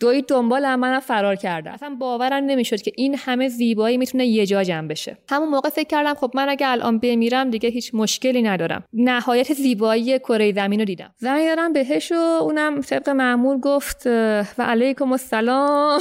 دوید 0.00 0.26
دنبال 0.26 0.74
منم 0.74 1.00
فرار 1.00 1.36
کرده. 1.36 1.70
اصلا 1.70 1.96
باورم 2.00 2.44
نمی‌شد 2.44 2.82
که 2.82 2.92
این 2.96 3.14
همه 3.18 3.48
زیبایی 3.48 3.96
می‌تونه 3.96 4.26
یه 4.26 4.46
جا 4.46 4.64
جمع 4.64 4.88
بشه. 4.88 5.18
همون 5.30 5.48
موقع 5.48 5.68
فکر 5.68 5.88
کردم 5.88 6.14
خب 6.14 6.30
من 6.34 6.48
اگه 6.48 6.68
الان 6.68 6.98
بمیرم 6.98 7.50
دیگه 7.50 7.68
هیچ 7.68 7.94
مشکلی 7.94 8.42
ندارم. 8.42 8.84
نهایت 8.92 9.52
زیبایی 9.52 10.18
کره 10.18 10.52
زمین 10.52 10.78
رو 10.78 10.84
دیدم. 10.84 11.14
زنگ 11.16 11.46
دارم 11.46 11.72
بهش 11.72 12.12
و 12.12 12.14
اونم 12.14 12.80
طبق 12.80 13.08
معمول 13.08 13.60
گفت 13.60 14.06
و 14.06 14.62
علیکم 14.62 15.12
السلام. 15.12 16.00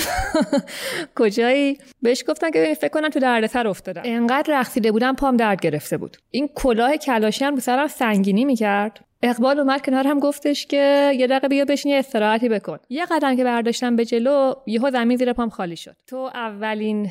کجایی؟ 1.18 1.78
بهش 2.02 2.24
گفتن 2.28 2.52
که 2.52 2.78
فکر 2.82 2.92
کنم 2.92 3.10
تو 3.10 3.20
دردسر 3.20 3.68
افتادم. 3.68 4.02
انقدر 4.06 4.60
رقصیده 4.60 4.92
بودم 4.92 5.16
پام 5.16 5.38
درد 5.38 5.62
گرفته 5.62 5.98
بود. 5.98 6.18
این 6.32 6.50
کلاه 6.56 6.98
کلاشی 6.98 7.46
هم 7.46 7.54
رو 7.54 7.60
سرم 7.60 7.88
سنگینی 7.88 8.46
می‌کرد. 8.46 9.07
اقبال 9.24 9.60
اومد 9.60 9.82
کنار 9.82 10.08
هم 10.08 10.20
گفتش 10.20 10.66
که 10.66 11.12
یه 11.16 11.28
دقیقه 11.28 11.48
بیا 11.48 11.66
بشین 11.66 11.92
یه 11.92 11.98
استراحتی 11.98 12.50
بکن. 12.50 12.78
یه 12.90 13.06
قدم 13.06 13.36
که 13.36 13.44
برداشتم 13.44 13.96
به 13.96 14.06
جلو 14.06 14.54
یهو 14.68 14.92
زمین 14.92 15.18
زیر 15.18 15.34
پام 15.34 15.50
خالی 15.50 15.76
شد. 15.76 15.96
تو 16.08 16.18
اولین 16.34 17.10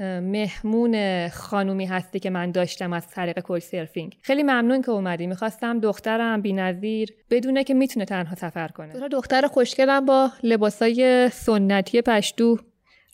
مهمون 0.00 1.28
خانومی 1.28 1.86
هستی 1.86 2.20
که 2.20 2.30
من 2.30 2.50
داشتم 2.50 2.92
از 2.92 3.08
طریق 3.08 3.40
کل 3.40 3.58
سرفینگ. 3.58 4.16
خیلی 4.22 4.42
ممنون 4.42 4.82
که 4.82 4.90
اومدی. 4.90 5.26
می‌خواستم 5.26 5.80
دخترم 5.80 6.42
بینظیر 6.42 7.14
بدونه 7.30 7.64
که 7.64 7.74
می‌تونه 7.74 8.04
تنها 8.04 8.34
سفر 8.34 8.68
کنه. 8.68 8.92
تو 8.92 9.08
دختر 9.08 9.46
خوشگلم 9.46 10.06
با 10.06 10.30
لباسای 10.42 11.28
سنتی 11.28 12.02
پشتو 12.02 12.58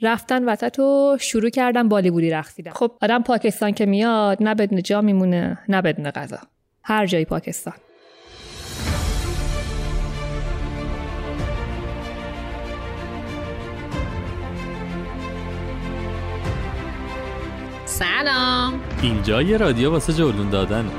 رفتن 0.02 0.44
وسط 0.44 0.78
و 0.78 1.16
شروع 1.20 1.50
کردم 1.50 1.88
بالیوودی 1.88 2.30
رقصیدن. 2.30 2.70
خب 2.70 2.92
آدم 3.02 3.22
پاکستان 3.22 3.72
که 3.72 3.86
میاد 3.86 4.42
نه 4.42 4.54
بدون 4.54 4.82
جا 4.82 5.00
میمونه 5.00 5.58
نه 5.68 5.82
بدون 5.82 6.10
غذا. 6.10 6.38
هر 6.82 7.06
جای 7.06 7.24
پاکستان. 7.24 7.74
سلام 17.98 18.80
اینجا 19.02 19.42
یه 19.42 19.56
رادیو 19.56 19.90
واسه 19.90 20.12
جولون 20.12 20.50
دادن 20.50 20.90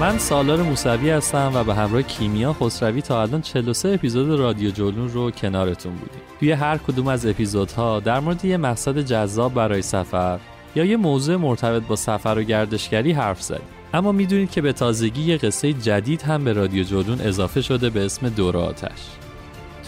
من 0.00 0.18
سالار 0.18 0.62
موسوی 0.62 1.10
هستم 1.10 1.52
و 1.54 1.64
به 1.64 1.74
همراه 1.74 2.02
کیمیا 2.02 2.52
خسروی 2.52 3.02
تا 3.02 3.22
الان 3.22 3.40
43 3.42 3.88
اپیزود 3.88 4.38
رادیو 4.38 4.70
جولون 4.70 5.08
رو 5.08 5.30
کنارتون 5.30 5.92
بودیم. 5.92 6.20
توی 6.40 6.52
هر 6.52 6.78
کدوم 6.78 7.08
از 7.08 7.26
اپیزودها 7.26 8.00
در 8.00 8.20
مورد 8.20 8.44
یه 8.44 8.56
مقصد 8.56 8.98
جذاب 8.98 9.54
برای 9.54 9.82
سفر 9.82 10.38
یا 10.74 10.84
یه 10.84 10.96
موضوع 10.96 11.36
مرتبط 11.36 11.82
با 11.82 11.96
سفر 11.96 12.34
و 12.38 12.42
گردشگری 12.42 13.12
حرف 13.12 13.42
زدیم. 13.42 13.66
اما 13.94 14.12
می‌دونید 14.12 14.50
که 14.50 14.60
به 14.60 14.72
تازگی 14.72 15.22
یه 15.22 15.36
قصه 15.36 15.72
جدید 15.72 16.22
هم 16.22 16.44
به 16.44 16.52
رادیو 16.52 16.84
جولون 16.84 17.20
اضافه 17.20 17.60
شده 17.62 17.90
به 17.90 18.04
اسم 18.04 18.28
دور 18.28 18.56
آتش. 18.56 18.98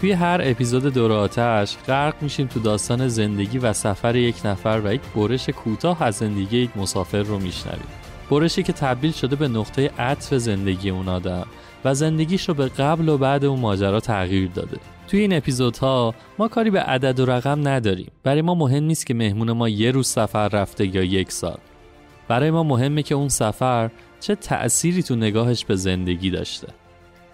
توی 0.01 0.13
هر 0.13 0.41
اپیزود 0.45 0.95
دور 0.95 1.13
آتش 1.13 1.77
غرق 1.87 2.15
میشیم 2.21 2.47
تو 2.47 2.61
داستان 2.61 3.09
زندگی 3.09 3.59
و 3.59 3.73
سفر 3.73 4.17
یک 4.17 4.37
نفر 4.45 4.81
و 4.85 4.95
یک 4.95 5.01
برش 5.17 5.49
کوتاه 5.49 6.03
از 6.03 6.15
زندگی 6.15 6.59
یک 6.59 6.77
مسافر 6.77 7.23
رو 7.23 7.39
میشنویم. 7.39 7.89
برشی 8.31 8.63
که 8.63 8.73
تبدیل 8.73 9.13
شده 9.13 9.37
به 9.37 9.49
نقطه 9.49 9.91
عطف 9.99 10.35
زندگی 10.35 10.91
اون 10.91 11.09
آدم 11.09 11.47
و 11.85 11.95
زندگیش 11.95 12.49
رو 12.49 12.55
به 12.55 12.69
قبل 12.69 13.09
و 13.09 13.19
بعد 13.19 13.45
اون 13.45 13.61
ماجرا 13.61 14.01
تغییر 14.01 14.51
داده. 14.55 14.79
توی 15.09 15.21
این 15.21 15.33
اپیزودها 15.33 16.15
ما 16.39 16.49
کاری 16.49 16.71
به 16.71 16.81
عدد 16.81 17.21
و 17.21 17.27
رقم 17.27 17.69
نداریم. 17.69 18.11
برای 18.23 18.43
ما 18.43 18.55
مهم 18.55 18.85
نیست 18.85 19.07
که 19.07 19.15
مهمون 19.15 19.53
ما 19.53 19.69
یه 19.69 19.91
روز 19.91 20.09
سفر 20.09 20.49
رفته 20.49 20.97
یا 20.97 21.03
یک 21.03 21.33
سال. 21.33 21.59
برای 22.29 22.51
ما 22.51 22.63
مهمه 22.63 23.03
که 23.03 23.15
اون 23.15 23.29
سفر 23.29 23.91
چه 24.21 24.35
تأثیری 24.35 25.03
تو 25.03 25.17
نگاهش 25.17 25.65
به 25.65 25.77
زندگی 25.77 26.31
داشته. 26.31 26.69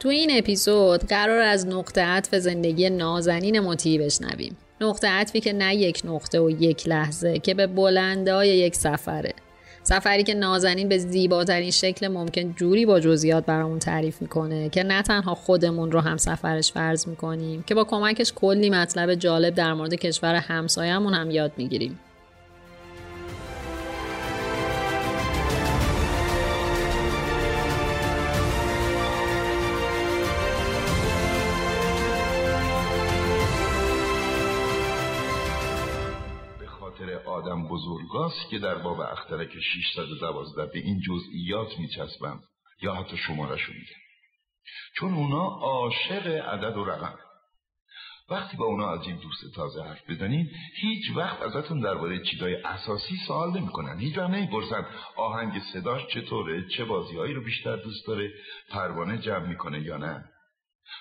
تو 0.00 0.08
این 0.08 0.30
اپیزود 0.32 1.04
قرار 1.04 1.40
از 1.40 1.66
نقطه 1.66 2.00
عطف 2.00 2.34
زندگی 2.34 2.90
نازنین 2.90 3.60
مطیع 3.60 4.04
بشنویم. 4.04 4.56
نقطه 4.80 5.08
عطفی 5.08 5.40
که 5.40 5.52
نه 5.52 5.76
یک 5.76 6.02
نقطه 6.04 6.40
و 6.40 6.50
یک 6.50 6.88
لحظه 6.88 7.38
که 7.38 7.54
به 7.54 7.66
بلندای 7.66 8.48
یک 8.48 8.74
سفره. 8.74 9.34
سفری 9.82 10.22
که 10.22 10.34
نازنین 10.34 10.88
به 10.88 10.98
زیباترین 10.98 11.70
شکل 11.70 12.08
ممکن 12.08 12.52
جوری 12.52 12.86
با 12.86 13.00
جزئیات 13.00 13.46
برامون 13.46 13.78
تعریف 13.78 14.22
می‌کنه 14.22 14.68
که 14.68 14.82
نه 14.82 15.02
تنها 15.02 15.34
خودمون 15.34 15.92
رو 15.92 16.00
هم 16.00 16.16
سفرش 16.16 16.72
فرض 16.72 17.08
می‌کنیم 17.08 17.62
که 17.62 17.74
با 17.74 17.84
کمکش 17.84 18.32
کلی 18.32 18.70
مطلب 18.70 19.14
جالب 19.14 19.54
در 19.54 19.74
مورد 19.74 19.94
کشور 19.94 20.34
همسایه‌مون 20.34 21.14
هم 21.14 21.30
یاد 21.30 21.52
می‌گیریم. 21.56 21.98
آدم 37.50 37.68
بزرگاست 37.68 38.48
که 38.50 38.58
در 38.58 38.74
باب 38.74 39.00
اخترک 39.00 39.60
612 39.60 40.66
به 40.72 40.78
این 40.78 41.00
جزئیات 41.00 41.78
میچسبند 41.78 42.42
یا 42.82 42.94
حتی 42.94 43.16
شمارش 43.16 43.68
میگن 43.68 44.00
چون 44.96 45.14
اونا 45.14 45.44
عاشق 45.44 46.26
عدد 46.26 46.76
و 46.76 46.84
رقم. 46.84 47.18
وقتی 48.30 48.56
با 48.56 48.64
اونا 48.64 48.90
از 48.90 49.06
این 49.06 49.16
دوست 49.16 49.54
تازه 49.54 49.82
حرف 49.82 50.10
بزنین 50.10 50.50
هیچ 50.74 51.16
وقت 51.16 51.42
ازتون 51.42 51.80
درباره 51.80 52.24
چیزای 52.24 52.54
اساسی 52.54 53.16
سوال 53.26 53.58
نمی‌کنن. 53.58 53.98
هیچ 53.98 54.18
وقت 54.18 54.30
نمی‌پرسن 54.30 54.86
آهنگ 55.16 55.62
صداش 55.72 56.06
چطوره 56.06 56.68
چه 56.68 56.84
بازیهایی 56.84 57.34
رو 57.34 57.44
بیشتر 57.44 57.76
دوست 57.76 58.06
داره 58.06 58.32
پروانه 58.68 59.18
جمع 59.18 59.46
می‌کنه 59.46 59.80
یا 59.80 59.96
نه. 59.96 60.24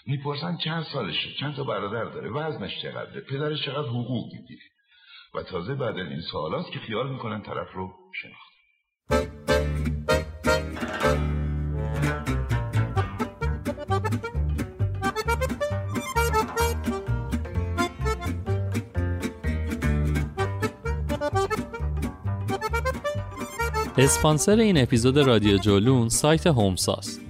می‌پرسن 0.05 0.57
چند 0.57 0.83
سالشه 0.83 1.33
چند 1.39 1.55
تا 1.55 1.63
برادر 1.63 2.03
داره 2.03 2.29
وزنش 2.29 2.81
چقدره 2.81 3.21
پدرش 3.21 3.65
چقدر 3.65 3.87
حقوق 3.87 4.33
می‌گیره. 4.33 4.61
و 5.35 5.43
تازه 5.43 5.75
بعد 5.75 5.95
این 5.95 6.21
سوالات 6.31 6.65
که 6.73 6.79
خیال 6.79 7.11
می‌کنن 7.11 7.41
طرف 7.41 7.67
رو 7.73 7.93
شناخت 8.21 8.49
اسپانسر 23.97 24.55
این 24.55 24.77
اپیزود 24.77 25.17
رادیو 25.17 25.57
جولون 25.57 26.09
سایت 26.09 26.47
هومساست. 26.47 27.28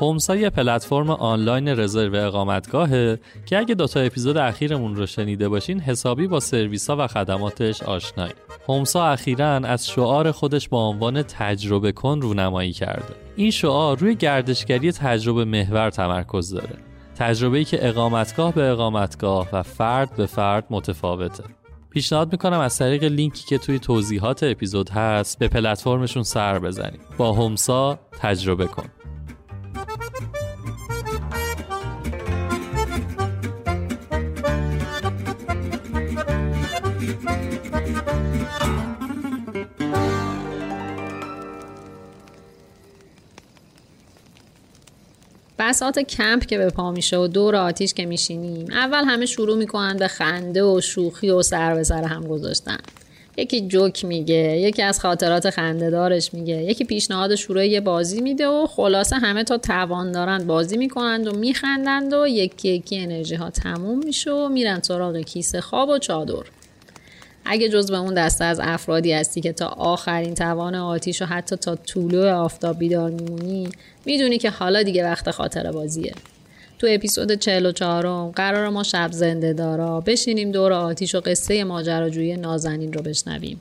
هومسا 0.00 0.36
یه 0.36 0.50
پلتفرم 0.50 1.10
آنلاین 1.10 1.68
رزرو 1.68 2.26
اقامتگاهه 2.26 3.18
که 3.46 3.58
اگه 3.58 3.74
دوتا 3.74 4.00
اپیزود 4.00 4.36
اخیرمون 4.36 4.96
رو 4.96 5.06
شنیده 5.06 5.48
باشین 5.48 5.80
حسابی 5.80 6.26
با 6.26 6.40
سرویس 6.40 6.90
ها 6.90 6.96
و 6.98 7.06
خدماتش 7.06 7.82
آشنایی. 7.82 8.32
هومسا 8.68 9.06
اخیرا 9.06 9.46
از 9.46 9.88
شعار 9.88 10.30
خودش 10.30 10.68
با 10.68 10.88
عنوان 10.88 11.22
تجربه 11.22 11.92
کن 11.92 12.20
رونمایی 12.20 12.72
کرده. 12.72 13.14
این 13.36 13.50
شعار 13.50 13.98
روی 13.98 14.14
گردشگری 14.14 14.92
تجربه 14.92 15.44
محور 15.44 15.90
تمرکز 15.90 16.50
داره. 16.50 16.76
تجربه‌ای 17.16 17.64
که 17.64 17.88
اقامتگاه 17.88 18.54
به 18.54 18.70
اقامتگاه 18.70 19.48
و 19.52 19.62
فرد 19.62 20.16
به 20.16 20.26
فرد 20.26 20.64
متفاوته. 20.70 21.44
پیشنهاد 21.90 22.32
می‌کنم 22.32 22.60
از 22.60 22.78
طریق 22.78 23.04
لینکی 23.04 23.44
که 23.46 23.58
توی 23.58 23.78
توضیحات 23.78 24.42
اپیزود 24.42 24.90
هست 24.90 25.38
به 25.38 25.48
پلتفرمشون 25.48 26.22
سر 26.22 26.58
بزنید. 26.58 27.00
با 27.18 27.32
همسا 27.32 27.98
تجربه 28.20 28.66
کن. 28.66 28.84
بساط 45.84 45.98
کمپ 45.98 46.46
که 46.46 46.58
به 46.58 46.70
پا 46.70 46.90
میشه 46.90 47.16
و 47.16 47.26
دور 47.26 47.56
آتیش 47.56 47.94
که 47.94 48.06
میشینیم. 48.06 48.66
اول 48.72 49.04
همه 49.04 49.26
شروع 49.26 49.56
می‌کنن 49.56 49.96
به 49.96 50.08
خنده 50.08 50.64
و 50.64 50.80
شوخی 50.80 51.30
و 51.30 51.42
سر 51.42 51.74
به 51.74 51.84
سر 51.84 52.04
هم 52.04 52.26
گذاشتن. 52.26 52.78
یکی 53.36 53.68
جوک 53.68 54.04
میگه 54.04 54.60
یکی 54.60 54.82
از 54.82 55.00
خاطرات 55.00 55.50
خنده 55.50 55.90
دارش 55.90 56.34
میگه 56.34 56.62
یکی 56.62 56.84
پیشنهاد 56.84 57.34
شروع 57.34 57.66
یه 57.66 57.80
بازی 57.80 58.20
میده 58.20 58.46
و 58.46 58.66
خلاصه 58.66 59.16
همه 59.16 59.44
تا 59.44 59.58
توان 59.58 60.12
دارند 60.12 60.46
بازی 60.46 60.76
می‌کنند 60.76 61.26
و 61.26 61.32
میخندند 61.32 62.12
و 62.12 62.26
یکی 62.26 62.68
یکی 62.68 62.98
انرژی 62.98 63.34
ها 63.34 63.50
تموم 63.50 63.98
میشه 63.98 64.30
و 64.30 64.48
میرن 64.48 64.80
سراغ 64.82 65.16
کیسه 65.16 65.60
خواب 65.60 65.88
و 65.88 65.98
چادر. 65.98 66.44
اگه 67.44 67.68
جز 67.68 67.90
به 67.90 67.96
اون 67.96 68.14
دسته 68.14 68.44
از 68.44 68.60
افرادی 68.62 69.12
هستی 69.12 69.40
که 69.40 69.52
تا 69.52 69.66
آخرین 69.66 70.34
توان 70.34 70.74
آتیش 70.74 71.22
و 71.22 71.24
حتی 71.24 71.56
تا 71.56 71.76
طولو 71.76 72.36
آفتاب 72.36 72.78
بیدار 72.78 73.10
میمونی 73.10 73.68
می‌دونی 74.04 74.38
که 74.38 74.50
حالا 74.50 74.82
دیگه 74.82 75.04
وقت 75.04 75.30
خاطر 75.30 75.72
بازیه. 75.72 76.14
تو 76.78 76.86
اپیزود 76.90 77.32
44 77.32 78.30
قرار 78.30 78.68
ما 78.68 78.82
شب 78.82 79.12
زنده 79.12 79.52
دارا 79.52 80.00
بشینیم 80.00 80.52
دور 80.52 80.72
آتیش 80.72 81.14
و 81.14 81.20
قصه 81.20 81.64
ماجراجویی 81.64 82.36
نازنین 82.36 82.92
رو 82.92 83.02
بشنویم. 83.02 83.60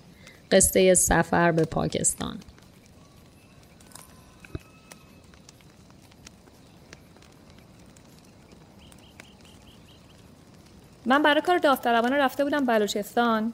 قصه 0.52 0.94
سفر 0.94 1.52
به 1.52 1.66
پاکستان. 1.66 2.38
من 11.06 11.24
برای 11.24 11.42
کار 11.42 11.58
داوطلبانه 11.58 12.16
رفته 12.16 12.44
بودم 12.44 12.66
بلوچستان. 12.66 13.54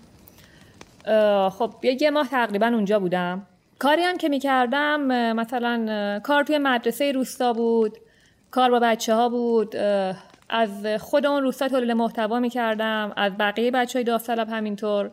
خب 1.50 1.74
یه 1.84 2.12
ماه 2.12 2.28
تقریبا 2.28 2.68
اونجا 2.68 3.00
بودم. 3.00 3.48
کاری 3.80 4.02
هم 4.02 4.18
که 4.18 4.30
می‌کردم 4.30 5.02
مثلا 5.34 6.20
کار 6.24 6.44
توی 6.44 6.58
مدرسه 6.58 7.12
روستا 7.12 7.54
بود 7.54 7.98
کار 8.52 8.72
با 8.72 8.80
بچه 8.80 9.14
ها 9.14 9.30
بود 9.30 9.76
از 10.50 10.86
خود 11.00 11.26
اون 11.26 11.44
روستا 11.44 11.68
تولید 11.68 11.92
محتوا 11.92 12.40
می‌کردم 12.40 13.14
از 13.18 13.32
بقیه 13.40 13.72
بچه 13.72 14.00
های 14.00 14.04
داوطلب 14.04 14.50
همینطور. 14.50 15.12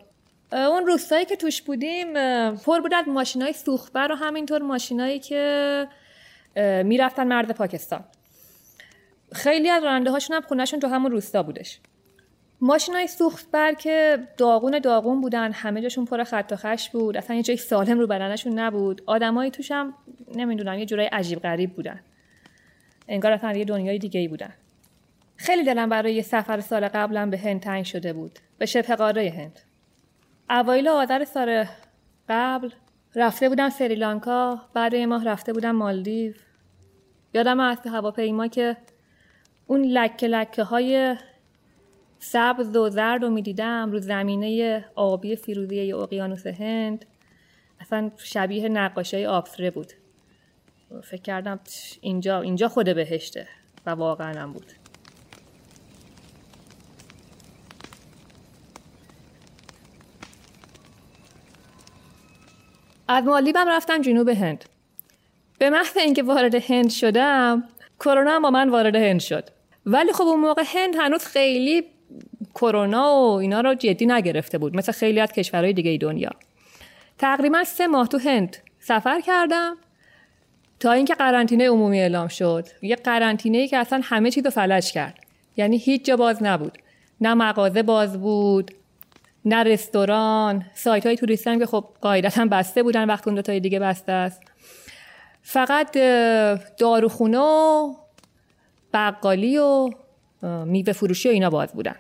اون 0.53 0.87
روستایی 0.87 1.25
که 1.25 1.37
توش 1.37 1.63
بودیم 1.63 2.15
پر 2.55 2.81
بود 2.81 2.95
از 2.95 3.09
ماشین 3.09 3.43
های 3.43 3.53
سوخبر 3.53 4.13
و 4.13 4.15
همینطور 4.15 4.63
ماشینایی 4.63 5.19
که 5.19 5.89
می‌رفتن 6.85 7.27
مرد 7.27 7.51
پاکستان. 7.51 8.05
خیلی 9.33 9.71
از 9.71 9.85
راننده 9.85 10.11
هاشون 10.11 10.37
هم 10.37 10.43
خونهشون 10.43 10.81
تو 10.81 10.89
همون 10.89 11.11
روستا 11.11 11.43
بودش. 11.43 11.81
ماشین 12.61 12.95
های 12.95 13.07
سوخت 13.07 13.51
بر 13.51 13.73
که 13.73 14.19
داغون 14.37 14.79
داغون 14.79 15.21
بودن 15.21 15.53
همه 15.53 15.83
جاشون 15.83 16.05
پر 16.05 16.25
خط 16.25 16.49
و 16.53 16.57
خش 16.57 16.91
بود. 16.91 17.17
اصلا 17.17 17.37
یه 17.37 17.43
جای 17.43 17.57
سالم 17.57 17.99
رو 17.99 18.07
بدنشون 18.07 18.59
نبود. 18.59 19.03
آدمایی 19.07 19.53
هم 19.71 19.95
نمی‌دونم 20.35 20.79
یه 20.79 20.87
جورای 20.87 21.07
عجیب 21.07 21.39
غریب 21.39 21.75
بودن. 21.75 22.01
انگار 23.09 23.33
اصلا 23.33 23.53
یه 23.53 23.65
دنیای 23.65 23.99
دیگه 23.99 24.21
ای 24.21 24.29
بودن. 24.29 24.53
خیلی 25.37 25.65
دلم 25.65 25.89
برای 25.89 26.15
یه 26.15 26.23
سفر 26.23 26.61
سال 26.61 26.89
قبلم 26.89 27.31
به 27.31 27.39
هند 27.39 27.61
تنگ 27.61 27.85
شده 27.85 28.13
بود. 28.13 28.39
به 28.59 28.67
شبه 28.67 28.97
قاره 28.97 29.31
هند. 29.37 29.61
اوایل 30.51 30.89
آذر 30.89 31.25
سال 31.25 31.65
قبل 32.29 32.71
رفته 33.15 33.49
بودم 33.49 33.69
سریلانکا 33.69 34.61
بعد 34.75 34.95
یه 34.95 35.07
ماه 35.07 35.25
رفته 35.25 35.53
بودم 35.53 35.71
مالدیو. 35.71 36.33
یادم 37.35 37.61
از 37.61 37.79
هواپیما 37.87 38.49
که 38.49 38.77
اون 39.67 39.83
لکه 39.83 40.27
لکه 40.27 40.63
های 40.63 41.17
سبز 42.19 42.77
و 42.77 42.89
زرد 42.89 43.23
رو 43.23 43.31
می‌دیدم 43.31 43.93
رو 43.93 43.99
زمینه 43.99 44.85
آبی 44.95 45.37
فیروزی 45.37 45.93
اقیانوس 45.93 46.47
هند. 46.47 47.05
اصلا 47.81 48.11
شبیه 48.17 48.69
نقاشی 48.69 49.25
آبسره 49.25 49.71
بود. 49.71 49.93
فکر 51.03 51.23
کردم 51.23 51.61
اینجا 52.01 52.41
اینجا 52.41 52.69
خود 52.69 52.95
بهشته 52.95 53.49
و 53.87 53.91
واقعا 53.91 54.41
هم 54.41 54.53
بود. 54.53 54.73
از 63.09 63.25
مالیبم 63.25 63.69
رفتم 63.69 64.03
جنوب 64.03 64.29
هند. 64.29 64.65
به 65.59 65.71
محض 65.71 65.97
اینکه 65.97 66.23
وارد 66.23 66.55
هند 66.55 66.91
شدم 66.91 67.65
کرونا 68.01 68.31
هم 68.31 68.43
با 68.43 68.51
من 68.51 68.69
وارد 68.69 68.97
هند 68.97 69.21
شد. 69.21 69.45
ولی 69.87 70.13
خب 70.13 70.25
اون 70.25 70.41
موقع 70.41 70.63
هند 70.67 70.95
هنوز 70.97 71.25
خیلی 71.25 71.96
کرونا 72.57 73.15
و 73.15 73.33
اینا 73.33 73.61
رو 73.61 73.75
جدی 73.75 74.07
نگرفته 74.07 74.59
بود. 74.59 74.77
مثل 74.77 74.93
خیلی 74.93 75.21
از 75.21 75.33
کشورهای 75.33 75.73
دیگه 75.73 75.99
دنیا. 75.99 76.31
تقریبا 77.19 77.65
سه 77.65 77.87
ماه 77.87 78.09
تو 78.09 78.19
هند 78.19 78.57
سفر 78.81 79.21
کردم 79.21 79.77
تا 80.81 80.93
اینکه 80.93 81.15
قرنطینه 81.15 81.69
عمومی 81.69 82.01
اعلام 82.01 82.29
شد. 82.29 82.69
یه 82.83 82.97
قرنطینه 82.97 83.69
که 83.69 83.77
اصلا 83.77 84.01
همه 84.05 84.31
چیز 84.31 84.45
رو 84.45 84.51
فلج 84.51 84.93
کرد. 84.93 85.19
یعنی 85.57 85.77
هیچ 85.77 86.05
جا 86.05 86.17
باز 86.17 86.43
نبود. 86.43 86.79
نه 87.21 87.35
مغازه 87.35 87.83
باز 87.83 88.21
بود 88.21 88.71
نه 89.45 89.63
رستوران 89.63 90.65
سایت 90.75 91.07
های 91.07 91.17
توریستی 91.17 91.51
هم 91.51 91.59
که 91.59 91.67
خب 91.67 91.85
قاعدتا 92.01 92.45
بسته 92.45 92.83
بودن 92.83 93.05
وقتی 93.05 93.31
اون 93.31 93.35
دو 93.35 93.43
تای 93.43 93.61
دیگه 93.61 93.79
بسته 93.79 94.13
است. 94.13 94.43
فقط 95.43 95.97
داروخونه 96.79 97.39
و 97.39 97.95
بقالی 98.95 99.59
و 99.59 99.91
میوه 100.43 100.93
فروشی 100.93 101.29
و 101.29 101.33
اینا 101.33 101.51
باز 101.51 101.73
بودن. 101.73 101.97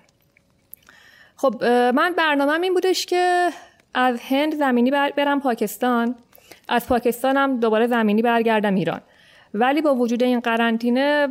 خب 1.36 1.64
من 1.94 2.14
برنامه 2.16 2.52
این 2.62 2.74
بودش 2.74 3.06
که 3.06 3.48
از 3.94 4.20
هند 4.20 4.54
زمینی 4.54 4.90
برم 4.90 5.40
پاکستان. 5.40 6.14
از 6.68 6.86
پاکستان 6.88 7.36
هم 7.36 7.60
دوباره 7.60 7.86
زمینی 7.86 8.22
برگردم 8.22 8.74
ایران. 8.74 9.00
ولی 9.54 9.82
با 9.82 9.94
وجود 9.94 10.22
این 10.22 10.40
قرنطینه 10.40 11.28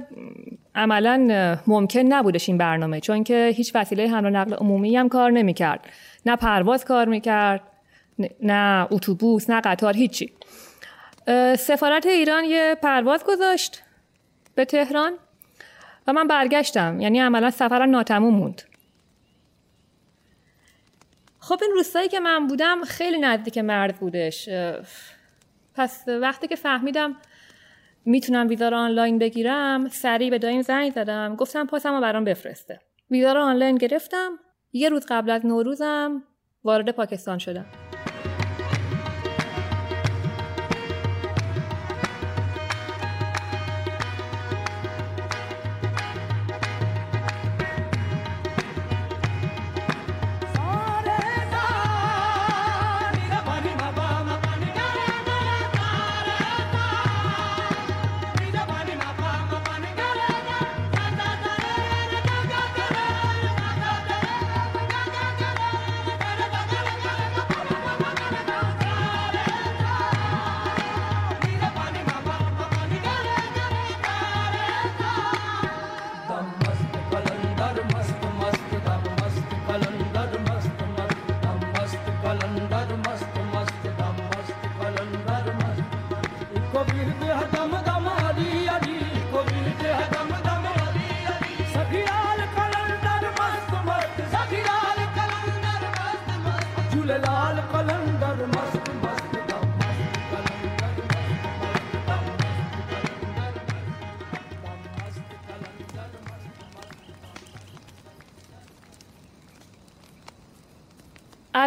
عملا 0.76 1.58
ممکن 1.68 2.00
نبودش 2.00 2.50
این 2.50 2.58
برنامه 2.58 3.00
چون 3.00 3.24
که 3.24 3.54
هیچ 3.56 3.76
وسیله 3.76 4.08
حمل 4.08 4.26
و 4.26 4.30
نقل 4.30 4.54
عمومی 4.54 4.98
هم 4.98 5.10
کار 5.10 5.32
نمی‌کرد. 5.32 5.80
نه 6.26 6.36
پرواز 6.36 6.86
کار 6.86 7.08
می‌کرد 7.08 7.62
نه 8.42 8.88
اتوبوس 8.92 9.50
نه 9.50 9.62
قطار 9.62 9.94
هیچی. 9.94 10.34
سفارت 11.58 12.06
ایران 12.06 12.44
یه 12.44 12.76
پرواز 12.82 13.24
گذاشت 13.24 13.84
به 14.56 14.66
تهران 14.66 15.14
و 16.08 16.14
من 16.14 16.28
برگشتم. 16.28 17.00
یعنی 17.00 17.20
عملا 17.20 17.52
سفرم 17.52 17.90
ناتموم 17.90 18.34
موند. 18.34 18.62
خب 21.48 21.60
این 21.62 21.72
روستایی 21.72 22.10
که 22.10 22.20
من 22.20 22.48
بودم 22.48 22.84
خیلی 22.84 23.20
نزدیک 23.20 23.58
مرد 23.58 23.96
بودش. 23.96 24.50
پس 25.76 26.04
وقتی 26.08 26.48
که 26.48 26.56
فهمیدم 26.56 27.16
می‌تونم 28.06 28.48
ویزا 28.48 28.70
رو 28.70 28.78
آنلاین 28.78 29.20
بگیرم 29.20 29.88
سریع 29.90 30.30
به 30.30 30.38
دایم 30.38 30.62
زنگ 30.62 30.92
زدم 30.92 31.36
گفتم 31.36 31.66
پاسم 31.66 31.94
رو 31.94 32.02
برام 32.02 32.24
بفرسته. 32.24 32.80
ویزا 33.12 33.34
رو 33.34 33.42
آنلاین 33.42 33.76
گرفتم. 33.76 34.40
یه 34.74 34.90
روز 34.90 35.06
قبل 35.10 35.30
از 35.30 35.46
نوروزم 35.46 36.24
وارد 36.64 36.92
پاکستان 36.92 37.38
شدم. 37.38 37.66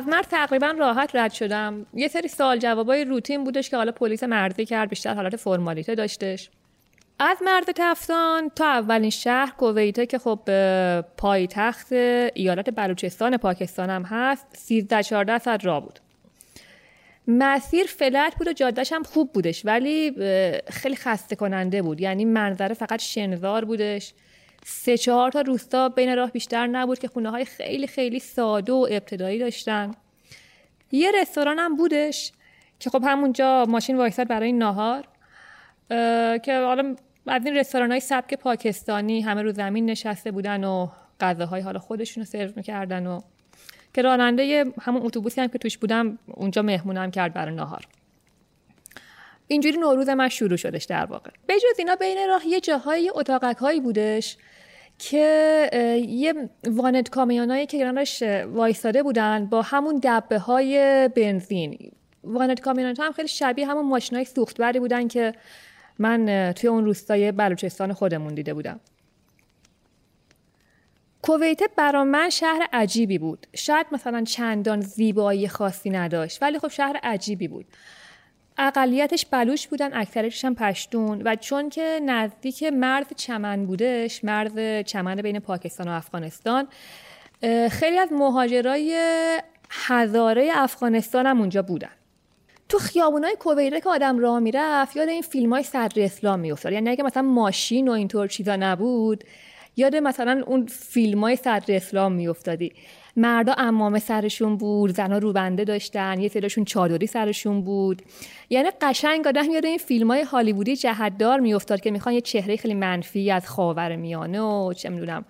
مرد 0.08 0.24
تقریبا 0.24 0.70
راحت 0.78 1.16
رد 1.16 1.32
شدم. 1.32 1.86
یه 1.94 2.08
سری 2.08 2.28
سوال 2.28 2.58
جوابای 2.58 3.04
روتین 3.04 3.44
بودش 3.44 3.70
که 3.70 3.76
حالا 3.76 3.92
پلیس 3.92 4.22
مرزی 4.22 4.66
کرد 4.66 4.88
بیشتر 4.88 5.14
حالت 5.14 5.36
فرمالیته 5.36 5.94
داشتش. 5.94 6.50
از 7.18 7.36
مرز 7.44 7.64
تفتان 7.76 8.48
تا 8.48 8.66
اولین 8.66 9.10
شهر 9.10 9.52
کویته 9.58 10.06
که 10.06 10.18
خب 10.18 10.40
پایتخت 11.16 11.92
ایالت 11.92 12.70
بلوچستان 12.70 13.36
پاکستان 13.36 13.90
هم 13.90 14.02
هست 14.02 14.46
13 14.56 15.02
14 15.02 15.38
ساعت 15.38 15.64
راه 15.64 15.80
بود. 15.80 15.98
مسیر 17.28 17.86
فلت 17.86 18.34
بود 18.34 18.48
و 18.48 18.52
جادهش 18.52 18.92
هم 18.92 19.02
خوب 19.02 19.32
بودش 19.32 19.66
ولی 19.66 20.12
خیلی 20.70 20.96
خسته 20.96 21.36
کننده 21.36 21.82
بود. 21.82 22.00
یعنی 22.00 22.24
منظره 22.24 22.74
فقط 22.74 23.00
شنزار 23.00 23.64
بودش. 23.64 24.12
سه 24.64 24.96
چهار 24.96 25.30
تا 25.30 25.40
روستا 25.40 25.88
بین 25.88 26.16
راه 26.16 26.30
بیشتر 26.30 26.66
نبود 26.66 26.98
که 26.98 27.08
خونه 27.08 27.30
های 27.30 27.44
خیلی 27.44 27.86
خیلی 27.86 28.18
ساده 28.18 28.72
و 28.72 28.86
ابتدایی 28.90 29.38
داشتن. 29.38 29.94
یه 30.92 31.10
رستوران 31.20 31.58
هم 31.58 31.76
بودش 31.76 32.32
که 32.80 32.90
خب 32.90 33.04
همونجا 33.06 33.64
ماشین 33.68 33.96
وایساد 33.96 34.28
برای 34.28 34.52
ناهار 34.52 35.04
که 36.38 36.60
حالا 36.64 36.96
از 37.26 37.46
این 37.46 37.56
رستوران 37.56 37.90
های 37.90 38.00
سبک 38.00 38.34
پاکستانی 38.34 39.20
همه 39.20 39.42
رو 39.42 39.52
زمین 39.52 39.86
نشسته 39.86 40.30
بودن 40.30 40.64
و 40.64 40.88
غذاهای 41.20 41.60
حالا 41.62 41.78
خودشون 41.78 42.24
رو 42.24 42.30
سرو 42.30 42.50
می‌کردن 42.56 43.06
و 43.06 43.20
که 43.94 44.02
راننده 44.02 44.64
همون 44.80 45.02
اتوبوسی 45.02 45.40
هم 45.40 45.48
که 45.48 45.58
توش 45.58 45.78
بودم 45.78 46.18
اونجا 46.26 46.62
مهمونم 46.62 47.10
کرد 47.10 47.34
برای 47.34 47.54
ناهار. 47.54 47.84
اینجوری 49.48 49.78
نوروز 49.78 50.08
من 50.08 50.28
شروع 50.28 50.56
شدش 50.56 50.84
در 50.84 51.04
واقع. 51.04 51.30
به 51.46 51.54
جز 51.54 51.78
اینا 51.78 51.96
بین 51.96 52.28
راه 52.28 52.46
یه 52.46 52.60
جاهایی 52.60 53.10
اتاقک 53.14 53.56
هایی 53.56 53.80
بودش 53.80 54.36
که 54.98 55.70
یه 56.08 56.48
وانت 56.66 57.08
کامیونایی 57.10 57.66
که 57.66 57.78
گرانش 57.78 58.22
وایستاده 58.52 59.02
بودن 59.02 59.46
با 59.46 59.62
همون 59.62 60.00
دبه 60.02 60.38
های 60.38 61.08
بنزین. 61.16 61.90
وانت 62.24 62.60
کامیون 62.60 62.94
هم 62.98 63.12
خیلی 63.12 63.28
شبیه 63.28 63.66
همون 63.66 63.84
ماشین 63.84 64.16
های 64.16 64.24
سوختبری 64.24 64.80
بودن 64.80 65.08
که 65.08 65.32
من 65.98 66.52
توی 66.52 66.70
اون 66.70 66.84
روستای 66.84 67.32
بلوچستان 67.32 67.92
خودمون 67.92 68.34
دیده 68.34 68.54
بودم. 68.54 68.80
کویت 71.22 71.60
برا 71.76 72.04
من 72.04 72.30
شهر 72.30 72.68
عجیبی 72.72 73.18
بود. 73.18 73.46
شاید 73.54 73.86
مثلا 73.92 74.24
چندان 74.24 74.80
زیبایی 74.80 75.48
خاصی 75.48 75.90
نداشت 75.90 76.42
ولی 76.42 76.58
خب 76.58 76.68
شهر 76.68 77.00
عجیبی 77.02 77.48
بود. 77.48 77.66
اقلیتش 78.58 79.26
بلوش 79.26 79.68
بودن 79.68 79.94
اکثرش 79.94 80.44
هم 80.44 80.54
پشتون. 80.54 81.22
و 81.24 81.36
چون 81.36 81.68
که 81.68 82.00
نزدیک 82.06 82.62
مرز 82.62 83.06
چمن 83.16 83.66
بودش 83.66 84.24
مرز 84.24 84.84
چمن 84.86 85.16
بین 85.16 85.38
پاکستان 85.38 85.88
و 85.88 85.90
افغانستان 85.90 86.68
خیلی 87.70 87.98
از 87.98 88.12
مهاجرای 88.12 88.98
هزاره 89.70 90.50
افغانستان 90.54 91.26
هم 91.26 91.40
اونجا 91.40 91.62
بودن. 91.62 91.90
تو 92.68 92.78
خیابونای 92.78 93.36
کویره 93.40 93.80
که 93.80 93.88
آدم 93.88 94.18
راه 94.18 94.38
می‌رفت 94.38 94.96
یاد 94.96 95.08
این 95.08 95.22
فیلم 95.22 95.52
های 95.52 95.62
صدر 95.62 96.02
اسلام 96.02 96.40
میافتاد. 96.40 96.72
یعنی 96.72 96.90
اگه 96.90 97.04
مثلا 97.04 97.22
ماشین 97.22 97.88
و 97.88 97.92
اینطور 97.92 98.26
چیزا 98.26 98.56
نبود 98.56 99.24
یاد 99.76 99.96
مثلا 99.96 100.42
اون 100.46 100.66
فیلم 100.66 101.20
های 101.20 101.36
صدر 101.36 101.76
اسلام 101.76 102.12
میافتادی. 102.12 102.72
مردا 103.18 103.54
امامه 103.58 103.98
سرشون 103.98 104.56
بود 104.56 104.94
زنا 104.94 105.18
روبنده 105.18 105.64
داشتن 105.64 106.20
یه 106.20 106.28
سریشون 106.28 106.64
چادری 106.64 107.06
سرشون 107.06 107.62
بود. 107.62 108.02
یعنی 108.50 108.68
قشنگ 108.80 109.26
آدم 109.26 109.50
یاد 109.50 109.64
این 109.64 109.78
فیلم 109.78 110.10
های 110.10 110.22
هالیوودی 110.22 110.76
جهتدار 110.76 111.40
میافتاد 111.40 111.80
که 111.80 111.90
می‌خوان 111.90 112.14
یه 112.14 112.20
چهره 112.20 112.56
خیلی 112.56 112.74
منفی 112.74 113.30
از 113.30 113.48
خاور 113.48 113.96
میانه 113.96 114.40
و 114.40 114.72
چه 114.72 114.88
می‌دونم 114.88 115.24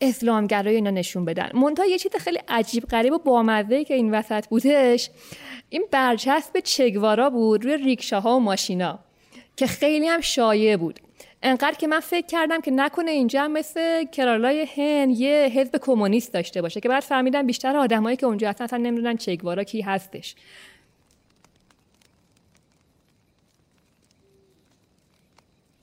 اسلامگرای 0.00 0.74
اینا 0.74 0.90
نشون 0.90 1.24
بدن. 1.24 1.50
منتها 1.54 1.86
یه 1.86 1.98
چیز 1.98 2.12
خیلی 2.16 2.38
عجیب 2.48 2.84
غریب 2.84 3.12
و 3.12 3.18
بامزه 3.18 3.84
که 3.84 3.94
این 3.94 4.14
وسط 4.14 4.46
بودش 4.46 5.10
این 5.68 5.86
برچسب 5.90 6.60
چگوارا 6.60 7.30
بود 7.30 7.64
روی 7.64 7.76
ریکشاها 7.76 8.36
و 8.36 8.40
ماشینا 8.40 8.98
که 9.56 9.66
خیلی 9.66 10.06
هم 10.06 10.20
شایع 10.20 10.76
بود. 10.76 11.00
انقدر 11.44 11.76
که 11.78 11.86
من 11.86 12.00
فکر 12.00 12.26
کردم 12.26 12.60
که 12.60 12.70
نکنه 12.70 13.10
اینجا 13.10 13.48
مثل 13.48 14.04
کرالای 14.04 14.66
هن 14.76 15.10
یه 15.10 15.52
حزب 15.54 15.76
کمونیست 15.76 16.32
داشته 16.32 16.62
باشه 16.62 16.80
که 16.80 16.88
بعد 16.88 17.02
فهمیدم 17.02 17.46
بیشتر 17.46 17.76
آدمایی 17.76 18.16
که 18.16 18.26
اونجا 18.26 18.48
هستن 18.48 18.64
اصلا 18.64 18.78
نمی‌دونن 18.78 19.16
چگوارا 19.16 19.64
کی 19.64 19.80
هستش. 19.80 20.34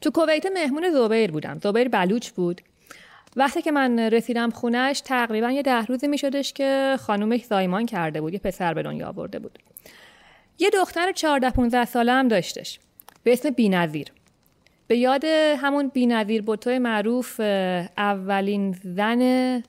تو 0.01 0.11
کویت 0.11 0.45
مهمون 0.45 0.91
زبیر 0.91 1.31
بودم. 1.31 1.59
زبیر 1.63 1.87
بلوچ 1.89 2.29
بود. 2.29 2.61
وقتی 3.35 3.61
که 3.61 3.71
من 3.71 3.99
رسیدم 3.99 4.49
خونش 4.49 5.01
تقریبا 5.01 5.51
یه 5.51 5.61
ده 5.61 5.85
روزی 5.85 6.07
می 6.07 6.17
شدش 6.17 6.53
که 6.53 6.97
خانومش 6.99 7.45
زایمان 7.45 7.85
کرده 7.85 8.21
بود 8.21 8.33
یه 8.33 8.39
پسر 8.39 8.73
به 8.73 8.83
دنیا 8.83 9.07
آورده 9.07 9.39
بود. 9.39 9.59
یه 10.59 10.69
دختر 10.69 11.11
14 11.11 11.49
15 11.49 11.85
ساله 11.85 12.11
هم 12.11 12.27
داشتش. 12.27 12.79
به 13.23 13.33
اسم 13.33 13.49
بینظیر. 13.49 14.07
به 14.91 14.97
یاد 14.97 15.25
همون 15.57 15.87
بینظیر 15.87 16.41
بوتو 16.41 16.69
معروف 16.69 17.39
اولین 17.97 18.75
زن 18.83 19.63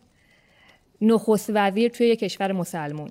نخست 1.01 1.51
وزیر 1.55 1.91
توی 1.91 2.09
یه 2.09 2.17
کشور 2.17 2.53
مسلمون. 2.53 3.11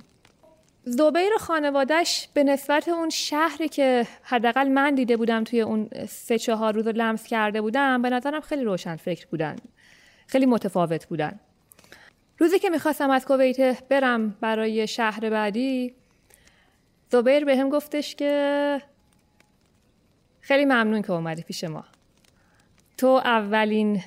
زبیر 0.84 1.30
خانوادهش 1.40 2.28
به 2.34 2.44
نسبت 2.44 2.88
اون 2.88 3.10
شهری 3.10 3.70
که 3.70 4.08
حداقل 4.24 4.68
من 4.68 4.96
دیده 4.96 5.18
بودم 5.18 5.44
توی 5.44 5.62
اون 5.62 5.90
سه 6.08 6.40
چهار 6.40 6.74
روز 6.74 6.88
لمس 6.88 7.28
کرده 7.28 7.62
بودم 7.62 8.02
به 8.02 8.10
نظرم 8.10 8.42
خیلی 8.42 8.64
روشن 8.64 8.96
فکر 8.96 9.28
بودن. 9.28 9.56
خیلی 10.28 10.46
متفاوت 10.46 11.06
بودن. 11.06 11.40
روزی 12.38 12.60
که 12.60 12.70
می‌خواستم 12.70 13.10
از 13.10 13.26
کویت 13.26 13.84
برم 13.84 14.36
برای 14.42 14.88
شهر 14.88 15.30
بعدی 15.30 15.94
زبیر 17.12 17.46
به 17.46 17.58
هم 17.58 17.70
گفتش 17.70 18.16
که 18.16 18.82
خیلی 20.42 20.66
ممنون 20.66 21.02
که 21.02 21.12
اومدی 21.12 21.42
پیش 21.42 21.64
ما. 21.64 21.84
تو 23.02 23.08
اولین 23.08 24.04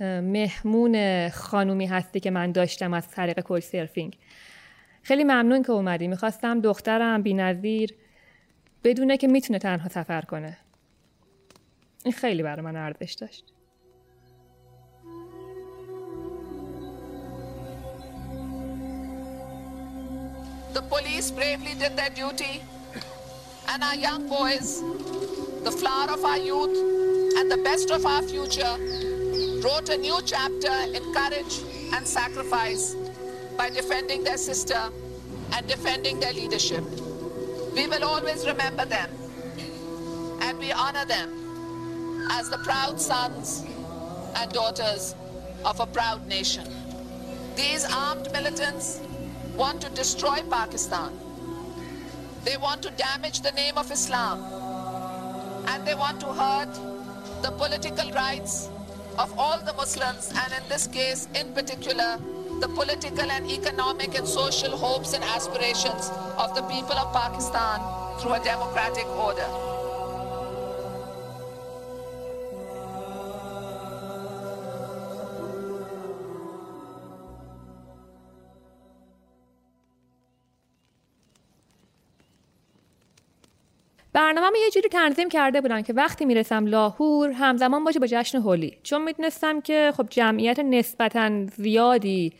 مهمون 0.00 1.28
خانومی 1.28 1.86
هستی 1.86 2.20
که 2.20 2.30
من 2.30 2.52
داشتم 2.52 2.94
از 2.94 3.08
طریق 3.08 3.40
کل 3.40 3.60
سرفینگ. 3.60 4.18
خیلی 5.02 5.24
ممنون 5.24 5.62
که 5.62 5.72
اومدی. 5.72 6.08
می‌خواستم 6.08 6.60
دخترم 6.60 7.22
بی 7.22 7.34
نظیر 7.34 7.94
بدونه 8.84 9.16
که 9.16 9.28
می‌تونه 9.28 9.58
تنها 9.58 9.88
سفر 9.88 10.22
کنه. 10.22 10.58
این 12.04 12.14
خیلی 12.14 12.42
برای 12.42 12.62
من 12.62 12.76
ارزش 12.76 13.12
داشت. 13.12 13.44
The 20.74 20.82
police 20.94 21.30
bravely 21.30 21.74
did 21.82 21.96
their 21.96 22.12
duty, 22.20 22.54
and 23.72 23.82
our 23.88 23.98
young 24.06 24.22
boys, 24.28 24.68
the 25.64 25.72
flower 25.80 26.08
of 26.16 26.24
our 26.24 26.38
youth 26.50 26.91
and 27.36 27.50
the 27.50 27.56
best 27.58 27.90
of 27.90 28.04
our 28.06 28.22
future, 28.22 28.76
wrote 29.62 29.88
a 29.88 29.96
new 29.96 30.18
chapter 30.24 30.72
in 30.92 31.02
courage 31.14 31.60
and 31.94 32.06
sacrifice 32.06 32.94
by 33.56 33.70
defending 33.70 34.24
their 34.24 34.36
sister 34.36 34.90
and 35.52 35.66
defending 35.66 36.18
their 36.20 36.32
leadership. 36.32 36.84
We 37.74 37.86
will 37.86 38.04
always 38.04 38.46
remember 38.46 38.84
them 38.84 39.10
and 40.42 40.58
we 40.58 40.72
honor 40.72 41.04
them 41.04 42.28
as 42.30 42.50
the 42.50 42.58
proud 42.58 43.00
sons 43.00 43.64
and 44.36 44.52
daughters 44.52 45.14
of 45.64 45.80
a 45.80 45.86
proud 45.86 46.26
nation. 46.26 46.68
These 47.56 47.84
armed 47.92 48.32
militants 48.32 49.00
want 49.54 49.80
to 49.82 49.90
destroy 49.90 50.42
Pakistan. 50.50 51.12
They 52.44 52.56
want 52.56 52.82
to 52.82 52.90
damage 52.90 53.40
the 53.42 53.52
name 53.52 53.78
of 53.78 53.90
Islam. 53.90 54.42
And 55.68 55.86
they 55.86 55.94
want 55.94 56.20
to 56.20 56.26
hurt 56.26 56.91
the 57.42 57.50
political 57.50 58.10
rights 58.12 58.68
of 59.18 59.36
all 59.36 59.58
the 59.58 59.72
Muslims, 59.72 60.32
and 60.32 60.52
in 60.52 60.68
this 60.68 60.86
case, 60.86 61.26
in 61.34 61.52
particular, 61.52 62.18
the 62.60 62.68
political 62.68 63.28
and 63.30 63.50
economic 63.50 64.16
and 64.16 64.26
social 64.26 64.76
hopes 64.76 65.12
and 65.12 65.24
aspirations 65.24 66.10
of 66.38 66.54
the 66.54 66.62
people 66.62 66.96
of 66.96 67.12
Pakistan 67.12 67.80
through 68.20 68.34
a 68.34 68.44
democratic 68.44 69.06
order. 69.06 69.71
برنامه 84.12 84.58
یه 84.58 84.70
جوری 84.70 84.88
تنظیم 84.88 85.28
کرده 85.28 85.60
بودن 85.60 85.82
که 85.82 85.92
وقتی 85.92 86.24
می‌رسم 86.24 86.66
لاهور 86.66 87.30
همزمان 87.30 87.84
باشه 87.84 87.98
با 87.98 88.06
جشن 88.06 88.38
هولی. 88.38 88.78
چون 88.82 89.04
می‌دونستم 89.04 89.60
که 89.60 89.92
خب 89.96 90.06
جمعیت 90.10 90.58
نسبتا 90.58 91.46
زیادی 91.46 92.32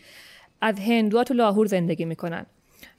از 0.60 0.78
هندوها 0.78 1.24
تو 1.24 1.34
لاهور 1.34 1.66
زندگی 1.66 2.04
می‌کنن. 2.04 2.46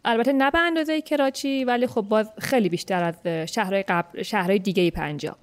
البته 0.06 0.34
نه 0.34 0.51
به 0.51 0.60
اندازه 0.60 1.01
کراچی 1.01 1.63
ولی 1.63 1.88
خب 1.88 2.01
باز 2.01 2.32
خیلی 2.39 2.70
بیشتر 2.70 3.03
از 3.03 3.27
شهرهای 3.53 3.84
قبل 3.84 4.22
شهرهای 4.24 4.60
دیگه 4.60 4.92
پنجاب 4.92 5.38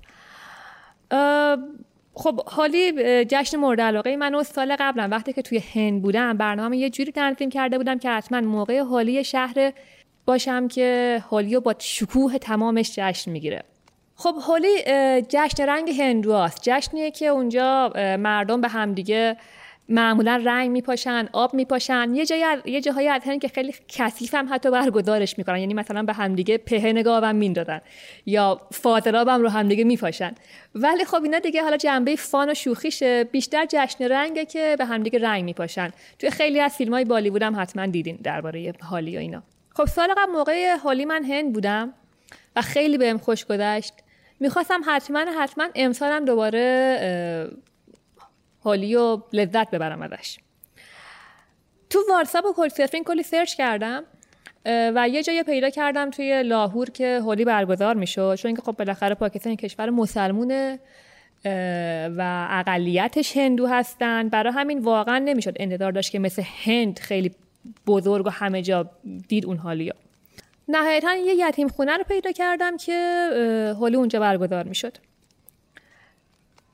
خب 2.14 2.40
حالی 2.46 2.92
جشن 3.24 3.56
مورد 3.56 3.80
علاقه 3.80 4.16
من 4.16 4.34
و 4.34 4.42
سال 4.42 4.76
قبلم 4.78 5.10
وقتی 5.10 5.32
که 5.32 5.42
توی 5.42 5.62
هند 5.74 6.02
بودم 6.02 6.36
برنامه 6.36 6.76
یه 6.76 6.90
جوری 6.90 7.12
تنظیم 7.12 7.50
کرده 7.50 7.78
بودم 7.78 7.98
که 7.98 8.10
حتما 8.10 8.40
موقع 8.40 8.80
حالی 8.80 9.24
شهر 9.24 9.72
باشم 10.26 10.68
که 10.68 11.22
حالی 11.28 11.58
با 11.58 11.74
شکوه 11.78 12.38
تمامش 12.38 12.92
جشن 12.94 13.30
می‌گیره. 13.30 13.62
خب 14.14 14.34
هولی 14.48 14.82
جشن 15.28 15.66
رنگ 15.66 15.90
هندواست. 15.90 16.60
جشنیه 16.62 17.10
که 17.10 17.26
اونجا 17.26 17.92
مردم 18.18 18.60
به 18.60 18.68
همدیگه 18.68 19.36
معمولا 19.88 20.42
رنگ 20.44 20.70
میپاشن 20.70 21.28
آب 21.32 21.54
میپاشن. 21.54 22.14
یه 22.14 22.26
جای 22.26 22.44
یه 22.64 22.80
جاهایی 22.80 23.08
از 23.08 23.22
که 23.40 23.48
خیلی 23.48 23.74
کثیف 23.88 24.34
هم 24.34 24.48
حتی 24.50 24.70
برگزارش 24.70 25.38
می‌کنن. 25.38 25.58
یعنی 25.58 25.74
مثلا 25.74 26.02
به 26.02 26.12
همدیگه 26.12 26.58
پهن 26.58 27.02
گاوم 27.02 27.34
میندادن 27.34 27.80
یا 28.26 28.60
فاضلابم 28.72 29.42
رو 29.42 29.48
همدیگه 29.48 29.84
میپاشن. 29.84 30.34
ولی 30.74 31.04
خب 31.04 31.22
اینا 31.22 31.38
دیگه 31.38 31.62
حالا 31.62 31.76
جنبه 31.76 32.16
فان 32.16 32.50
و 32.50 32.54
شوخیشه. 32.54 33.24
بیشتر 33.24 33.66
جشن 33.68 34.04
رنگه 34.04 34.44
که 34.44 34.76
به 34.78 34.84
همدیگه 34.84 35.18
رنگ 35.18 35.44
میپاشن. 35.44 35.90
توی 36.18 36.30
خیلی 36.30 36.60
از 36.60 36.76
فیلم 36.76 36.94
های 36.94 37.04
بالیوود 37.04 37.42
هم 37.42 37.60
حتما 37.60 37.86
دیدین 37.86 38.18
درباره 38.22 38.72
حالی 38.80 39.16
و 39.16 39.20
اینا. 39.20 39.42
خب 39.74 39.84
سال 39.84 40.08
قبل 40.16 40.32
موقع 40.32 40.76
حالی 40.76 41.04
من 41.04 41.24
هند 41.24 41.52
بودم 41.52 41.92
و 42.56 42.62
خیلی 42.62 42.98
بهم 42.98 43.18
خوش 43.18 43.44
گذشت. 43.44 43.94
می‌خواستم 44.40 44.80
حتما 44.86 45.24
حتما 45.38 45.68
امسالم 45.74 46.24
دوباره 46.24 47.50
حالی 48.64 48.96
و 48.96 49.20
لذت 49.32 49.70
ببرم 49.70 50.02
ازش. 50.02 50.38
تو 51.90 51.98
واتساپ 52.10 52.44
و 52.44 52.52
کل 52.52 53.02
کلی 53.06 53.22
سرچ 53.22 53.54
کردم 53.54 54.04
و 54.66 55.08
یه 55.08 55.22
جایی 55.22 55.42
پیدا 55.42 55.70
کردم 55.70 56.10
توی 56.10 56.42
لاهور 56.42 56.90
که 56.90 57.20
هولی 57.24 57.44
برگزار 57.44 57.94
می‌شد. 57.94 58.34
چون 58.34 58.48
اینکه 58.48 58.62
خب 58.62 58.72
بالاخره 58.72 59.14
پاکستان 59.14 59.56
کشور 59.56 59.90
مسلمونه 59.90 60.78
و 62.16 62.46
اقلیتش 62.50 63.36
هندو 63.36 63.66
هستن. 63.66 64.28
برای 64.28 64.52
همین 64.52 64.78
واقعا 64.78 65.18
نمی‌شد 65.18 65.52
انتظار 65.56 65.92
داشت 65.92 66.12
که 66.12 66.18
مثل 66.18 66.42
هند 66.64 66.98
خیلی 66.98 67.34
بزرگ 67.86 68.26
و 68.26 68.30
همه 68.30 68.62
جا 68.62 68.90
دید 69.28 69.46
اون 69.46 69.56
حالیا 69.56 69.94
نهایتا 70.68 71.14
یه 71.14 71.34
یتیم 71.34 71.68
خونه 71.68 71.96
رو 71.96 72.04
پیدا 72.04 72.32
کردم 72.32 72.76
که 72.76 72.94
هولی 73.80 73.96
اونجا 73.96 74.20
برگزار 74.20 74.64
می‌شد. 74.64 74.96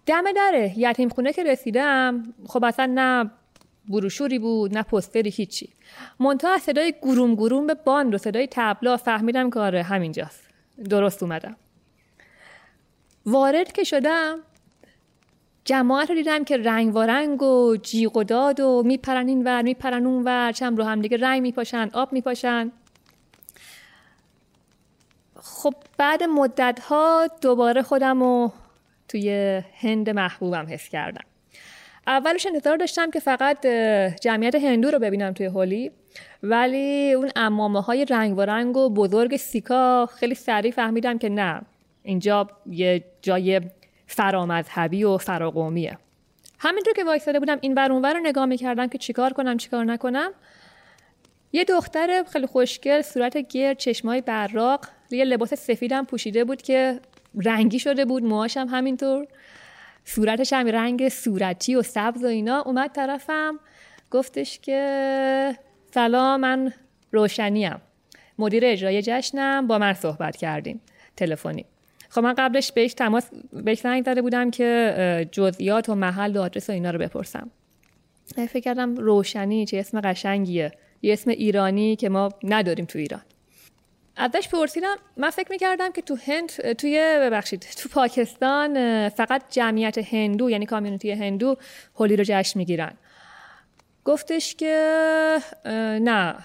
دم 0.06 0.32
دره 0.36 0.78
یتیم 0.78 1.08
خونه 1.08 1.32
که 1.32 1.44
رسیدم 1.44 2.34
خب 2.46 2.64
اصلا 2.64 2.92
نه 2.94 3.30
بروشوری 3.88 4.38
بود 4.38 4.76
نه 4.76 4.82
پستری 4.82 5.30
هیچی. 5.30 5.72
منتها 6.20 6.58
صدای 6.58 6.94
گروم 7.02 7.34
گروم 7.34 7.66
به 7.66 7.74
باند 7.74 8.14
و 8.14 8.18
صدای 8.18 8.48
تبلا 8.50 8.96
فهمیدم 8.96 9.50
که 9.50 9.60
آره 9.60 9.82
همینجاست. 9.82 10.48
درست 10.90 11.22
اومدم. 11.22 11.56
وارد 13.26 13.72
که 13.72 13.84
شدم 13.84 14.38
جماعت 15.66 16.10
رو 16.10 16.16
دیدم 16.16 16.44
که 16.44 16.56
رنگ 16.56 16.96
و 16.96 16.98
رنگ 16.98 17.42
و 17.42 17.76
جیغ 17.82 18.16
و 18.16 18.24
داد 18.24 18.60
و 18.60 18.82
میپرن 18.86 19.28
این 19.28 19.44
ور 19.44 19.62
میپرن 19.62 20.06
اون 20.06 20.24
ور 20.24 20.52
چم 20.52 20.76
رو 20.76 20.84
هم 20.84 21.00
دیگه 21.00 21.16
رنگ 21.16 21.42
میپاشن 21.42 21.90
آب 21.92 22.12
میپاشن. 22.12 22.72
خب 25.36 25.74
بعد 25.98 26.22
مدت 26.22 26.80
ها 26.80 27.28
دوباره 27.40 27.82
خودم 27.82 28.22
رو 28.22 28.52
توی 29.08 29.60
هند 29.80 30.10
محبوبم 30.10 30.66
حس 30.70 30.88
کردم. 30.88 31.24
اولش 32.06 32.46
انتظار 32.46 32.76
داشتم 32.76 33.10
که 33.10 33.20
فقط 33.20 33.66
جمعیت 34.20 34.54
هندو 34.54 34.90
رو 34.90 34.98
ببینم 34.98 35.32
توی 35.32 35.46
هولی 35.46 35.90
ولی 36.42 37.12
اون 37.12 37.30
امامه 37.36 37.80
های 37.80 38.04
رنگ 38.04 38.38
و 38.38 38.40
رنگ 38.40 38.76
و 38.76 38.90
بزرگ 38.90 39.36
سیکا 39.36 40.06
خیلی 40.06 40.34
سریع 40.34 40.72
فهمیدم 40.72 41.18
که 41.18 41.28
نه 41.28 41.62
اینجا 42.02 42.48
یه 42.66 43.04
جای 43.22 43.60
فرامذهبی 44.06 45.04
و 45.04 45.18
فراقومیه. 45.18 45.98
همینطور 46.58 46.92
که 46.92 47.04
وایستاده 47.04 47.38
بودم 47.38 47.58
این 47.60 47.74
ور 47.74 47.88
رو 47.88 48.20
نگاه 48.22 48.46
می‌کردم 48.46 48.86
که 48.86 48.98
چیکار 48.98 49.32
کنم 49.32 49.56
چیکار 49.56 49.84
نکنم 49.84 50.30
یه 51.52 51.64
دختر 51.64 52.24
خیلی 52.32 52.46
خوشگل 52.46 53.02
صورت 53.02 53.36
گرد 53.36 53.76
چشمای 53.76 54.20
براق 54.20 54.88
یه 55.10 55.24
لباس 55.24 55.54
سفیدم 55.54 56.04
پوشیده 56.04 56.44
بود 56.44 56.62
که 56.62 57.00
رنگی 57.44 57.78
شده 57.78 58.04
بود 58.04 58.24
موهاش 58.24 58.56
هم 58.56 58.68
همینطور. 58.68 59.26
صورتش 60.04 60.52
هم 60.52 60.66
رنگ 60.66 61.08
صورتی 61.08 61.74
و 61.74 61.82
سبز 61.82 62.24
و 62.24 62.26
اینا. 62.26 62.60
اومد 62.60 62.92
طرفم 62.92 63.60
گفتش 64.10 64.58
که 64.58 65.56
سلام 65.94 66.40
من 66.40 66.72
روشنیم. 67.12 67.80
مدیر 68.38 68.62
اجرای 68.66 69.02
جشنم 69.02 69.66
با 69.66 69.78
من 69.78 69.92
صحبت 69.92 70.36
کردیم 70.36 70.80
تلفنی. 71.16 71.64
خب 72.16 72.22
من 72.22 72.34
قبلش 72.38 72.72
بهش 72.72 72.94
تماس 72.94 73.30
بهش 73.52 73.80
زنگ 73.80 74.04
زده 74.04 74.22
بودم 74.22 74.50
که 74.50 75.28
جزئیات 75.32 75.88
و 75.88 75.94
محل 75.94 76.36
و 76.36 76.42
آدرس 76.42 76.70
و 76.70 76.72
اینا 76.72 76.90
رو 76.90 76.98
بپرسم. 76.98 77.50
فکر 78.34 78.60
کردم 78.60 78.94
روشنی 78.96 79.66
چه 79.66 79.78
اسم 79.78 80.00
قشنگیه. 80.00 80.72
یه 81.02 81.12
اسم 81.12 81.30
ایرانی 81.30 81.96
که 81.96 82.08
ما 82.08 82.28
نداریم 82.42 82.84
تو 82.84 82.98
ایران. 82.98 83.20
ازش 84.16 84.48
پرسیدم 84.48 84.96
من 85.16 85.30
فکر 85.30 85.46
می‌کردم 85.50 85.92
که 85.92 86.02
تو 86.02 86.16
هند 86.26 86.72
توی 86.72 87.18
ببخشید 87.20 87.66
تو 87.76 87.88
پاکستان 87.88 89.08
فقط 89.08 89.42
جمعیت 89.50 90.14
هندو 90.14 90.50
یعنی 90.50 90.66
کامیونیتی 90.66 91.10
هندو 91.10 91.56
هولی 91.94 92.16
رو 92.16 92.24
جشن 92.26 92.58
می‌گیرن. 92.58 92.92
گفتش 94.04 94.54
که 94.54 95.38
نه 96.00 96.36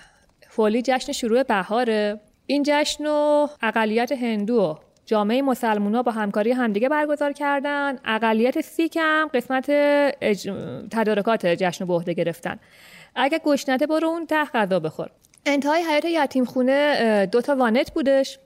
هولی 0.58 0.82
جشن 0.82 1.12
شروع 1.12 1.44
بهاره. 1.44 2.20
این 2.46 2.64
جشن 2.66 3.06
و 3.06 3.48
اقلیت 3.62 4.12
هندو 4.12 4.80
جامعه 5.06 5.42
مسلمونا 5.42 6.04
با 6.04 6.12
همکاری 6.12 6.52
همدیگه 6.52 6.90
برگزار 6.90 7.32
کردن. 7.32 7.96
اقلیت 8.06 8.62
سیک 8.62 8.98
هم 9.02 9.30
قسمت 9.34 9.72
تدارکات 10.92 11.46
جشن 11.46 11.86
به 11.86 11.94
عهده 11.94 12.14
گرفتن. 12.14 12.60
اگه 13.16 13.40
گشنته 13.46 13.88
برو 13.88 14.08
اون 14.08 14.26
ته 14.26 14.46
غذا 14.46 14.80
بخور. 14.80 15.10
انتهای 15.46 15.84
حیات 15.84 16.06
یتیم 16.06 16.46
خونه 16.46 17.26
دو 17.26 17.42
تا 17.42 17.56
وانت 17.56 17.94
بودش 17.94 18.40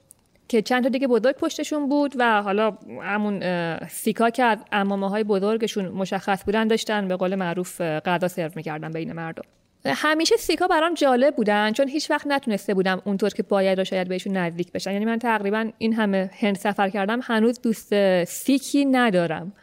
که 0.48 0.62
چند 0.62 0.84
تا 0.84 0.90
دیگه 0.90 1.08
بزرگ 1.08 1.36
پشتشون 1.36 1.90
بود 1.90 2.16
و 2.18 2.42
حالا 2.42 2.78
همون 3.02 3.44
سیکا 3.88 4.30
که 4.30 4.44
از 4.44 4.58
امامه 4.72 5.10
های 5.10 5.24
بزرگشون 5.24 5.88
مشخص 5.88 6.46
بودن 6.46 6.68
داشتن 6.68 7.08
به 7.08 7.16
قول 7.16 7.36
معروف 7.36 7.82
غذا 7.82 8.28
سرو 8.28 8.52
می‌کردن 8.56 8.92
بین 8.92 9.14
مردم. 9.14 9.44
همیشه 9.86 10.36
سیکا 10.36 10.68
برام 10.68 10.94
جالب 10.94 11.36
بودن 11.36 11.72
چون 11.72 11.88
هیچ 11.88 12.12
وقت 12.12 12.28
نتونسته 12.28 12.74
بودم 12.74 13.02
اونطور 13.06 13.30
که 13.30 13.44
باید 13.44 13.80
و 13.80 13.84
شاید 13.84 14.08
بهشون 14.08 14.38
نزدیک 14.38 14.72
بشن 14.72 14.92
یعنی 14.92 15.06
من 15.06 15.20
تقریبا 15.20 15.72
این 15.78 15.94
همه 15.94 16.30
هند 16.40 16.56
سفر 16.56 16.90
کردم 16.90 17.20
هنوز 17.24 17.62
دوست 17.62 18.24
سیکی 18.24 18.86
ندارم. 18.86 19.54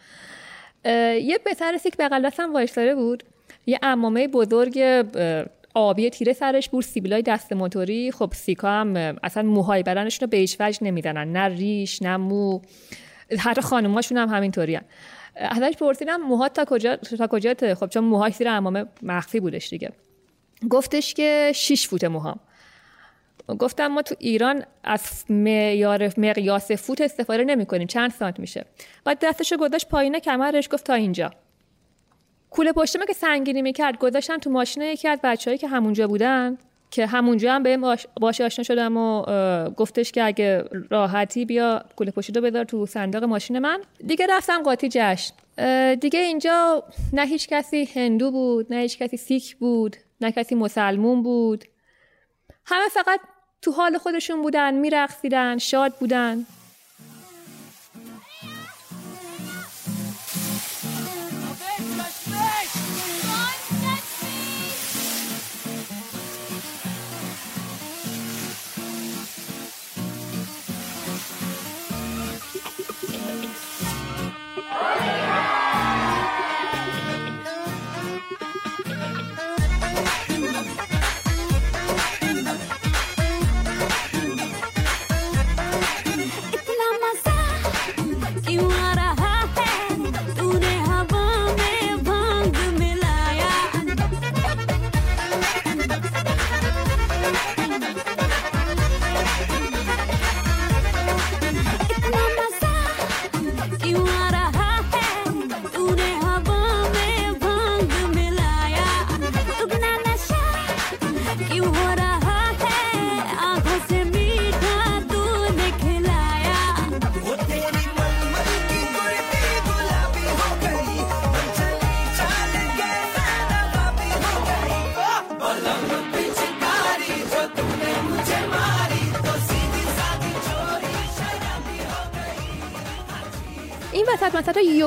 یه 0.85 1.39
پسر 1.47 1.79
سیک 1.79 1.97
بغل 1.99 2.27
دستم 2.27 2.53
وایستاده 2.53 2.95
بود. 2.95 3.23
یه 3.67 3.79
امامه 3.83 4.29
بزرگ 4.29 5.05
آبی 5.75 6.11
تیره 6.11 6.33
سرش 6.33 6.69
بود 6.69 6.85
سیبیلای 6.85 7.23
دست 7.23 7.53
موتوری. 7.53 8.11
خب 8.11 8.33
سیکا 8.35 8.71
هم 8.71 8.97
اصلا 9.23 9.43
موهای 9.43 9.83
بدنشون 9.83 10.27
رو 10.27 10.31
به 10.31 10.37
هیچ 10.37 10.57
وجه 10.61 10.85
نمی‌زنن 10.85 11.33
نه 11.33 11.49
ریش 11.49 12.03
نه 12.03 12.17
مو. 12.17 12.61
حتی 13.39 13.61
خانوماشون 13.61 14.19
هم 14.19 14.29
همینطوری 14.29 14.75
هم. 14.75 14.85
ازش 15.37 15.73
پرسیدم 15.81 16.17
موها 16.17 16.49
تا 16.49 16.65
کجا 16.65 16.97
تا 16.97 17.27
کجاته؟ 17.27 17.75
خب 17.75 17.87
چون 17.87 18.05
موهای 18.05 18.33
زیر 18.33 18.49
امامه 18.49 18.85
مخفی 19.03 19.41
بودش 19.41 19.69
دیگه. 19.69 19.93
گفتش 20.71 21.15
که 21.15 21.53
6 21.55 21.89
فوت 21.89 22.05
موهام. 22.05 22.41
گفتم 23.59 23.87
ما 23.87 24.03
تو 24.03 24.15
ایران 24.19 24.65
از 24.85 25.25
معیار 25.29 26.13
مقیاس 26.17 26.71
فوت 26.73 27.01
استفاده 27.01 27.45
نمی 27.45 27.67
کنیم 27.67 27.87
چند 27.87 28.11
سانت 28.11 28.41
میشه؟ 28.41 28.65
بعد 29.05 29.19
دستشو 29.23 29.57
گذاشت 29.57 29.89
پایین 29.89 30.19
کمرش 30.19 30.69
گفت 30.73 30.87
تا 30.87 30.95
اینجا. 30.95 31.31
کوله 32.51 32.73
پشتمه 32.73 33.07
که 33.07 33.13
سنگینی 33.13 33.63
می‌کرد؟ 33.63 33.99
گذاشتم 33.99 34.39
تو 34.39 34.51
ماشین 34.51 34.83
یکی 34.83 35.09
از 35.09 35.19
بچههایی 35.25 35.59
که 35.59 35.69
همونجا 35.69 36.09
بودن 36.09 36.59
که 36.91 37.07
همونجا 37.07 37.53
هم 37.53 37.63
بهم 37.63 37.97
باش 38.21 38.41
آشنا 38.41 38.63
شدم 38.63 38.97
و 38.97 39.23
گفتش 39.71 40.13
که 40.13 40.25
اگه 40.25 40.65
راحتی 40.91 41.45
بیا 41.45 41.85
کوله 41.97 42.11
پشتی 42.11 42.33
رو 42.33 42.41
بذار 42.41 42.65
تو 42.65 42.87
صندوق 42.87 43.25
ماشین 43.25 43.59
من. 43.59 43.81
دیگه 44.07 44.27
رفتم 44.31 44.63
قاطی 44.63 44.89
جشن. 44.93 45.35
دیگه 45.95 46.21
اینجا 46.21 46.85
نه 47.13 47.27
هیچ 47.27 47.49
کسی 47.49 47.89
هندو 47.95 48.31
بود 48.31 48.67
نه 48.73 48.81
هیچ 48.81 48.99
کسی 48.99 49.17
سیک 49.17 49.57
بود. 49.57 49.97
نه 50.23 50.33
کسی 50.33 50.55
مسلمون 50.55 51.23
بود. 51.23 51.65
همه 52.67 52.89
فقط 52.89 53.21
تو 53.63 53.73
حال 53.73 53.99
خودشون 53.99 54.43
بودن 54.43 54.75
میرقصیدن 54.75 55.59
شاد 55.59 55.95
بودن. 55.95 56.47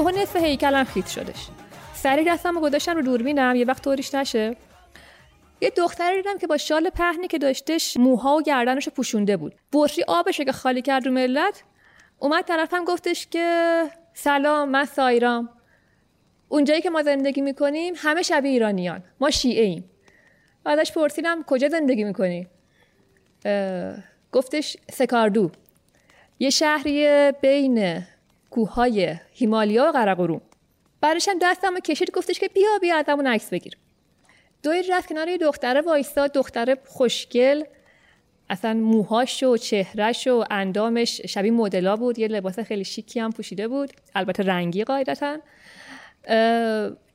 یهو 0.06 0.18
نصف 0.18 0.36
هیکلم 0.36 0.84
خیت 0.84 1.08
شدش. 1.08 1.48
سریع 1.94 2.34
دستم 2.34 2.60
گذاشتم 2.60 2.96
رو 2.96 3.02
دوربینم 3.02 3.56
یه 3.56 3.65
وقت 3.65 3.84
طوریش 3.84 4.15
نشه. 4.15 4.56
یه 5.62 5.70
دختری 5.70 6.15
دیدم 6.15 6.38
که 6.38 6.48
با 6.48 6.58
شال 6.58 6.89
پهنی 6.89 7.28
که 7.28 7.38
داشتش 7.38 7.98
موها 7.98 8.36
و 8.36 8.41
گردنش 8.41 8.89
پوشونده 8.89 9.38
بود. 9.38 9.56
بطری 9.74 10.04
آبش 10.08 10.41
که 10.41 10.52
خالی 10.52 10.82
کرد 10.82 11.06
رو 11.06 11.12
ملت 11.12 11.63
اومد 12.20 12.46
طرفم 12.46 12.86
گفتش 12.86 13.28
که 13.28 13.84
سلام 14.13 14.70
من 14.70 14.86
سایرام. 14.86 15.50
اونجایی 16.50 16.82
که 16.82 16.89
ما 16.89 17.04
زندگی 17.04 17.41
می‌کنیم 17.41 17.94
همه 17.98 18.22
شبیه 18.22 18.52
ایرانیان. 18.52 19.04
ما 19.20 19.30
شیعه 19.30 19.63
ایم 19.65 19.89
ازش 20.65 20.91
پرسیدم 20.91 21.44
کجا 21.44 21.70
زندگی 21.70 22.04
می‌کنی؟ 22.04 22.48
گفتش 24.32 24.78
سکاردو. 24.91 25.52
یه 26.39 26.50
شهری 26.50 27.32
بین 27.41 28.04
کوههای 28.50 29.15
هیمالیا 29.38 29.86
و 29.86 29.91
قرقروم 29.91 30.41
بعدش 31.02 31.28
هم 31.28 31.38
دستم 31.41 31.80
کشید 31.80 32.12
گفتش 32.12 32.39
که 32.39 32.48
بیا 32.48 32.69
بیا 32.82 32.98
ازمون 32.98 33.28
عکس 33.28 33.50
بگیر. 33.50 33.78
دوی 34.63 34.84
رفت 34.89 35.10
کنار 35.10 35.28
یه 35.28 35.38
دختره 35.38 35.82
وایستا. 35.82 36.28
دختره 36.28 36.78
خوشگل 36.86 37.63
اصلا 38.50 38.74
موهاش 38.74 39.43
و 39.43 39.58
چهرش 39.58 40.28
و 40.28 40.43
اندامش 40.52 41.21
شبیه 41.21 41.52
مدلا 41.52 41.95
بود. 41.95 42.19
یه 42.19 42.28
لباس 42.28 42.60
خیلی 42.60 42.84
شیکی 42.84 43.19
هم 43.19 43.32
پوشیده 43.32 43.67
بود. 43.67 43.91
البته 44.15 44.43
رنگی 44.43 44.84
قاعدتا. 44.84 45.38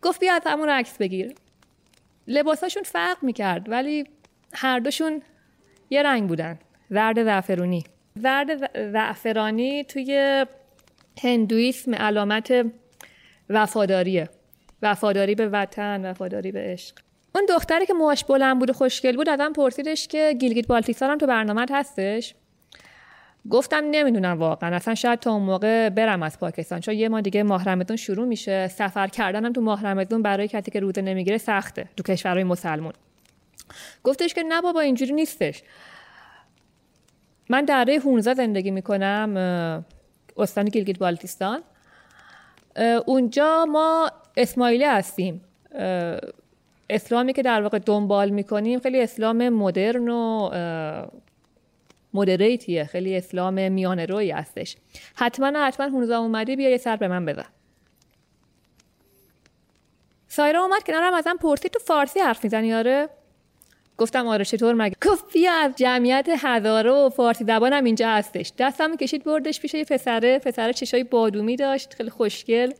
گفت 0.02 0.20
بیا 0.20 0.34
از 0.34 0.42
همون 0.46 0.68
عکس 0.68 0.98
بگیر. 0.98 1.34
لباساشون 2.28 2.82
فرق 2.82 3.16
می‌کرد 3.22 3.68
ولی 3.68 4.04
هر 4.52 4.78
دوشون 4.78 5.22
یه 5.90 6.02
رنگ 6.02 6.28
بودن. 6.28 6.58
زرد 6.90 7.24
زعفرونی. 7.24 7.84
زرد 8.16 8.90
زعفرانی 8.92 9.84
توی 9.84 10.46
هندویسم 11.22 11.94
علامت 11.94 12.66
وفاداریه. 13.50 14.28
وفاداری 14.82 15.34
به 15.34 15.48
وطن 15.48 16.10
وفاداری 16.10 16.52
به 16.52 16.60
عشق. 16.60 16.94
اون 17.34 17.46
دختری 17.48 17.86
که 17.86 17.94
موهاش 17.94 18.24
بلند 18.24 18.58
بود 18.58 18.70
و 18.70 18.72
خوشگل 18.72 19.16
بود 19.16 19.28
ازم 19.28 19.52
پرسیدش 19.52 20.08
که 20.08 20.36
گیلگیت 20.40 20.66
بالتیستان 20.66 21.10
هم 21.10 21.18
تو 21.18 21.26
برنامه 21.26 21.66
هستش؟ 21.70 22.34
گفتم 23.50 23.84
نمی‌دونم 23.90 24.38
واقعا. 24.38 24.76
اصلا 24.76 24.94
شاید 24.94 25.18
تا 25.18 25.32
اون 25.32 25.42
موقع 25.42 25.88
برم 25.88 26.22
از 26.22 26.38
پاکستان 26.38 26.80
چون 26.80 26.94
یه 26.94 27.08
ما 27.08 27.20
دیگه 27.20 27.42
ماه 27.42 27.96
شروع 27.96 28.26
میشه. 28.26 28.68
سفر 28.68 29.06
کردنم 29.06 29.52
تو 29.52 29.60
ماه 29.60 29.94
برای 30.22 30.48
کسی 30.48 30.70
که 30.70 30.80
روزه 30.80 31.02
نمی‌گیره 31.02 31.38
سخته 31.38 31.88
تو 31.96 32.02
کشورهای 32.02 32.44
مسلمون. 32.44 32.92
گفتش 34.04 34.34
که 34.34 34.42
نه 34.42 34.62
بابا 34.62 34.80
اینجوری 34.80 35.12
نیستش. 35.12 35.62
من 37.48 37.64
دره 37.64 37.98
هونزا 37.98 38.34
زندگی 38.34 38.70
می‌کنم 38.70 39.84
استان 40.36 40.64
گیلگیت 40.64 40.98
بالتیستان. 40.98 41.62
اونجا 43.06 43.64
ما 43.64 44.10
اسماعیلی 44.36 44.84
هستیم. 44.84 45.44
اسلامی 46.90 47.32
که 47.32 47.42
در 47.42 47.62
واقع 47.62 47.78
دنبال 47.78 48.30
می‌کنیم 48.30 48.80
خیلی 48.80 49.02
اسلام 49.02 49.48
مدرن 49.48 50.08
و 50.08 50.50
مدریتیه 52.14 52.84
خیلی 52.84 53.16
اسلام 53.16 53.72
میانه 53.72 54.06
روی 54.06 54.30
هستش. 54.30 54.76
حتما 55.14 55.66
حتما 55.66 55.86
هونزا 55.86 56.18
اومدی 56.18 56.56
بیا 56.56 56.70
یه 56.70 56.76
سر 56.76 56.96
به 56.96 57.08
من 57.08 57.26
بزن. 57.26 57.46
سایرا 60.28 60.62
اومد 60.62 60.82
کنارم 60.82 61.14
ازم 61.14 61.36
پرسید 61.36 61.70
تو 61.70 61.78
فارسی 61.78 62.20
حرف 62.20 62.44
می‌زنی 62.44 62.74
آره؟ 62.74 63.08
گفتم 64.00 64.26
آره 64.26 64.44
چطور 64.44 64.74
مگه؟ 64.74 64.96
گفت 65.02 65.32
بیا 65.32 65.52
از 65.52 65.72
جمعیت 65.76 66.28
هزاره 66.38 66.90
و 66.90 67.08
فارسی 67.08 67.44
زبانم 67.44 67.84
اینجا 67.84 68.08
هستش. 68.08 68.52
دستم 68.58 68.96
کشید 68.96 69.24
بردش 69.24 69.60
پیش 69.60 69.74
یه 69.74 69.84
پسره. 69.84 70.38
پسره 70.38 70.72
چشای 70.72 71.04
بادومی 71.04 71.56
داشت 71.56 71.94
خیلی 71.94 72.10
خوشگل. 72.10 72.72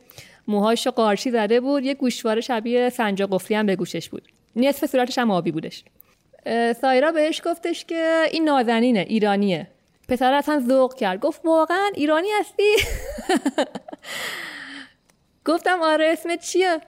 موهاش 0.47 0.87
قارچی 0.87 1.31
زده 1.31 1.59
بود. 1.59 1.83
یه 1.83 1.93
گوشواره 1.93 2.41
شبیه 2.41 2.89
سنجا 2.89 3.27
قفلی 3.27 3.57
هم 3.57 3.65
به 3.65 3.75
گوشش 3.75 4.09
بود. 4.09 4.27
نصف 4.55 4.85
صورتش 4.85 5.17
هم 5.17 5.31
آبی 5.31 5.51
بودش. 5.51 5.83
سایرا 6.81 7.11
بهش 7.11 7.41
گفتش 7.45 7.85
که 7.85 8.23
این 8.31 8.43
نازنینه 8.43 9.05
ایرانیه. 9.09 9.67
پسر 10.09 10.33
اصلا 10.33 10.63
ذوق 10.67 10.93
کرد. 10.93 11.19
گفت 11.19 11.41
واقعا 11.45 11.89
ایرانی 11.95 12.27
هستی؟ 12.39 12.75
گفتم 15.45 15.81
آره 15.81 16.05
اسمت 16.05 16.45
چیه؟ 16.45 16.81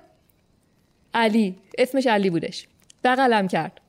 علی. 1.13 1.55
اسمش 1.77 2.07
علی 2.07 2.29
بودش. 2.29 2.67
بغلم 3.03 3.47
کرد. 3.47 3.82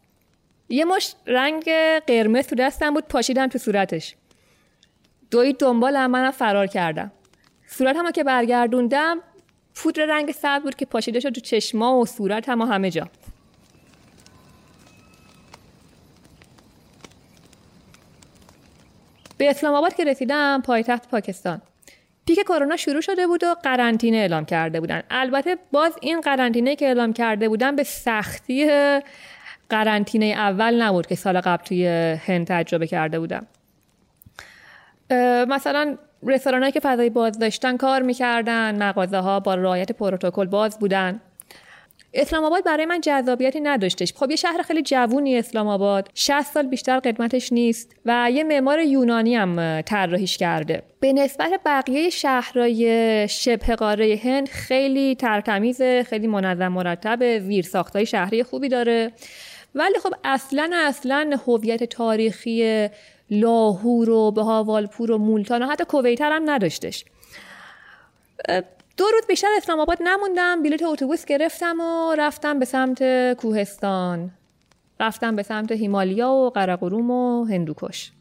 یه 0.69 0.85
مش 0.85 1.15
رنگ 1.27 1.65
قرمز 2.07 2.47
تو 2.47 2.55
دستم 2.55 2.95
بود 2.95 3.05
پاشیدم 3.09 3.47
تو 3.47 3.59
صورتش. 3.59 4.15
دوید 5.31 5.59
دنبالم 5.59 6.11
منم 6.11 6.31
فرار 6.31 6.67
کردم. 6.67 7.13
صورت 7.67 7.97
هم 7.97 8.11
که 8.11 8.25
برگردوندم 8.25 9.21
پودر 9.75 10.05
رنگ 10.05 10.33
سبز 10.33 10.63
بود 10.63 10.75
که 10.75 10.87
پاشیده 10.87 11.21
شد 11.21 11.31
تو 11.31 11.41
چشما 11.41 11.99
و 11.99 12.07
صورت 12.07 12.49
هم 12.49 12.61
و 12.61 12.65
همه 12.65 12.91
جا. 12.91 13.09
به 19.39 19.51
اسلام 19.51 19.75
آباد 19.75 19.95
که 19.95 20.05
رسیدم 20.05 20.63
پایتخت 20.67 21.09
پاکستان. 21.09 21.63
پیک 22.27 22.39
کرونا 22.39 22.77
شروع 22.77 23.01
شده 23.01 23.27
بود 23.27 23.45
و 23.45 23.55
قرنطینه 23.63 24.17
اعلام 24.17 24.45
کرده 24.45 24.81
بودن. 24.81 25.03
البته 25.11 25.57
باز 25.73 25.93
این 26.01 26.21
قرنطینه 26.21 26.77
که 26.77 26.87
اعلام 26.87 27.13
کرده 27.13 27.49
بودن 27.49 27.77
به 27.77 27.83
سختی 27.83 28.71
قرنطینه 29.71 30.27
اول 30.27 30.83
نبود 30.83 31.07
که 31.07 31.15
سال 31.15 31.41
قبل 31.41 31.65
توی 31.65 31.87
هند 32.27 32.47
تجربه 32.47 32.87
کرده 32.87 33.21
بودم. 33.21 33.47
مثلا 35.49 35.97
رستوران 36.27 36.71
که 36.71 36.81
فضای 36.81 37.11
باز 37.11 37.39
داشتن 37.39 37.77
کار 37.77 38.03
می‌کردن 38.03 38.83
مغازه 38.83 39.19
ها 39.19 39.41
با 39.41 39.55
رعایت 39.55 39.93
پروتکل 39.93 40.47
باز 40.47 40.79
بودن. 40.79 41.21
اسلام 42.15 42.45
آباد 42.45 42.65
برای 42.65 42.87
من 42.87 43.01
جذابیتی 43.01 43.61
نداشتش. 43.61 44.13
خب 44.13 44.31
یه 44.31 44.37
شهر 44.37 44.63
خیلی 44.63 44.83
جوونی 44.83 45.39
اسلام 45.39 45.69
آباد 45.69 46.09
60 46.15 46.43
سال 46.43 46.67
بیشتر 46.67 46.99
قدمتش 46.99 47.53
نیست 47.53 47.97
و 48.05 48.31
یه 48.33 48.45
معمار 48.45 48.79
یونانی 48.79 49.37
هم 49.37 49.81
طراحیش 49.81 50.39
کرده. 50.39 50.83
به 51.01 51.13
نسبت 51.13 51.61
بقیه 51.67 52.11
شهرهای 52.11 53.29
شبه 53.29 53.77
قاره 53.77 54.21
هند 54.25 54.49
خیلی 54.49 55.15
ترتمیزه 55.15 56.03
خیلی 56.03 56.27
منظم 56.27 56.69
مرتبه 56.69 57.41
زیر 57.41 57.65
ساختای 57.65 58.07
شهری 58.07 58.43
خوبی 58.43 58.69
داره. 58.69 59.13
ولی 59.75 59.99
خب 60.03 60.15
اصلا 60.25 60.71
اصلا 60.75 61.39
هویت 61.47 61.85
تاریخی 61.85 62.89
لاهور 63.31 64.11
و 64.11 64.31
بهاوالپور 64.31 65.11
و 65.11 65.19
مولتان 65.19 65.63
و 65.63 65.67
حتی 65.67 65.85
کویتر 65.85 66.33
هم 66.33 66.51
نداشتش. 66.51 67.05
دو 68.97 69.05
روز 69.13 69.27
بیشتر 69.29 69.49
اسلام 69.57 69.81
آباد 69.81 69.99
نموندم 70.03 70.63
بلیت 70.63 70.83
اتوبوس 70.83 71.25
گرفتم 71.25 71.81
و 71.81 72.15
رفتم 72.15 72.59
به 72.59 72.65
سمت 72.65 73.03
کوهستان. 73.33 74.31
رفتم 75.01 75.37
به 75.37 75.43
سمت 75.43 75.73
هیمالیا 75.73 76.31
و 76.31 76.51
قرقروم 76.51 77.11
و 77.11 77.45
هندوکش. 77.45 78.13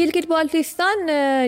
گیلگیت 0.00 0.26
بالتیستان 0.26 0.96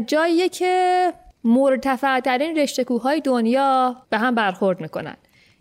جاییه 0.06 0.48
که 0.48 1.12
مرتفع 1.44 2.20
ترین 2.20 2.58
رشته 2.58 2.84
کوههای 2.84 3.20
دنیا 3.20 3.96
به 4.10 4.18
هم 4.18 4.34
برخورد 4.34 4.80
می‌کنن. 4.80 5.16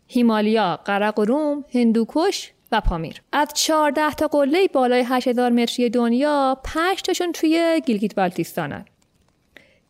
هیمالیا، 0.07 0.79
قراقروم، 0.85 1.65
هندوکش 1.73 2.51
و 2.71 2.81
پامیر. 2.81 3.21
از 3.31 3.47
14 3.53 4.11
تا 4.11 4.27
قله 4.27 4.67
بالای 4.73 5.03
8000 5.07 5.51
متری 5.51 5.89
دنیا 5.89 6.57
5 6.63 7.01
تاشون 7.01 7.31
توی 7.31 7.81
گیلگیت 7.85 8.15
بالتیستانن. 8.15 8.85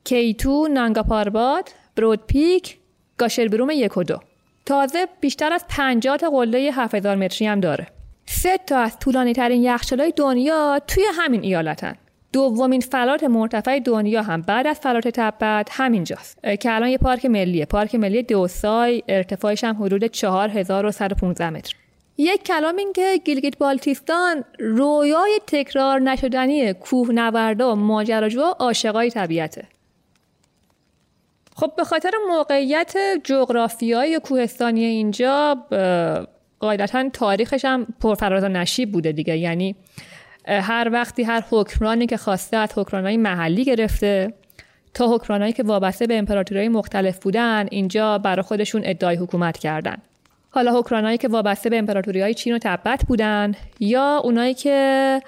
K2، 0.03 0.67
نانگا 0.67 1.03
پارباد، 1.03 1.69
برود 1.95 2.25
پیک، 2.27 2.77
گاشربروم 3.17 3.69
یک 3.69 3.97
و 3.97 4.03
دو. 4.03 4.19
تازه 4.65 5.07
بیشتر 5.21 5.53
از 5.53 5.65
50 5.69 6.17
تا 6.17 6.29
قله 6.29 6.59
7000 6.59 7.15
متری 7.15 7.47
هم 7.47 7.59
داره. 7.59 7.87
سه 8.25 8.57
تا 8.57 8.79
از 8.79 8.99
طولانی 8.99 9.33
ترین 9.33 9.63
یخچالای 9.63 10.13
دنیا 10.15 10.81
توی 10.87 11.03
همین 11.13 11.43
ایالتن. 11.43 11.95
دومین 12.33 12.81
فلات 12.81 13.23
مرتفع 13.23 13.79
دنیا 13.79 14.21
هم 14.21 14.41
بعد 14.41 14.67
از 14.67 14.79
فلات 14.79 15.07
تبت 15.07 15.69
همینجاست. 15.71 16.39
که 16.59 16.75
الان 16.75 16.89
یه 16.89 16.97
پارک 16.97 17.25
ملیه. 17.25 17.65
پارک 17.65 17.95
ملی 17.95 18.23
دئوسای 18.23 19.03
ارتفاعش 19.07 19.63
هم 19.63 19.83
حدود 19.83 20.05
4115 20.05 21.49
متر. 21.49 21.75
یک 22.17 22.43
کلام 22.43 22.77
این 22.77 22.93
که 22.93 23.21
گیلگیت 23.25 23.57
بالتیستان 23.57 24.43
رویای 24.59 25.39
تکرار 25.47 25.99
نشدنی 25.99 26.73
کوه 26.73 27.11
نوردا 27.11 27.75
ماجراجو 27.75 28.41
و 28.41 28.53
عاشقای 28.59 29.09
طبیعته. 29.09 29.65
خب 31.55 31.71
به 31.77 31.83
خاطر 31.83 32.11
موقعیت 32.29 32.93
جغرافیایی 33.23 34.19
کوهستانی 34.19 34.83
اینجا 34.83 35.57
قاعدتا 36.59 37.09
تاریخش 37.13 37.65
هم 37.65 37.87
پرفراز 37.99 38.43
و 38.43 38.47
نشیب 38.47 38.91
بوده 38.91 39.11
دیگه. 39.11 39.37
یعنی 39.37 39.75
هر 40.47 40.89
وقتی 40.93 41.23
هر 41.23 41.43
حکمرانی 41.49 42.07
که 42.07 42.17
خواسته 42.17 42.57
از 42.57 42.69
حکمرانهای 42.75 43.17
محلی 43.17 43.65
گرفته 43.65 44.33
تا 44.93 45.15
حکمرانهایی 45.15 45.53
که 45.53 45.63
وابسته 45.63 46.07
به 46.07 46.17
امپراتوری 46.17 46.69
مختلف 46.69 47.19
بودن 47.19 47.67
اینجا 47.71 48.17
برای 48.17 48.41
خودشون 48.41 48.81
ادعای 48.85 49.15
حکومت 49.15 49.57
کردن. 49.57 49.97
حالا 50.49 50.79
حکمرانهایی 50.79 51.17
که 51.17 51.27
وابسته 51.27 51.69
به 51.69 51.77
امپراتوری 51.77 52.21
های 52.21 52.33
چین 52.33 52.55
و 52.55 52.59
تبت 52.61 53.05
بودن 53.07 53.51
یا 53.79 54.21
اونایی 54.23 54.53
که 54.53 55.21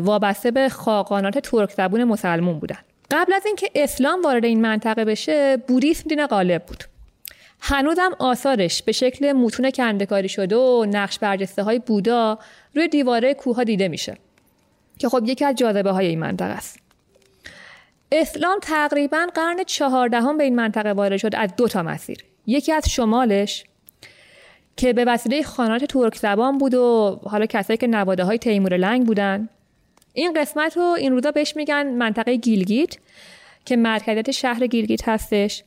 وابسته 0.00 0.50
به 0.50 0.68
خاقانات 0.68 1.38
ترک 1.38 1.70
زبون 1.70 2.04
مسلمون 2.04 2.58
بودن. 2.58 2.78
قبل 3.10 3.32
از 3.32 3.46
اینکه 3.46 3.70
اسلام 3.74 4.22
وارد 4.22 4.44
این 4.44 4.60
منطقه 4.60 5.04
بشه 5.04 5.56
بودیسم 5.56 6.08
دین 6.08 6.26
غالب 6.26 6.62
بود. 6.62 6.84
هنوزم 7.64 8.10
آثارش 8.18 8.82
به 8.82 8.92
شکل 8.92 9.32
متون 9.32 9.70
کندکاری 9.70 10.28
شده 10.28 10.56
و 10.56 10.86
نقش 10.90 11.18
برجسته 11.18 11.62
های 11.62 11.78
بودا 11.78 12.38
روی 12.74 12.88
دیواره 12.88 13.34
کوه 13.34 13.64
دیده 13.64 13.88
میشه. 13.88 14.16
که 14.98 15.08
خب 15.08 15.22
یکی 15.26 15.44
از 15.44 15.54
جاذبه 15.54 15.90
های 15.90 16.06
این 16.06 16.18
منطقه 16.20 16.50
است. 16.50 16.78
اسلام 18.12 18.58
تقریبا 18.62 19.26
قرن 19.34 19.64
چهاردهم 19.64 20.38
به 20.38 20.44
این 20.44 20.56
منطقه 20.56 20.92
وارد 20.92 21.16
شد 21.16 21.34
از 21.34 21.50
دو 21.56 21.68
تا 21.68 21.82
مسیر. 21.82 22.18
یکی 22.46 22.72
از 22.72 22.88
شمالش 22.88 23.64
که 24.76 24.92
به 24.92 25.04
وسیله 25.04 25.42
خانات 25.42 25.84
ترک 25.84 26.16
زبان 26.16 26.58
بود 26.58 26.74
و 26.74 27.20
حالا 27.24 27.46
کسایی 27.46 27.76
که 27.76 27.86
نواده 27.86 28.24
های 28.24 28.38
تیمور 28.38 28.76
لنگ 28.76 29.06
بودن. 29.06 29.48
این 30.12 30.32
قسمت 30.32 30.76
رو 30.76 30.82
این 30.82 31.12
روزا 31.12 31.30
بهش 31.30 31.56
میگن 31.56 31.86
منطقه 31.86 32.36
گیلگیت 32.36 32.96
که 33.64 33.76
مرکزیت 33.76 34.30
شهر 34.30 34.66
گیلگیت 34.66 35.08
هستش. 35.08 35.64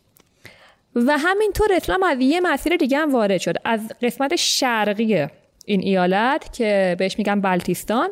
و 0.95 1.17
همینطور 1.17 1.73
اسلام 1.73 2.03
از 2.03 2.17
یه 2.19 2.41
مسیر 2.41 2.77
دیگه 2.77 2.97
هم 2.97 3.13
وارد 3.13 3.37
شد. 3.37 3.55
از 3.65 3.79
قسمت 4.01 4.35
شرقی 4.35 5.27
این 5.65 5.81
ایالت 5.81 6.53
که 6.53 6.95
بهش 6.99 7.17
میگن 7.17 7.41
بلتیستان 7.41 8.09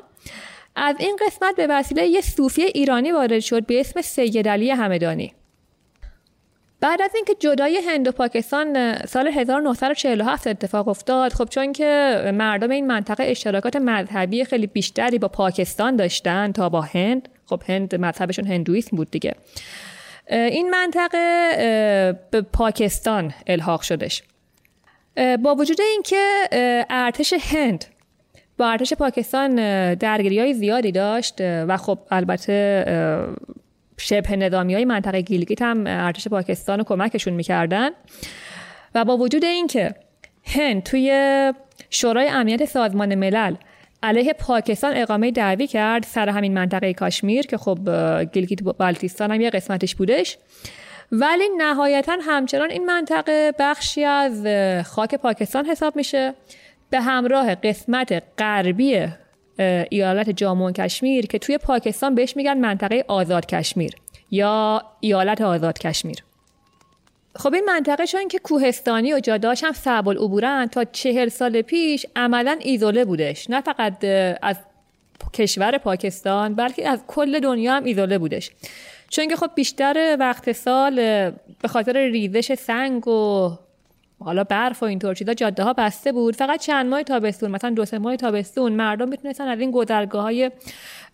از 0.76 0.96
این 1.00 1.18
قسمت 1.28 1.56
به 1.56 1.68
وسیله 1.70 2.08
یه 2.08 2.22
صوفی 2.22 2.62
ایرانی 2.62 3.12
وارد 3.12 3.40
شد 3.40 3.66
به 3.66 3.80
اسم 3.80 4.02
سید 4.02 4.48
علی 4.48 4.70
همدانی. 4.70 5.34
بعد 6.80 7.02
از 7.02 7.12
اینکه 7.16 7.36
جدای 7.40 7.78
هند 7.88 8.08
و 8.08 8.12
پاکستان 8.12 8.98
سال 9.06 9.28
1947 9.28 10.48
اتفاق 10.48 10.88
افتاد 10.88 11.34
خب 11.34 11.46
چون 11.50 11.74
که 11.74 12.22
مردم 12.34 12.70
این 12.70 12.88
منطقه 12.88 13.24
اشتراکات 13.24 13.76
مذهبی 13.76 14.46
خیلی 14.46 14.68
بیشتری 14.68 15.20
با 15.20 15.28
پاکستان 15.28 15.96
داشتن 15.96 16.52
تا 16.52 16.70
با 16.70 16.82
هند 16.82 17.30
خب 17.46 17.62
هند 17.68 17.96
مذهبشون 17.96 18.48
هندویسم 18.48 18.98
بود 18.98 19.12
دیگه. 19.12 19.36
این 20.28 20.70
منطقه 20.70 22.20
به 22.32 22.42
پاکستان 22.42 23.34
الحاق 23.48 23.82
شدش. 23.82 24.24
با 25.44 25.56
وجود 25.56 25.82
اینکه 25.82 26.48
ارتش 26.90 27.34
هند 27.34 27.86
با 28.58 28.68
ارتش 28.68 28.94
پاکستان 28.94 29.56
درگیری 29.94 30.40
های 30.40 30.54
زیادی 30.54 30.92
داشت 30.92 31.36
و 31.42 31.78
خب 31.78 32.00
البته 32.12 32.86
شبه 33.98 34.36
نظامی 34.36 34.74
های 34.74 34.86
منطقه 34.86 35.22
گیلگیت 35.22 35.62
هم 35.62 35.84
ارتش 35.88 36.28
پاکستان 36.28 36.78
رو 36.80 36.84
کمکشون 36.84 37.34
می‌کردن. 37.34 37.90
و 38.96 39.06
با 39.06 39.18
وجود 39.18 39.46
اینکه 39.46 39.96
هند 40.44 40.84
توی 40.84 41.54
شورای 41.90 42.28
امنیت 42.30 42.66
سازمان 42.66 43.16
ملل 43.16 43.56
علیه 44.04 44.34
پاکستان 44.34 44.94
اقامه 44.96 45.32
دعوی 45.32 45.68
کرد 45.68 46.04
سر 46.04 46.30
همین 46.30 46.54
منطقه 46.54 46.94
کاشمیر 46.94 47.48
که 47.48 47.58
خب 47.58 47.80
گیلگیت 48.34 48.64
بالتیستان 48.64 49.32
هم 49.32 49.42
یه 49.42 49.50
قسمتش 49.50 49.96
بودش. 49.96 50.38
ولی 51.12 51.44
نهایتا 51.58 52.18
همچنان 52.22 52.72
این 52.72 52.86
منطقه 52.86 53.54
بخشی 53.60 54.04
از 54.04 54.48
خاک 54.88 55.16
پاکستان 55.16 55.66
حساب 55.66 55.96
میشه. 55.96 56.34
به 56.90 57.02
همراه 57.02 57.56
قسمت 57.56 58.24
غربی 58.38 59.08
ایالت 59.90 60.30
جامون 60.30 60.74
کشمیر 60.74 61.26
که 61.28 61.40
توی 61.40 61.58
پاکستان 61.58 62.16
بهش 62.16 62.38
میگن 62.38 62.58
منطقه 62.58 63.06
آزاد 63.08 63.46
کشمیر 63.46 63.94
یا 64.32 64.84
ایالت 65.00 65.42
آزاد 65.42 65.80
کشمیر. 65.80 66.18
خب 67.36 67.54
این 67.54 67.66
منطقه 67.66 68.08
چون 68.08 68.28
که 68.28 68.40
کوهستانی 68.40 69.14
و 69.14 69.20
جاداش 69.20 69.64
هم 69.64 69.72
صعب 69.72 70.08
العبورن 70.08 70.68
تا 70.68 70.84
چهل 70.84 71.30
سال 71.30 71.62
پیش 71.62 72.06
عملا 72.16 72.58
ایزوله 72.62 73.06
بودش. 73.06 73.50
نه 73.50 73.62
فقط 73.62 74.06
از 74.42 74.56
کشور 75.34 75.78
پاکستان 75.78 76.56
بلکه 76.56 76.90
از 76.90 77.00
کل 77.08 77.40
دنیا 77.40 77.74
هم 77.74 77.84
ایزوله 77.84 78.18
بودش. 78.18 78.52
چون 79.10 79.28
که 79.28 79.36
خب 79.36 79.50
بیشتر 79.56 80.18
وقت 80.20 80.52
سال 80.52 80.96
به 81.62 81.68
خاطر 81.68 81.98
ریزش 81.98 82.54
سنگ 82.54 83.08
و 83.08 83.52
حالا 84.20 84.44
برف 84.44 84.84
و 84.84 84.86
اینطور 84.86 85.14
چیزا 85.14 85.34
جاده 85.34 85.64
ها 85.64 85.74
بسته 85.74 86.12
بود. 86.12 86.36
فقط 86.36 86.60
چند 86.60 86.86
ماه 86.90 87.04
تابستون 87.04 87.52
مثلا 87.52 87.70
دو 87.70 87.86
سه 87.86 87.98
ماه 87.98 88.16
تابستون 88.16 88.72
مردم 88.72 89.10
می‌تونستن 89.10 89.48
از 89.48 89.60
این 89.60 89.72
گذرگاه 89.72 90.22
های 90.22 90.52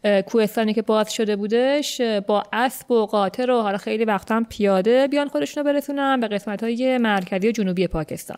کوهستانی 0.04 0.74
که 0.74 0.82
باز 0.82 1.14
شده 1.14 1.36
بودش 1.36 2.02
با 2.02 2.44
اسب 2.54 2.92
و 2.92 3.06
قاطر 3.06 3.52
و 3.52 3.62
حالا 3.62 3.78
خیلی 3.78 4.06
وقتا 4.06 4.46
پیاده 4.50 5.08
بیان 5.08 5.28
خودشون 5.28 5.64
رو 5.64 5.74
برسونن 5.74 6.20
به 6.20 6.28
قسمت 6.28 6.64
های 6.64 6.98
مرکزی 6.98 7.48
و 7.48 7.52
جنوبی 7.52 7.88
پاکستان. 7.88 8.38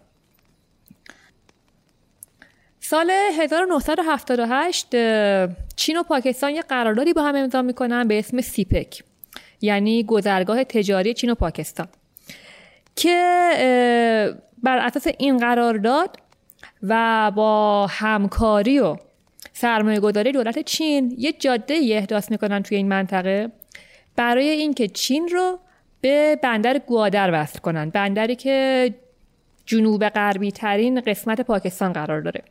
سال 2.79 3.11
1978 3.39 4.87
چین 5.75 5.97
و 5.97 6.03
پاکستان 6.03 6.55
یه 6.55 6.61
قراردادی 6.61 7.13
با 7.13 7.23
هم 7.23 7.35
امضا 7.35 7.61
می‌کنن 7.61 8.07
به 8.07 8.19
اسم 8.19 8.41
سیپک 8.41 9.03
یعنی 9.61 10.03
گذرگاه 10.03 10.63
تجاری 10.63 11.13
چین 11.13 11.29
و 11.29 11.35
پاکستان 11.35 11.87
که 12.95 14.37
بر 14.63 14.77
اساس 14.77 15.07
این 15.19 15.37
قرارداد 15.37 16.17
و 16.83 17.31
با 17.35 17.87
همکاری 17.87 18.79
و 18.79 18.95
سرمایه 19.61 19.99
گذاری 19.99 20.31
دولت 20.31 20.59
چین. 20.59 21.15
یه 21.17 21.31
جاده 21.31 21.79
احداث 21.91 22.31
می‌کنن 22.31 22.63
توی 22.63 22.77
این 22.77 22.87
منطقه. 22.87 23.51
برای 24.15 24.49
اینکه 24.49 24.87
چین 24.87 25.29
رو 25.31 25.59
به 26.01 26.39
بندر 26.43 26.77
گوادر 26.77 27.29
وصل 27.33 27.59
کنن 27.59 27.89
بندری 27.89 28.35
که 28.35 28.93
جنوب 29.65 30.09
غربی 30.09 30.51
ترین 30.51 31.01
قسمت 31.01 31.41
پاکستان 31.41 31.93
قرار 31.93 32.21
داره. 32.21 32.43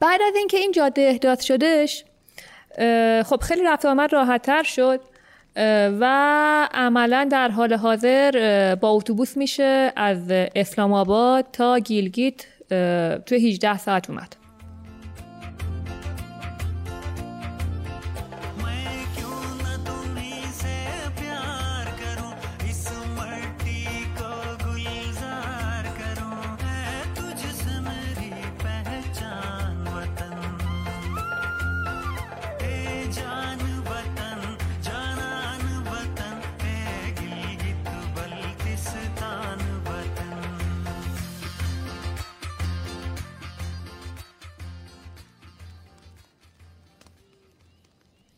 بعد 0.00 0.20
از 0.28 0.36
اینکه 0.36 0.56
این 0.56 0.72
جاده 0.72 1.02
احداث 1.02 1.44
شدش 1.44 2.04
خب 3.24 3.40
خیلی 3.40 3.62
رفت 3.64 3.86
آمد 3.86 4.12
راحت 4.12 4.42
تر 4.42 4.62
شد 4.62 5.00
و 6.00 6.04
عملا 6.74 7.28
در 7.30 7.48
حال 7.48 7.74
حاضر 7.74 8.74
با 8.80 8.90
اتوبوس 8.90 9.36
میشه 9.36 9.92
از 9.96 10.30
اسلام 10.30 10.92
آباد 10.92 11.46
تا 11.52 11.78
گیلگیت 11.78 12.46
توی 13.26 13.48
18 13.48 13.78
ساعت 13.78 14.10
اومد. 14.10 14.43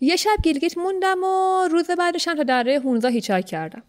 یه 0.06 0.16
شب 0.16 0.36
گیلگیت 0.42 0.78
موندم 0.78 1.22
و 1.22 1.68
روز 1.68 1.90
بعدش 1.90 2.28
هم 2.28 2.36
تا 2.36 2.42
دره 2.42 2.80
هونزا 2.80 3.08
hitchhike 3.08 3.46
کردم. 3.46 3.82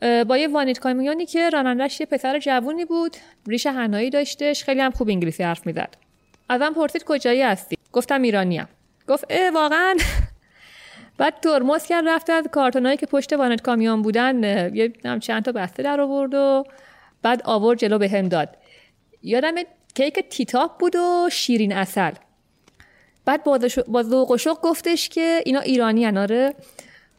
با 0.00 0.36
یه 0.36 0.48
وانت 0.48 0.78
کامیونی 0.78 1.26
که 1.26 1.50
رانندش 1.50 2.00
یه 2.00 2.06
پسر 2.06 2.38
جوونی 2.38 2.84
بود 2.84 3.16
ریش 3.46 3.66
حنایی 3.66 4.10
داشتش 4.10 4.64
خیلی 4.64 4.80
هم 4.80 4.90
خوب 4.90 5.08
انگلیسی 5.08 5.42
حرف 5.42 5.66
می‌زد. 5.66 5.96
ازم 6.48 6.72
پرسید 6.72 7.04
کجایی 7.04 7.42
هستی؟ 7.42 7.76
گفتم 7.92 8.22
ایرانیم. 8.22 8.68
گفت 9.08 9.24
اه 9.30 9.50
واقعا. 9.50 9.96
بعد 11.18 11.40
ترمز 11.40 11.86
کرد 11.86 12.08
رفت 12.08 12.30
از 12.30 12.46
کارتونایی 12.52 12.96
که 12.96 13.06
پشت 13.06 13.32
وانت 13.32 13.62
کامیون 13.62 14.02
بودن 14.02 14.44
یه 14.74 14.92
چند 15.20 15.42
تا 15.42 15.52
بسته 15.52 15.82
در 15.82 16.00
آورد 16.00 16.34
و 16.34 16.64
بعد 17.22 17.42
آورد 17.44 17.78
جلو 17.78 17.98
بهم 17.98 18.28
داد. 18.28 18.56
یادم 19.22 19.54
کیک 19.94 20.20
تیتاپ 20.28 20.78
بود 20.78 20.96
و 20.96 21.28
شیرین 21.32 21.72
اصل. 21.72 22.12
بعد 23.24 23.44
با 23.88 24.02
ذوق 24.02 24.30
و 24.30 24.36
شوق 24.36 24.60
گفتش 24.62 25.08
که 25.08 25.42
اینا 25.44 25.60
ایرانی 25.60 26.06
آره. 26.06 26.54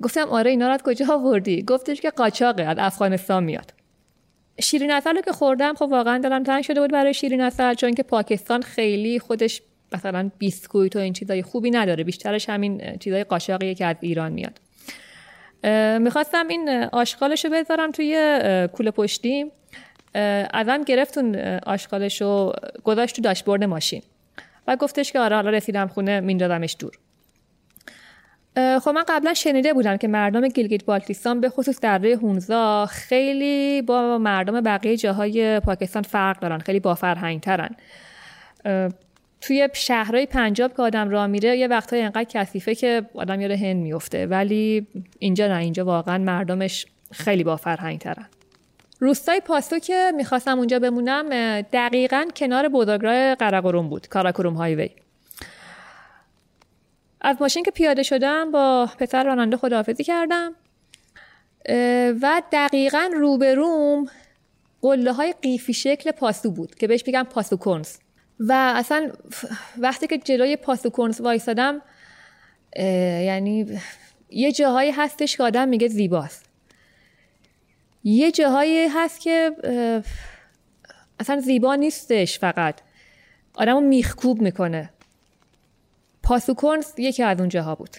گفتم 0.02 0.30
آره 0.30 0.52
اینا 0.52 0.70
رو 0.70 0.78
کجا 0.84 1.06
آوردی؟ 1.14 1.64
گفتش 1.64 2.02
که 2.02 2.10
قاچاقه 2.10 2.64
از 2.64 2.78
افغانستان 2.80 3.44
میاد. 3.44 3.74
شیرین 4.62 4.92
اصل 4.92 5.16
رو 5.16 5.22
که 5.22 5.32
خوردم 5.32 5.74
خب 5.74 5.88
واقعا 5.92 6.18
دلم 6.18 6.44
تنگ 6.44 6.64
شده 6.64 6.82
بود 6.82 6.92
برای 6.92 7.14
شیرین 7.14 7.42
اصل 7.42 7.74
چون 7.74 7.94
که 7.94 8.04
پاکستان 8.04 8.62
خیلی 8.62 9.20
خودش 9.20 9.62
مثلا 9.94 10.32
بیسکویت 10.38 10.96
و 10.96 11.00
این 11.00 11.14
چیزای 11.14 11.42
خوبی 11.42 11.72
نداره. 11.72 12.04
بیشترش 12.04 12.50
همین 12.50 12.98
چیزای 13.00 13.24
قاچاقیه 13.24 13.76
که 13.76 13.86
از 13.86 13.96
ایران 14.02 14.32
میاد. 14.32 14.60
می‌خواستم 16.02 16.48
این 16.48 16.70
آشغالش 16.84 17.46
بذارم 17.46 17.92
توی 17.92 18.40
کوله 18.74 18.92
پشتیم 18.92 19.52
ازم 20.54 20.84
گرفت 20.84 21.18
اون 21.18 21.36
آشغالش 21.66 22.24
گذاشت 22.84 23.16
تو 23.16 23.22
داشبورد 23.22 23.64
ماشین. 23.64 24.02
گفتش 24.76 25.12
که 25.12 25.20
آره 25.20 25.36
حالا 25.36 25.50
رسیدم 25.50 25.88
خونه 25.88 26.20
میندازمش 26.20 26.76
دور. 26.80 26.92
خب 28.56 28.90
من 28.90 29.04
قبلا 29.08 29.34
شنیده 29.34 29.74
بودم 29.74 29.98
که 29.98 30.08
مردم 30.08 30.48
گیلگیت 30.48 30.86
بالتیستان 30.86 31.42
به 31.42 31.50
خصوص 31.50 31.80
دره 31.80 32.16
هونزا 32.16 32.86
خیلی 32.86 33.82
با 33.82 34.18
مردم 34.18 34.62
بقیه 34.62 34.98
جاهای 34.98 35.60
پاکستان 35.60 36.04
فرق 36.04 36.40
دارن 36.40 36.60
خیلی 36.60 36.80
با 36.80 36.96
فرهنگ 36.96 37.40
ترن 37.42 37.70
توی 39.42 39.70
شهرهای 39.74 40.26
پنجاب 40.26 40.76
که 40.76 40.82
آدم 40.82 41.10
راه 41.10 41.28
میره 41.28 41.58
یه 41.58 41.68
وقتهای 41.68 42.02
انقدر 42.02 42.24
کثیفه 42.24 42.76
که 42.76 43.02
آدم 43.16 43.42
یاد 43.42 43.52
هند 43.52 43.78
میفته. 43.78 44.26
ولی 44.26 44.88
اینجا 45.20 45.48
نه 45.48 45.56
اینجا 45.58 45.86
واقعا 45.86 46.18
مردمش 46.18 46.86
خیلی 47.12 47.44
با 47.44 47.56
فرهنگ 47.56 48.00
ترن 48.00 48.26
روستای 49.04 49.40
پاسو 49.40 49.80
که 49.80 50.12
می‌خواستم 50.16 50.58
اونجا 50.58 50.80
بمونم 50.80 51.30
دقیقا 51.62 52.26
کنار 52.36 52.70
بزرگراه 52.70 53.36
قرقروم 53.36 53.90
بود 53.90 54.08
کاراکروم 54.08 54.54
هایوی 54.54 54.90
از 57.22 57.38
ماشین 57.42 57.64
که 57.64 57.72
پیاده 57.72 58.04
شدم 58.04 58.52
با 58.52 58.90
پسر 59.00 59.24
راننده 59.24 59.58
خداحافظی 59.58 60.04
کردم 60.04 60.56
و 62.22 62.42
دقیقا 62.52 63.10
روبروم 63.14 64.06
قله 64.82 65.14
های 65.14 65.34
قیفی 65.42 65.74
شکل 65.74 66.12
پاسو 66.12 66.52
بود 66.52 66.76
که 66.76 66.88
بهش 66.88 67.04
میگم 67.08 67.24
پاسو 67.24 67.58
کنز 67.58 67.98
و 68.40 68.74
اصلا 68.76 69.12
وقتی 69.78 70.08
که 70.08 70.18
جلوی 70.18 70.56
پاسو 70.56 70.90
کنز 70.90 71.22
وایسادم 71.22 71.82
یعنی 73.26 73.80
یه 74.30 74.52
جاهایی 74.52 74.92
هستش 74.92 75.38
که 75.38 75.44
آدم 75.44 75.68
میگه 75.68 75.88
زیباست. 75.88 76.51
یه 78.04 78.32
جاهایی 78.32 78.88
هست 78.88 79.22
که 79.22 79.52
اصلا 81.20 81.40
زیبا 81.40 81.76
نیستش 81.76 82.40
فقط. 82.40 82.76
آدم 83.56 83.74
رو 83.74 83.82
میخکوب 83.82 84.42
می‌کنه. 84.42 84.90
پاسوکورنز 86.24 86.86
یکی 86.98 87.24
از 87.24 87.40
اون 87.40 87.50
جاها 87.50 87.76
بود. 87.76 87.98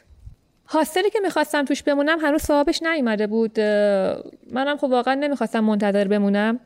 هاستلی 0.67 1.11
که 1.11 1.21
می‌خواستم 1.23 1.65
توش 1.65 1.83
بمونم 1.83 2.21
هنوز 2.21 2.43
صاحبش 2.43 2.83
نیومده 2.83 3.27
بود. 3.27 3.61
منم 4.51 4.77
خب 4.77 4.85
واقعا 4.85 5.15
نمی‌خواستم 5.15 5.61
منتظر 5.61 6.09
بمونم. 6.09 6.61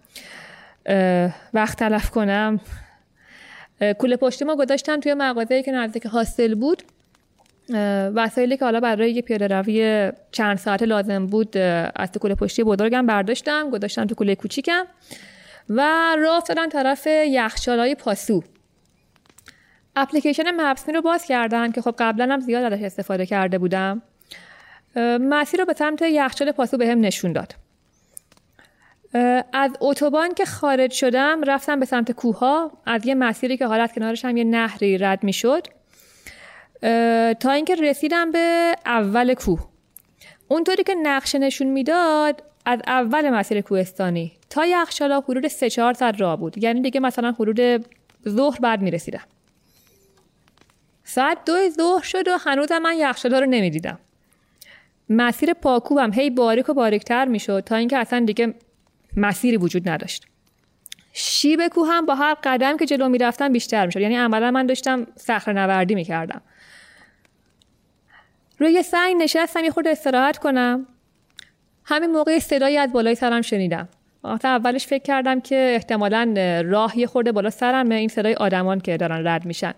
وقت 1.54 1.78
تلف 1.78 2.10
کنم. 2.10 2.60
کوله 3.98 4.16
پشتی 4.16 4.44
ما 4.44 4.56
گذاشتم 4.56 5.00
توی 5.00 5.14
مغازه‌ای 5.14 5.62
که 5.62 5.72
نزدیک 5.72 6.04
هاستل 6.04 6.54
بود. 6.54 6.82
وسایلی 8.14 8.56
که 8.56 8.64
حالا 8.64 8.80
برای 8.80 9.12
یه 9.12 9.22
پیاده 9.22 9.48
روی 9.48 10.12
چند 10.32 10.56
ساعت 10.56 10.82
لازم 10.82 11.26
بود 11.26 11.56
از 11.96 12.12
تو 12.12 12.18
کوله 12.18 12.34
پشتی 12.34 12.64
بزرگم 12.64 13.06
برداشتم 13.06 13.70
گذاشتم 13.70 14.06
تو 14.06 14.14
کوله 14.14 14.34
کوچیکم 14.34 14.84
و 15.68 15.82
راه 16.18 16.36
افتادم 16.36 16.68
طرف 16.68 17.08
یخچالای 17.26 17.94
پاسو. 17.94 18.42
اپلیکیشن 19.96 20.50
مپسمی 20.60 20.94
رو 20.94 21.02
باز 21.02 21.24
کردم 21.24 21.72
که 21.72 21.82
خب 21.82 21.94
قبلا 21.98 22.32
هم 22.32 22.40
زیاد 22.40 22.72
ازش 22.72 22.82
استفاده 22.82 23.26
کرده 23.26 23.58
بودم. 23.58 24.02
مسیر 25.20 25.60
رو 25.60 25.66
به 25.66 25.72
سمت 25.72 26.02
یخچال 26.02 26.52
پاسو 26.52 26.76
بهم 26.76 27.00
به 27.00 27.06
نشون 27.06 27.32
داد. 27.32 27.54
از 29.52 29.70
اتوبان 29.80 30.34
که 30.34 30.44
خارج 30.44 30.92
شدم 30.92 31.40
رفتم 31.46 31.80
به 31.80 31.86
سمت 31.86 32.12
کوها 32.12 32.72
از 32.86 33.06
یه 33.06 33.14
مسیری 33.14 33.56
که 33.56 33.66
حالت 33.66 33.92
کنارش 33.92 34.24
هم 34.24 34.36
یه 34.36 34.44
نهری 34.44 34.98
رد 34.98 35.24
می 35.24 35.32
شد 35.32 35.66
تا 37.40 37.50
اینکه 37.50 37.74
رسیدم 37.74 38.30
به 38.30 38.76
اول 38.86 39.34
کوه. 39.34 39.68
اونطوری 40.48 40.82
که 40.82 40.94
نقشه 40.94 41.38
نشون 41.38 41.66
می‌داد 41.66 42.42
از 42.64 42.80
اول 42.86 43.30
مسیر 43.30 43.60
کوهستانی 43.60 44.32
تا 44.50 44.66
یخچالا 44.66 45.20
حدود 45.20 45.48
سه 45.48 45.70
چهار 45.70 45.94
ساعت 45.94 46.20
راه 46.20 46.36
بود. 46.36 46.58
یعنی 46.58 46.82
دیگه 46.82 47.00
مثلا 47.00 47.34
حدود 47.40 47.86
ظهر 48.28 48.58
بعد 48.60 48.82
می‌رسیدم. 48.82 49.22
ساعت 51.04 51.38
دو 51.44 51.68
ظهر 51.68 52.02
شد 52.02 52.28
و 52.28 52.38
هنوزم 52.40 52.78
من 52.78 52.94
یخچالا 52.98 53.38
رو 53.38 53.46
نمی‌دیدم. 53.46 53.98
مسیر 55.08 55.52
پاکوبم 55.52 56.12
هی 56.12 56.30
باریک 56.30 56.68
و 56.68 56.74
باریکتر 56.74 57.24
می‌شد 57.24 57.62
تا 57.66 57.76
اینکه 57.76 57.98
اصلا 57.98 58.24
دیگه 58.24 58.54
مسیری 59.16 59.56
وجود 59.56 59.88
نداشت. 59.88 60.26
شیب 61.12 61.68
کوه 61.68 61.88
هم 61.88 62.06
با 62.06 62.14
هر 62.14 62.36
قدم 62.44 62.76
که 62.76 62.86
جلو 62.86 63.08
می‌رفتم 63.08 63.52
بیشتر 63.52 63.86
می‌شد. 63.86 64.00
یعنی 64.00 64.16
عملا 64.16 64.50
من 64.50 64.66
داشتم 64.66 65.06
صخره 65.16 65.54
نوردی 65.54 65.94
می‌کردم. 65.94 66.42
روی 68.58 68.82
سنگ 68.82 69.16
نشستم 69.22 69.64
یه 69.64 69.70
خورده 69.70 69.90
استراحت 69.90 70.38
کنم. 70.38 70.86
همین 71.84 72.10
موقع 72.10 72.38
صدایی 72.38 72.78
از 72.78 72.92
بالای 72.92 73.14
سرم 73.14 73.42
شنیدم. 73.42 73.88
تا 74.22 74.48
اولش 74.48 74.86
فکر 74.86 75.02
کردم 75.02 75.40
که 75.40 75.72
احتمالا 75.74 76.34
راه 76.66 76.98
یه 76.98 77.06
خورده 77.06 77.32
بالا 77.32 77.50
سرم 77.50 77.90
این 77.90 78.08
صدای 78.08 78.34
آدمان 78.34 78.80
که 78.80 78.96
دارن 78.96 79.26
رد 79.26 79.44
میشن. 79.44 79.74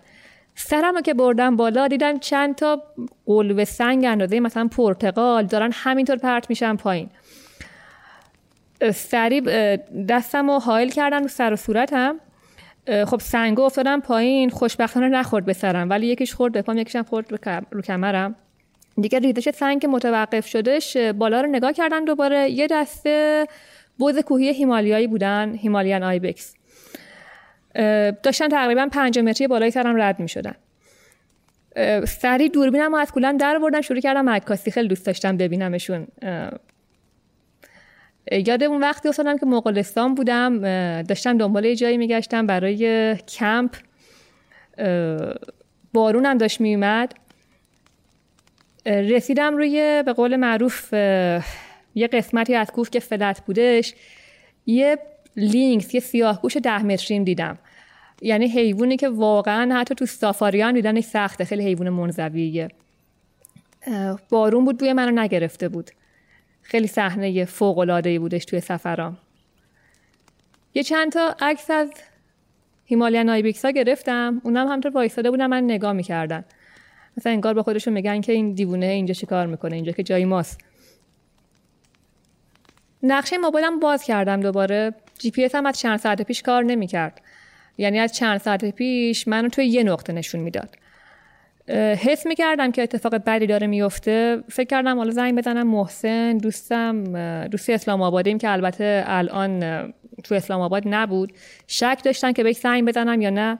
سرم 0.55 0.95
رو 0.95 1.01
که 1.01 1.13
بردم 1.13 1.55
بالا 1.55 1.87
دیدم 1.87 2.19
چند 2.19 2.55
تا 2.55 2.83
قلوه 3.25 3.63
سنگ 3.65 4.05
اندازه 4.05 4.39
مثلا 4.39 4.67
پرتقال 4.67 5.45
دارن 5.45 5.71
همینطور 5.73 6.17
پرت 6.17 6.49
میشن 6.49 6.75
پایین. 6.75 7.09
سریع 8.93 9.41
دستم 10.09 10.51
رو 10.51 10.59
حایل 10.59 10.89
کردم 10.89 11.21
رو 11.21 11.27
سر 11.27 11.53
و 11.53 11.55
صورتم. 11.55 12.15
خب 13.05 13.19
سنگو 13.19 13.61
افتادم 13.61 13.99
پایین 13.99 14.49
خوشبختانه 14.49 15.09
نخورد 15.09 15.45
به 15.45 15.53
سرم 15.53 15.89
ولی 15.89 16.07
یکیش 16.07 16.33
خورد 16.33 16.53
به 16.53 16.61
پام 16.61 16.77
یکیشم 16.77 17.03
خورد 17.03 17.51
رو 17.71 17.81
کمرم. 17.81 18.35
دیگه 19.01 19.19
ریزش 19.19 19.49
سنگ 19.49 19.85
متوقف 19.85 20.47
شدش 20.47 20.97
بالا 20.97 21.41
رو 21.41 21.47
نگاه 21.47 21.73
کردم 21.73 22.05
دوباره 22.05 22.49
یه 22.49 22.67
دسته 22.67 23.45
بوز 23.97 24.19
کوهی 24.19 24.53
هیمالیایی 24.53 25.07
بودن 25.07 25.55
هیمالیان 25.55 26.03
آیبکس. 26.03 26.55
داشتن 28.23 28.49
تقریبا 28.49 28.87
پنج 28.91 29.19
متری 29.19 29.47
بالای 29.47 29.71
سرم 29.71 30.01
رد 30.01 30.19
می 30.19 30.29
شدن 30.29 30.55
سریع 32.05 32.49
دوربینم 32.49 32.93
از 32.93 33.11
کولم 33.11 33.37
در 33.37 33.59
بردم 33.59 33.81
شروع 33.81 33.99
کردم 33.99 34.29
عکاسی 34.29 34.71
خیلی 34.71 34.87
دوست 34.87 35.05
داشتم 35.05 35.37
ببینمشون. 35.37 36.07
یاد 38.31 38.63
اون 38.63 38.81
وقتی 38.81 39.09
افتادم 39.09 39.37
که 39.37 39.45
مغولستان 39.45 40.15
بودم 40.15 40.61
داشتم 41.01 41.37
دنبال 41.37 41.65
یه 41.65 41.75
جایی 41.75 41.97
میگشتم 41.97 42.47
برای 42.47 43.15
کمپ. 43.15 43.75
بارونم 45.93 46.37
داشت 46.37 46.61
میومد 46.61 47.13
رسیدم 48.85 49.57
روی 49.57 50.03
به 50.05 50.13
قول 50.13 50.35
معروف 50.35 50.93
یه 51.95 52.07
قسمتی 52.11 52.55
از 52.55 52.71
کوه 52.71 52.89
که 52.89 52.99
فلت 52.99 53.45
بودش. 53.45 53.93
یه 54.65 54.97
لینکس 55.35 55.93
یه 55.93 55.99
سیاهگوش 55.99 56.57
ده 56.57 56.83
متریم 56.83 57.23
دیدم. 57.23 57.57
یعنی 58.21 58.47
حیوانی 58.47 58.97
که 58.97 59.09
واقعا 59.09 59.79
حتی 59.79 59.95
تو 59.95 60.05
سافاریان 60.05 60.73
دیدنش 60.73 61.03
سخته 61.03 61.45
خیلی 61.45 61.65
حیوان 61.65 61.89
منزویه. 61.89 62.69
بارون 64.29 64.65
بود 64.65 64.77
بوی 64.77 64.93
منو 64.93 65.21
نگرفته 65.21 65.69
بود. 65.69 65.91
خیلی 66.61 66.87
صحنه 66.87 67.45
فوق 67.45 67.77
العاده 67.77 68.19
بودش 68.19 68.45
توی 68.45 68.59
سفرام. 68.59 69.17
یه 70.73 70.83
چند 70.83 71.11
تا 71.11 71.35
عکس 71.39 71.71
از 71.71 71.91
هیمالیا 72.85 73.23
نایبیکس 73.23 73.65
ها 73.65 73.71
گرفتم. 73.71 74.41
اونم 74.43 74.67
همطور 74.67 74.91
وایساده 74.91 75.31
بودم 75.31 75.47
من 75.47 75.63
نگاه 75.63 75.93
می‌کردن 75.93 76.45
مثلا 77.19 77.31
انگار 77.31 77.53
با 77.53 77.63
خودشون 77.63 77.93
میگن 77.93 78.21
که 78.21 78.31
این 78.31 78.53
دیوونه 78.53 78.85
اینجا 78.85 79.13
چیکار 79.13 79.47
می‌کنه؟ 79.47 79.75
اینجا 79.75 79.91
که 79.91 80.03
جای 80.03 80.25
ماست. 80.25 80.59
نقشه 83.03 83.37
موبایلم 83.37 83.79
باز 83.79 84.03
کردم 84.03 84.41
دوباره. 84.41 84.93
جی 85.17 85.31
پی 85.31 85.49
هم 85.53 85.65
از 85.65 85.79
چند 85.79 85.99
ساعت 85.99 86.21
پیش 86.21 86.41
کار 86.41 86.63
نمی‌کرد. 86.63 87.21
یعنی 87.77 87.99
از 87.99 88.13
چند 88.13 88.37
ساعت 88.37 88.65
پیش 88.65 89.27
منو 89.27 89.49
توی 89.49 89.65
یه 89.65 89.83
نقطه 89.83 90.13
نشون 90.13 90.41
می‌داد. 90.41 90.75
حس 91.97 92.25
می‌کردم 92.25 92.71
که 92.71 92.83
اتفاق 92.83 93.15
بدی 93.15 93.47
داره 93.47 93.67
میفته 93.67 94.43
فکر 94.49 94.67
کردم 94.67 94.97
حالا 94.97 95.11
زنگ 95.11 95.37
بزنم 95.37 95.67
محسن 95.67 96.37
دوستم 96.37 97.03
دوست 97.47 97.69
اسلام 97.69 98.01
آبادیم 98.01 98.37
که 98.37 98.49
البته 98.49 99.03
الان 99.07 99.59
تو 100.23 100.35
اسلام 100.35 100.61
آباد 100.61 100.83
نبود. 100.85 101.33
شک 101.67 102.01
داشتن 102.03 102.31
که 102.31 102.43
بهش 102.43 102.57
زنگ 102.57 102.87
بزنم 102.87 103.21
یا 103.21 103.29
نه. 103.29 103.59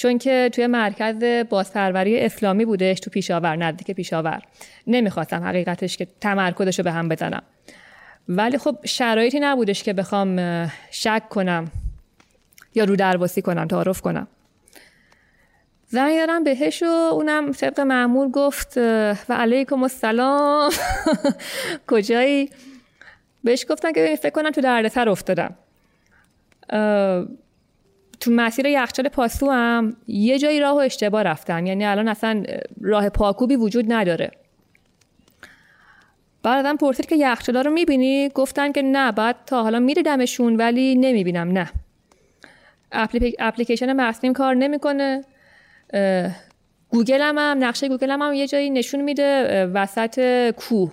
چون 0.00 0.18
که 0.18 0.50
توی 0.52 0.66
مرکز 0.66 1.46
بازپروری 1.48 2.20
اسلامی 2.20 2.64
بودش 2.64 3.00
تو 3.00 3.10
پیشاور 3.10 3.56
نزدیک 3.56 3.90
پیشاور. 3.90 4.42
نمی‌خواستم 4.86 5.44
حقیقتش 5.44 5.96
که 5.96 6.06
تمرکزش 6.20 6.78
رو 6.78 6.84
به 6.84 6.92
هم 6.92 7.08
بزنم. 7.08 7.42
ولی 8.28 8.58
خب 8.58 8.78
شرایطی 8.84 9.40
نبودش 9.40 9.82
که 9.82 9.92
بخوام 9.92 10.66
شک 10.90 11.22
کنم 11.30 11.70
یا 12.74 12.84
رو 12.84 12.96
درواسی 12.96 13.42
کنم 13.42 13.66
تعارف 13.66 14.00
کنم. 14.00 14.26
زنگ 15.86 16.18
دارم 16.18 16.44
بهش 16.44 16.82
و 16.82 16.86
اونم 17.12 17.52
طبق 17.52 17.80
معمول 17.80 18.30
گفت 18.30 18.76
و 19.28 19.34
علیکم 19.34 19.82
السلام. 19.82 20.70
کجایی؟ 21.90 22.50
بهش 23.44 23.66
گفتن 23.68 23.92
که 23.92 24.18
فکر 24.22 24.32
کنم 24.32 24.50
تو 24.50 24.60
دردسر 24.60 25.08
افتادم. 25.08 25.54
تو 28.20 28.30
مسیر 28.30 28.66
یخچال 28.66 29.08
پاسو 29.08 29.50
هم 29.50 29.96
یه 30.06 30.38
جایی 30.38 30.60
راه 30.60 30.74
و 30.74 30.78
اشتباه 30.78 31.22
رفتن. 31.22 31.66
یعنی 31.66 31.84
الان 31.84 32.08
اصلا 32.08 32.42
راه 32.80 33.08
پاکوبی 33.08 33.56
وجود 33.56 33.92
نداره. 33.92 34.30
بعد 36.42 36.66
ازم 36.66 36.76
پرسید 36.76 37.06
که 37.06 37.16
یخچالا 37.16 37.60
رو 37.60 37.70
می‌بینی؟ 37.70 38.28
گفتن 38.28 38.72
که 38.72 38.82
نه 38.82 39.12
بعد 39.12 39.36
تا 39.46 39.62
حالا 39.62 39.78
میدیدمشون 39.78 40.56
ولی 40.56 40.94
نمی‌بینم 40.94 41.52
نه. 41.52 41.70
اپلیکیشن 43.38 43.92
مصنیم 43.92 44.32
کار 44.32 44.54
نمی‌کنه. 44.54 45.24
گوگل 46.88 47.20
هم, 47.20 47.38
هم 47.38 47.64
نقشه 47.64 47.88
گوگل 47.88 48.10
هم, 48.10 48.22
هم 48.22 48.32
یه 48.32 48.46
جایی 48.46 48.70
نشون 48.70 49.00
میده 49.00 49.66
وسط 49.66 50.50
کوه. 50.50 50.92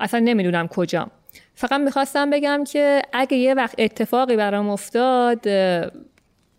اصلا 0.00 0.20
نمی‌دونم 0.20 0.68
کجا 0.68 1.06
فقط 1.54 1.80
می‌خواستم 1.80 2.30
بگم 2.30 2.64
که 2.64 3.02
اگه 3.12 3.36
یه 3.36 3.54
وقت 3.54 3.74
اتفاقی 3.78 4.36
برام 4.36 4.68
افتاد 4.68 5.48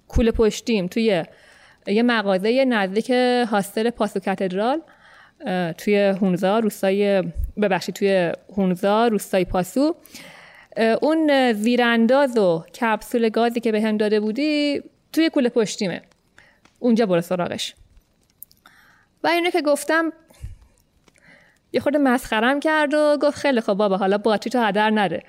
کوله 0.08 0.32
پشتیم 0.32 0.88
توی 0.88 1.24
یه 1.88 2.03
مغازه 2.03 2.66
نزدیک 2.66 3.10
هاستل 3.51 3.89
پاسو 3.89 4.20
کاتدرال 4.20 4.82
توی 5.78 5.97
هونزا 5.97 6.60
روستای 6.60 7.24
ببخشید 7.62 7.95
توی 7.95 8.32
هونزا 8.58 9.08
روستای 9.08 9.45
پاسو. 9.45 9.95
اون 11.01 11.53
زیرانداز 11.53 12.38
و 12.38 12.64
کپسول 12.82 13.30
گازی 13.30 13.60
که 13.60 13.72
به 13.72 13.82
هم 13.82 13.97
داده 13.97 14.20
بودی 14.20 14.82
توی 15.14 15.30
کوله 15.30 15.49
پشتیمه. 15.49 16.01
اونجا 16.80 17.06
برو 17.06 17.22
سراغش. 17.22 17.76
و 19.24 19.28
اینو 19.28 19.49
که 19.49 19.62
گفتم 19.62 20.14
یه 21.74 21.82
خورده 21.82 21.97
مسخرم 21.97 22.60
کرد 22.60 22.93
و 22.93 23.18
گفت 23.22 23.38
خیلی 23.38 23.62
خب 23.62 23.74
بابا 23.74 23.97
حالا 23.97 24.18
باطری 24.18 24.49
تو 24.49 24.60
هدر 24.60 24.89
نده. 24.89 25.24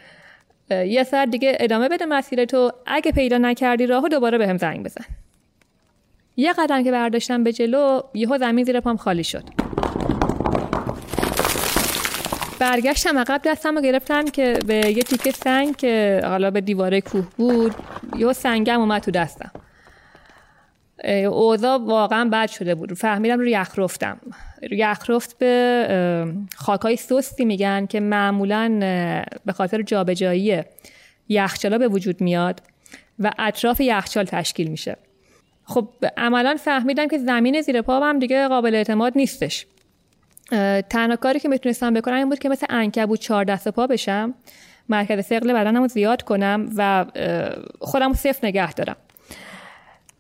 یه 0.71 1.05
سر 1.05 1.25
دیگه 1.25 1.57
ادامه 1.61 1.89
بده 1.89 2.07
مسیر 2.07 2.45
تو. 2.45 2.73
اگه 2.87 3.12
پیدا 3.12 3.39
نکردی 3.39 3.87
راهو 3.87 4.09
دوباره 4.09 4.39
به 4.39 4.49
هم 4.49 4.57
زنگ 4.57 4.85
بزن. 4.85 5.05
یه 6.37 6.53
قدم 6.53 6.85
که 6.85 6.93
برداشتم 6.93 7.45
به 7.45 7.53
جلو 7.53 8.01
یهو 8.14 8.39
زمین 8.39 8.64
زیر 8.64 8.81
پام 8.81 8.97
خالی 8.97 9.25
شد. 9.25 9.45
برگشتم 12.59 13.19
عقب 13.19 13.41
دستم 13.45 13.75
رو 13.75 13.81
گرفتم 13.81 14.25
که 14.25 14.59
به 14.67 14.75
یه 14.75 15.03
تیکه 15.03 15.31
سنگ 15.31 15.77
که 15.77 16.21
حالا 16.25 16.51
به 16.51 16.61
دیواره 16.61 17.01
کوه 17.01 17.27
بود 17.37 17.75
یه 18.19 18.33
سنگم 18.33 18.81
اومد 18.81 19.03
تو 19.03 19.11
دستم. 19.11 19.51
اوضاع 21.05 21.78
واقعا 21.78 22.28
بد 22.32 22.49
شده 22.51 22.74
بود. 22.74 22.92
فهمیدم 22.92 23.38
رو 23.38 23.47
یخ 24.72 25.09
رفت 25.09 25.38
به 25.38 26.34
خاکای 26.57 26.97
سستی 26.97 27.44
میگن 27.44 27.86
که 27.86 28.01
معمولا 28.01 28.78
به 29.44 29.53
خاطر 29.53 29.82
جابجایی 29.82 30.62
یخچالا 31.28 31.78
به 31.78 31.88
وجود 31.88 32.20
میاد 32.20 32.62
و 33.18 33.30
اطراف 33.38 33.80
یخچال 33.80 34.24
تشکیل 34.24 34.68
میشه. 34.68 34.97
خب 35.64 35.88
عملا 36.16 36.57
فهمیدم 36.64 37.09
که 37.09 37.18
زمین 37.18 37.61
زیر 37.61 37.82
پا 37.82 38.01
هم 38.01 38.18
دیگه 38.18 38.49
قابل 38.49 38.74
اعتماد 38.74 39.12
نیستش. 39.16 39.66
تنها 40.90 41.16
کاری 41.16 41.40
که 41.40 41.49
می‌تونستم 41.49 41.94
بکنم 41.94 42.14
این 42.14 42.28
بود 42.28 42.38
که 42.38 42.49
مثل 42.49 42.66
انکبوت 42.70 43.20
چهار 43.20 43.44
دست 43.44 43.68
پا 43.68 43.86
بشم 43.86 44.34
مرکز 44.88 45.20
ثقل 45.20 45.53
بدنم 45.53 45.82
رو 45.82 45.88
زیاد 45.88 46.22
کنم 46.22 46.70
و 46.76 47.05
خودم 47.80 48.09
رو 48.09 48.14
صفر 48.14 48.47
نگه 48.47 48.72
دارم. 48.72 48.97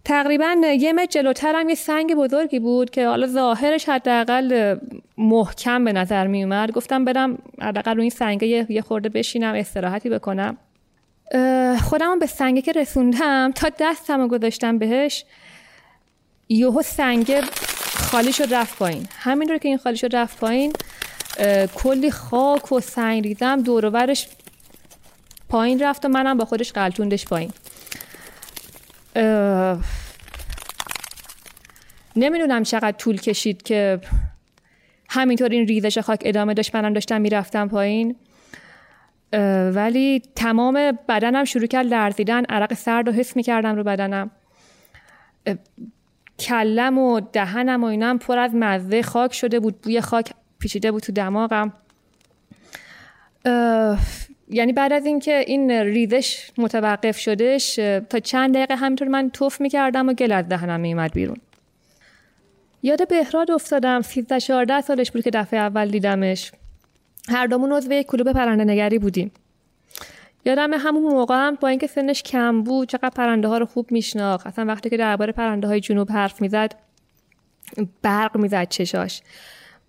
تقریبا 0.06 0.56
یه 0.80 0.92
متر 0.92 1.06
جلوترم 1.06 1.68
یه 1.68 1.74
سنگ 1.74 2.14
بزرگی 2.14 2.58
بود 2.58 2.90
که 2.90 3.06
حالا 3.06 3.26
ظاهرش 3.26 3.88
حداقل 3.88 4.76
محکم 5.18 5.84
به 5.84 5.92
نظر 5.92 6.26
می 6.26 6.42
اومد. 6.42 6.70
گفتم 6.70 7.04
برم 7.04 7.38
حداقل 7.60 7.94
روی 7.94 8.02
این 8.02 8.10
سنگ 8.10 8.42
یه 8.42 8.82
خورده 8.82 9.08
بشینم 9.08 9.54
استراحتی 9.54 10.10
بکنم. 10.10 10.56
خودم 11.82 12.18
به 12.18 12.26
سنگه 12.26 12.62
که 12.62 12.72
رسوندم 12.72 13.52
تا 13.52 13.68
دستم 13.80 14.28
گذاشتم 14.28 14.78
بهش 14.78 15.24
یهو 16.48 16.82
سنگ 16.82 17.40
خالی 18.10 18.32
شد 18.32 18.54
رفت 18.54 18.78
پایین. 18.78 19.06
رو 19.26 19.58
که 19.58 19.68
این 19.68 19.78
خالی 19.78 19.96
شد 19.96 20.16
رفت 20.16 20.40
پایین 20.40 20.72
کلی 21.74 22.10
خاک 22.10 22.72
و 22.72 22.80
سنگ 22.80 23.24
ریزم 23.24 23.62
دور 23.62 24.14
پایین 25.48 25.80
رفت 25.80 26.04
و 26.04 26.08
منم 26.08 26.38
با 26.38 26.44
خودش 26.44 26.72
قلتوندش 26.72 27.24
پایین. 27.24 27.52
نمی‌دونم 32.16 32.62
چقدر 32.62 32.92
طول 32.92 33.16
کشید 33.16 33.62
که 33.62 34.00
همینطور 35.08 35.48
این 35.48 35.66
ریزش 35.66 35.98
خاک 35.98 36.22
ادامه 36.24 36.54
داشت. 36.54 36.74
منم 36.76 36.92
داشتم 36.92 37.20
می‌رفتم 37.20 37.68
پایین. 37.68 38.16
ولی 39.72 40.22
تمام 40.34 40.98
بدنم 41.08 41.44
شروع 41.44 41.66
کرد 41.66 41.86
لرزیدن. 41.86 42.44
عرق 42.44 42.74
سرد 42.74 43.08
و 43.08 43.12
حس 43.12 43.36
می‌کردم 43.36 43.76
رو 43.76 43.84
بدنم. 43.84 44.30
کلم 46.38 46.98
و 46.98 47.20
دهنم 47.20 47.84
و 47.84 47.86
اینم 47.86 48.18
پر 48.18 48.38
از 48.38 48.54
مزه 48.54 49.02
خاک 49.02 49.34
شده 49.34 49.60
بود. 49.60 49.80
بوی 49.80 50.00
خاک 50.00 50.32
پیچیده 50.58 50.92
بود 50.92 51.02
تو 51.02 51.12
دماغم. 51.12 51.72
یعنی 54.48 54.72
بعد 54.72 54.92
از 54.92 55.06
اینکه 55.06 55.44
این 55.46 55.70
ریزش 55.70 56.50
متوقف 56.58 57.18
شدش 57.18 57.74
تا 58.10 58.20
چند 58.20 58.54
دقیقه 58.54 58.76
همینطور 58.76 59.08
من 59.08 59.30
توف 59.30 59.60
می‌کردم 59.60 60.08
و 60.08 60.12
گل 60.12 60.32
از 60.32 60.48
دهنم 60.48 60.80
میومد 60.80 61.12
بیرون. 61.12 61.36
یاد 62.82 63.08
بهراد 63.08 63.50
افتادم 63.50 64.02
13 64.02 64.40
14 64.40 64.80
سالش 64.80 65.10
بود 65.10 65.24
که 65.24 65.30
دفعه 65.30 65.60
اول 65.60 65.88
دیدمش. 65.88 66.52
هر 67.28 67.46
دومون 67.46 67.72
عضو 67.72 67.92
یک 67.92 68.06
کلوب 68.06 68.32
پرنده 68.32 68.64
نگری 68.64 68.98
بودیم. 68.98 69.30
یادم 70.44 70.72
همون 70.74 71.02
موقع 71.02 71.34
هم 71.34 71.54
با 71.54 71.68
اینکه 71.68 71.86
سنش 71.86 72.22
کم 72.22 72.62
بود 72.62 72.88
چقدر 72.88 73.10
پرنده 73.10 73.48
ها 73.48 73.58
رو 73.58 73.66
خوب 73.66 73.92
میشناخت. 73.92 74.46
اصلا 74.46 74.64
وقتی 74.64 74.90
که 74.90 74.96
درباره 74.96 75.32
پرنده 75.32 75.68
های 75.68 75.80
جنوب 75.80 76.10
حرف 76.10 76.42
می‌زد 76.42 76.74
برق 78.02 78.36
می‌زد 78.36 78.68
چشاش. 78.68 79.22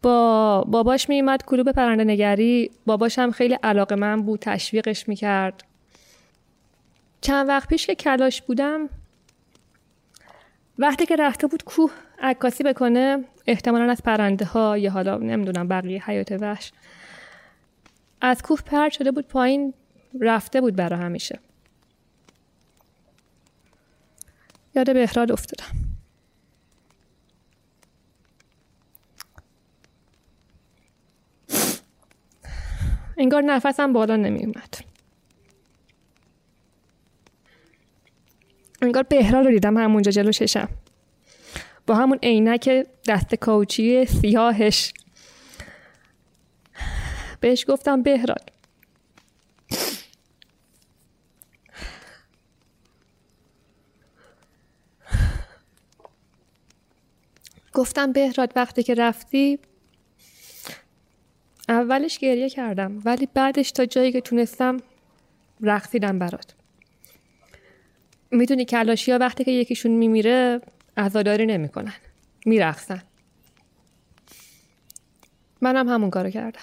با 0.02 0.64
باباش 0.68 1.10
میومد 1.10 1.46
کلوب 1.46 1.72
پرنده 1.72 2.04
نگری. 2.04 2.72
باباش 2.86 3.20
هم 3.20 3.32
خیلی 3.32 3.54
علاقه 3.64 3.96
من 3.96 4.22
بود 4.22 4.40
تشویقش 4.40 5.08
می‌کرد. 5.08 5.64
چند 7.22 7.50
وقت 7.50 7.70
پیش 7.70 7.88
که 7.88 7.96
کلاش 7.96 8.42
بودم 8.42 8.90
وقتی 10.80 11.06
که 11.06 11.16
رفته 11.16 11.48
بود 11.48 11.64
کوه 11.64 11.92
عکاسی 12.20 12.64
بکنه 12.64 13.24
احتمالا 13.48 13.92
از 13.92 14.04
پرنده 14.04 14.46
ها 14.46 14.78
یا 14.78 14.92
حالا 14.92 15.18
نمی‌دونم 15.18 15.68
بقیه 15.68 16.10
حیات 16.10 16.32
وحش 16.32 16.72
از 18.22 18.42
کوه 18.42 18.62
پرد 18.62 18.92
شده 18.92 19.12
بود 19.12 19.28
پایین 19.28 19.74
رفته 20.22 20.62
بود 20.62 20.76
برا 20.76 20.98
همیشه. 20.98 21.40
یاد 24.76 24.94
بهراد 24.94 25.32
افتادم. 25.32 25.87
انگار 33.28 33.42
نفسم 33.42 33.94
بالا 33.94 34.16
نمی 34.16 34.46
اومد 34.46 34.78
انگار 38.82 39.04
بهراد 39.04 39.46
رو 39.46 39.52
دیدم 39.52 39.78
همونجا 39.78 40.12
جلو 40.12 40.32
ششم 40.32 40.70
با 41.88 41.96
همون 41.96 42.20
عینک 42.24 42.88
دست 43.08 43.36
کاوچی 43.36 44.06
سیاهش. 44.06 44.94
بهش 47.40 47.66
گفتم 47.68 48.04
بهراد 48.04 48.52
گفتم 57.74 58.12
بهراد 58.12 58.54
وقتی 58.56 58.84
که 58.84 58.94
رفتی 58.94 59.60
اولش 61.70 62.20
گریه 62.20 62.50
کردم 62.50 63.02
ولی 63.06 63.28
بعدش 63.34 63.72
تا 63.72 63.86
جایی 63.86 64.12
که 64.12 64.22
تونستم 64.22 64.78
رقصیدم 65.62 66.20
برات. 66.20 66.54
می‌دونی 68.32 68.66
کلاشی 68.66 69.12
ها 69.12 69.18
وقتی 69.18 69.44
که 69.44 69.52
یکیشون 69.52 69.92
میمیره 69.92 70.62
عزاداری 70.98 71.46
نمی‌کنن. 71.46 71.94
میرقصن. 72.46 73.04
منم 75.62 75.90
همون 75.90 76.10
کارو 76.10 76.30
کردم. 76.30 76.62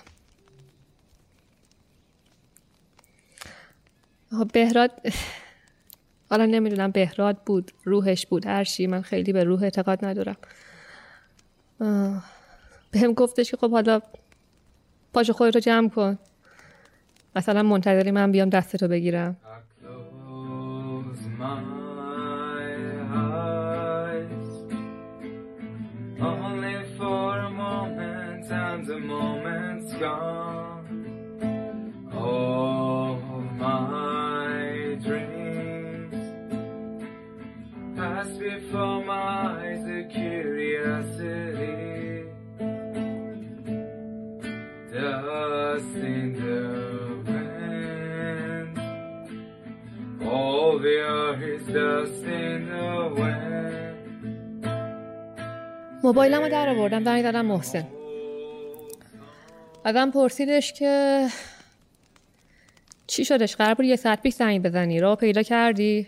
بهراد 4.53 4.91
حالا 6.31 6.47
نمی‌دونم 6.47 6.91
بهراد 6.91 7.39
بود 7.39 7.73
روحش 7.85 8.27
بود 8.27 8.47
هر 8.47 8.65
چی. 8.65 8.87
من 8.87 9.03
خیلی 9.03 9.33
به 9.33 9.45
روح 9.45 9.63
اعتقاد 9.63 10.05
ندارم. 10.05 10.37
بهم 12.91 13.13
گفتش 13.13 13.51
که 13.51 13.57
خب 13.57 13.71
حالا 13.71 14.01
پاش 15.15 15.31
خودتو 15.31 15.59
جمع 15.59 15.89
کن. 15.89 16.19
مثلا 17.37 17.63
منتظری 17.63 18.11
من 18.11 18.33
بیام 18.33 18.49
دستتو 18.49 18.89
بگیرم. 18.89 19.37
Before 38.45 38.99
my 39.05 39.54
Dust 45.75 45.97
in 45.97 46.29
the 46.41 46.61
wind. 47.27 48.75
All 50.35 50.73
we 50.85 50.95
are 51.15 51.35
is 51.53 51.65
dust 51.79 52.25
in 52.43 52.61
the 52.71 52.91
wind. 53.19 53.95
موبایلم 56.03 56.43
رو 56.43 56.49
در 56.49 56.69
آوردم 56.69 57.05
زنگ 57.05 57.23
زدم 57.23 57.47
محسن. 57.47 57.87
ازم 59.85 60.11
پرسیدش 60.11 60.73
که 60.73 61.27
چی 63.07 63.25
شدش؟ 63.25 63.57
قرار 63.57 63.75
بود 63.75 63.87
یه 63.87 63.97
ساعت 63.97 64.23
پیش 64.23 64.35
زنگ 64.35 64.63
بزنی. 64.63 65.01
راه 65.01 65.17
پیدا 65.17 65.43
کردی؟ 65.43 66.07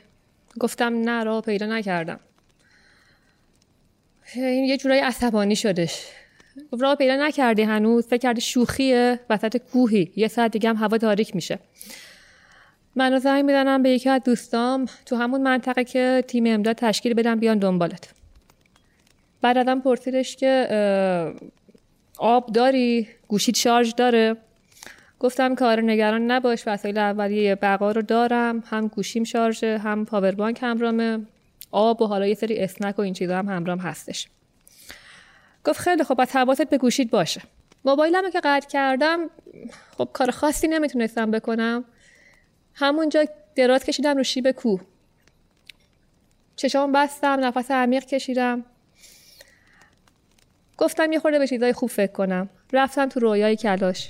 گفتم 0.61 0.95
نه 0.95 1.25
راه 1.25 1.43
پیدا 1.43 1.67
نکردم. 1.67 2.21
این 4.35 4.65
یه 4.65 4.77
جورایی 4.77 5.01
عصبانی 5.01 5.57
شدش. 5.57 6.07
گفت 6.73 6.83
راه 6.83 6.95
پیدا 6.95 7.17
نکردی 7.27 7.63
هنوز؟ 7.63 8.07
فکر 8.07 8.17
کردی 8.17 8.41
شوخیه؟ 8.41 9.21
وسط 9.31 9.57
کوهی. 9.57 10.13
یه 10.17 10.29
ساعت 10.29 10.53
دیگه 10.53 10.69
هم 10.69 10.77
هوا 10.77 10.99
تاریک 10.99 11.35
میشه. 11.35 11.59
منو 12.97 13.19
زنگ 13.19 13.45
می‌زنم 13.45 13.83
به 13.83 13.91
یکی 13.91 14.11
از 14.11 14.21
دوستام. 14.25 14.87
تو 15.07 15.17
همون 15.17 15.43
منطقه 15.43 15.85
که 15.85 16.25
تیم 16.29 16.47
امداد 16.47 16.77
تشکیل 16.77 17.15
بدم 17.15 17.41
بیان 17.41 17.59
دنبالت. 17.59 18.11
بعد 19.43 19.59
ازم 19.59 19.81
پرسیدش 19.81 20.37
که 20.37 20.69
آب 22.19 22.53
داری؟ 22.53 23.09
گوشیت 23.29 23.57
شارژ 23.57 23.95
داره؟ 23.97 24.37
گفتم 25.21 25.55
که 25.55 25.65
آره 25.65 25.83
نگران 25.83 26.31
نباش 26.31 26.63
وسایل 26.67 26.99
اولیه 26.99 27.55
بقا 27.55 27.93
رو 27.93 28.03
دارم. 28.03 28.63
هم 28.67 28.87
گوشیم 28.87 29.25
شارژه 29.25 29.79
هم 29.79 30.05
پاور 30.05 30.33
بانک 30.33 30.59
همرامه. 30.63 31.21
آب 31.71 32.03
و 32.03 32.07
حالا 32.07 32.27
یه 32.27 32.35
سری 32.35 32.59
اسنک 32.59 32.99
و 32.99 33.03
این 33.03 33.15
چیزا 33.15 33.39
هم 33.39 33.49
همرام 33.49 33.79
هستش. 33.79 34.29
گفت 35.67 35.79
خیلی 35.79 36.05
خب 36.05 36.21
از 36.21 36.37
حواست 36.37 36.63
به 36.63 36.79
گوشیت 36.79 37.11
باشه. 37.11 37.43
موبایلم 37.85 38.25
رو 38.25 38.31
که 38.31 38.41
قطع 38.45 38.69
کردم 38.69 39.31
خب 39.99 40.09
کار 40.13 40.31
خاصی 40.31 40.69
نمی‌تونستم 40.69 41.31
بکنم. 41.31 41.85
همونجا 42.75 43.25
دراز 43.55 43.85
کشیدم 43.85 44.17
رو 44.17 44.23
شیب 44.23 44.51
کوه 44.51 44.81
چشام 46.57 46.93
بستم 46.93 47.45
نفس 47.45 47.71
عمیق 47.71 48.05
کشیدم. 48.05 48.65
گفتم 50.79 51.13
یه 51.13 51.19
خورده 51.19 51.39
به 51.39 51.47
چیزای 51.47 51.73
خوب 51.73 51.91
فکر 51.91 52.13
کنم. 52.13 52.49
رفتم 52.73 53.09
تو 53.09 53.21
رویای 53.21 53.57
کلاش. 53.57 54.09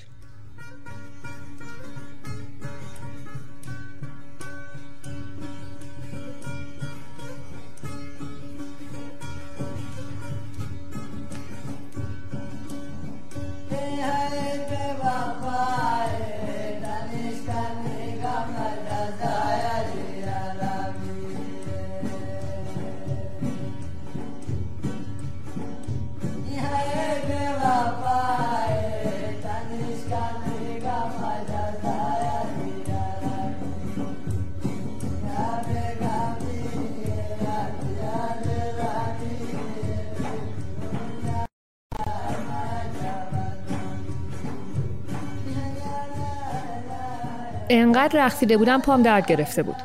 انقدر 47.68 48.26
رقصیده 48.26 48.56
بودم 48.56 48.80
پام 48.80 49.02
درد 49.02 49.26
گرفته 49.26 49.62
بود. 49.62 49.76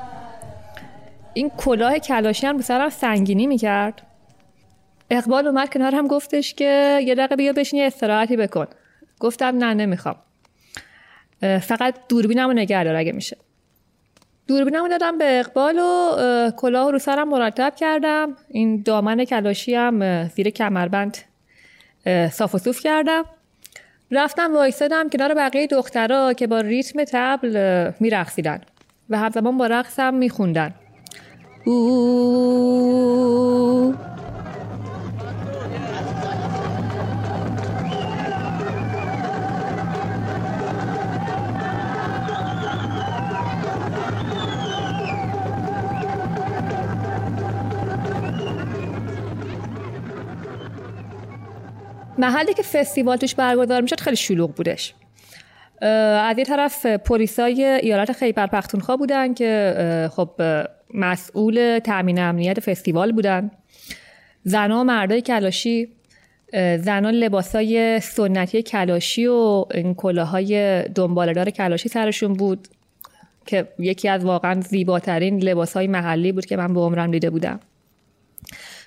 این 1.33 1.49
کلاه 1.57 1.99
کلاشی 1.99 2.47
هم 2.47 2.55
رو 2.55 2.61
سرم 2.61 2.89
سنگینی 2.89 3.47
می‌کرد. 3.47 4.01
اقبال 5.09 5.47
اومد 5.47 5.77
هم 5.77 6.07
گفتش 6.07 6.53
که 6.53 6.99
یه 7.03 7.15
دقیقه 7.15 7.35
بیا 7.35 7.53
بشین 7.53 7.79
یه 7.79 7.85
استراحتی 7.85 8.37
بکن. 8.37 8.67
گفتم 9.19 9.45
نه 9.45 9.73
نمی‌خوام. 9.73 10.15
فقط 11.61 11.95
دوربینم 12.09 12.47
رو 12.47 12.53
نگه 12.53 12.83
دار 12.83 12.95
اگه 12.95 13.11
میشه. 13.11 13.37
دوربینم 14.47 14.87
دادم 14.87 15.17
به 15.17 15.39
اقبال 15.39 15.79
و 15.79 15.83
اه، 15.83 16.51
کلاه 16.51 16.91
رو 16.91 16.99
سرم 16.99 17.29
مرتب 17.29 17.73
کردم. 17.75 18.35
این 18.49 18.81
دامن 18.81 19.25
کلاشی 19.25 19.75
هم 19.75 20.27
زیر 20.27 20.49
کمربند 20.49 21.17
صاف 22.31 22.55
و 22.55 22.57
صوف 22.57 22.79
کردم. 22.79 23.25
رفتم 24.11 24.53
وایسادم 24.53 25.09
کنار 25.09 25.33
بقیه 25.33 25.67
دخترها 25.67 26.33
که 26.33 26.47
با 26.47 26.59
ریتم 26.59 27.03
تبل 27.03 27.91
میرقصیدن 27.99 28.61
و 29.09 29.17
همزمان 29.17 29.57
با 29.57 29.67
رقصم 29.67 30.13
میخوندن. 30.13 30.73
محلی 52.21 52.53
که 52.53 52.63
فستیوال 52.63 53.17
توش 53.17 53.35
برگزار 53.35 53.81
می‌شد 53.81 53.99
خیلی 53.99 54.15
شلوغ 54.15 54.55
بودش. 54.55 54.93
از 55.81 56.37
یه 56.37 56.45
طرف 56.45 56.85
پلیسای 56.85 57.63
ایالت 57.63 58.11
خیبر 58.11 58.47
پختونخوا 58.47 58.97
بودن 58.97 59.33
که 59.33 60.09
خب 60.15 60.29
مسئول 60.93 61.79
تامین 61.79 62.19
امنیت 62.19 62.59
فستیوال 62.59 63.11
بودن. 63.11 63.51
زنها 64.43 64.81
و 64.81 64.83
مردای 64.83 65.21
کلاشی 65.21 65.87
زنها 66.77 67.09
لباسای 67.09 67.99
سنتی 67.99 68.61
کلاشی 68.61 69.27
و 69.27 69.65
این 69.73 69.95
کلاهای 69.95 70.83
دنبالدار 70.83 71.49
کلاشی 71.49 71.89
سرشون 71.89 72.33
بود 72.33 72.67
که 73.45 73.67
یکی 73.79 74.09
از 74.09 74.25
واقعا 74.25 74.61
زیباترین 74.61 75.43
لباسهای 75.43 75.87
محلی 75.87 76.31
بود 76.31 76.45
که 76.45 76.57
من 76.57 76.73
به 76.73 76.79
عمرم 76.79 77.11
دیده 77.11 77.29
بودم. 77.29 77.59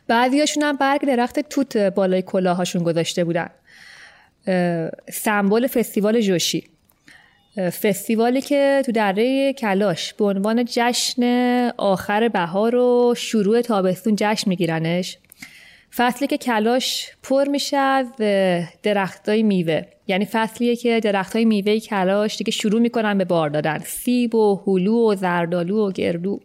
بعضیاشون 0.06 0.62
هم 0.62 0.76
برگ 0.76 1.00
درخت 1.00 1.40
توت 1.40 1.76
بالای 1.76 2.22
کلاهاشون 2.22 2.82
گذاشته 2.82 3.24
بودن. 3.24 3.50
سمبل 5.12 5.66
فستیوال 5.66 6.20
جوشی. 6.20 6.64
فستیوالی 7.82 8.40
که 8.40 8.82
تو 8.86 8.92
دره 8.92 9.52
کلاش 9.52 10.14
به 10.14 10.24
عنوان 10.24 10.64
جشن 10.68 11.22
آخر 11.76 12.28
بهار 12.28 12.74
و 12.74 13.14
شروع 13.16 13.62
تابستون 13.62 14.16
جشن 14.18 14.50
میگیرنش. 14.50 15.18
فصلی 15.96 16.26
که 16.28 16.38
کلاش 16.38 17.10
پر 17.22 17.48
میشه 17.48 17.76
از 17.76 18.06
درختای 18.82 19.42
میوه. 19.42 19.82
یعنی 20.06 20.28
فصلیه 20.32 20.76
که 20.76 21.00
درختای 21.00 21.44
میوه 21.44 21.78
کلاش 21.78 22.36
دیگه 22.36 22.50
شروع 22.50 22.80
می‌کنن 22.80 23.18
به 23.18 23.24
بار 23.24 23.48
دادن. 23.48 23.78
سیب 23.78 24.34
و 24.34 24.62
هلو 24.66 25.12
و 25.12 25.14
زردالو 25.14 25.88
و 25.88 25.92
گردو. 25.92 26.40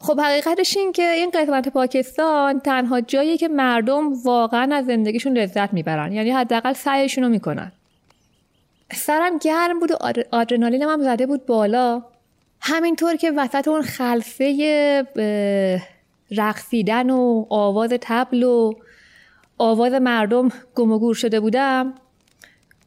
خب 0.00 0.20
حقیقتش 0.20 0.76
این 0.76 0.92
که 0.92 1.10
این 1.10 1.30
قسمت 1.30 1.68
پاکستان 1.68 2.60
تنها 2.60 3.00
جاییه 3.00 3.36
که 3.36 3.48
مردم 3.48 4.22
واقعا 4.22 4.74
از 4.76 4.86
زندگیشون 4.86 5.38
لذت 5.38 5.72
می‌برن 5.72 6.12
یعنی 6.12 6.30
حداقل 6.30 6.72
سعیشون 6.72 7.24
رو 7.24 7.30
می‌کنن. 7.30 7.72
سرم 8.92 9.38
گرم 9.38 9.80
بود 9.80 9.90
و 9.90 9.96
آدر- 10.00 10.26
آدرنالینم 10.30 10.88
هم 10.88 11.02
زده 11.02 11.26
بود 11.26 11.46
بالا. 11.46 12.02
همینطور 12.60 13.16
که 13.16 13.30
وسط 13.30 13.68
اون 13.68 13.82
خلفه 13.82 15.06
رقصیدن 16.30 17.10
و 17.10 17.46
آواز 17.50 17.90
تبل 18.00 18.42
و 18.42 18.72
آواز 19.58 19.92
مردم 19.92 20.48
گم 20.74 20.92
و 20.92 20.98
گور 20.98 21.14
شده 21.14 21.40
بودم 21.40 21.94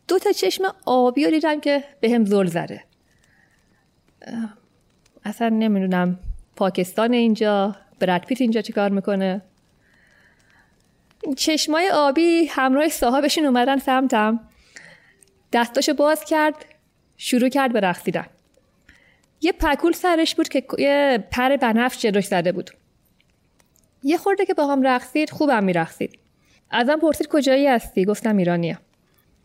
دو 0.07 0.19
تا 0.19 0.31
چشم 0.31 0.63
آبی 0.85 1.25
رو 1.25 1.31
دیدم 1.31 1.59
که 1.59 1.83
به 1.99 2.11
هم 2.11 2.25
زل 2.25 2.45
زده 2.45 2.83
اصلا 5.25 5.49
نمی‌دونم 5.49 6.19
پاکستان 6.59 7.13
اینجا 7.13 7.75
برد 7.99 8.25
پیت 8.25 8.41
اینجا 8.41 8.61
چی 8.61 8.73
کار 8.73 8.89
می‌کنه؟ 8.89 9.41
چشمای 11.37 11.89
آبی 11.89 12.45
همراه 12.45 12.89
صاحبشون 12.89 13.45
اومدن 13.45 13.77
سمتم. 13.77 14.39
دستاشو 15.53 15.93
باز 15.93 16.25
کرد 16.25 16.55
شروع 17.17 17.49
کرد 17.49 17.73
به 17.73 17.79
رقصیدن 17.79 18.25
یه 19.41 19.51
پکول 19.51 19.91
سرش 19.91 20.35
بود 20.35 20.49
که 20.49 20.63
یه 20.77 21.23
پر 21.31 21.55
بنفش 21.55 22.01
جلوش 22.01 22.25
زده 22.25 22.51
بود. 22.51 22.69
یه 24.03 24.17
خورده 24.17 24.45
که 24.45 24.53
با 24.53 24.67
هم 24.67 24.81
رقصید 24.81 25.29
خوبم 25.29 25.63
میرقصید. 25.63 26.19
ازم 26.71 26.99
پرسید 26.99 27.27
کجایی 27.27 27.67
هستی؟ 27.67 28.05
گفتم 28.05 28.37
ایرانیه 28.37 28.77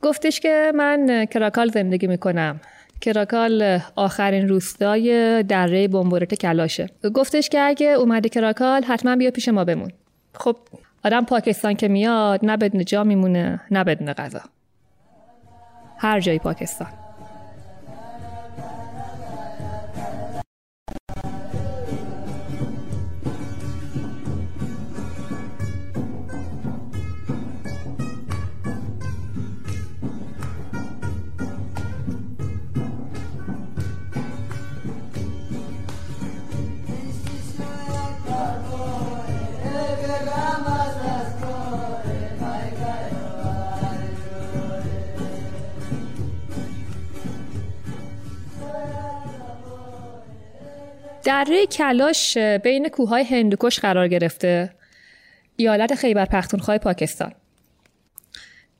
گفتش 0.02 0.40
که 0.40 0.72
من 0.74 1.24
کراکال 1.24 1.68
زندگی 1.68 2.06
می‌کنم. 2.06 2.60
کراکال 3.00 3.80
آخرین 3.96 4.48
روستای 4.48 5.42
دره 5.42 5.88
بمبورت 5.88 6.34
کلاشه. 6.34 6.86
گفتش 7.14 7.48
که 7.48 7.60
اگه 7.60 7.86
اومده 7.86 8.28
کراکال 8.28 8.84
حتما 8.84 9.16
بیا 9.16 9.30
پیش 9.30 9.48
ما 9.48 9.64
بمون. 9.64 9.90
خب 10.34 10.56
آدم 11.04 11.24
پاکستان 11.24 11.74
که 11.74 11.88
میاد 11.88 12.44
نه 12.44 12.56
بدون 12.56 12.84
جا 12.84 13.04
میمونه 13.04 13.60
نه 13.70 13.84
بدون 13.84 14.12
غذا. 14.12 14.40
هر 15.98 16.20
جای 16.20 16.38
پاکستان. 16.38 17.03
دره 51.24 51.66
کلاش 51.66 52.38
بین 52.38 52.88
کوههای 52.88 53.24
هندوکش 53.24 53.80
قرار 53.80 54.08
گرفته. 54.08 54.70
ایالت 55.56 55.94
خیبر 55.94 56.24
پختونخوا 56.24 56.78
پاکستان. 56.78 57.32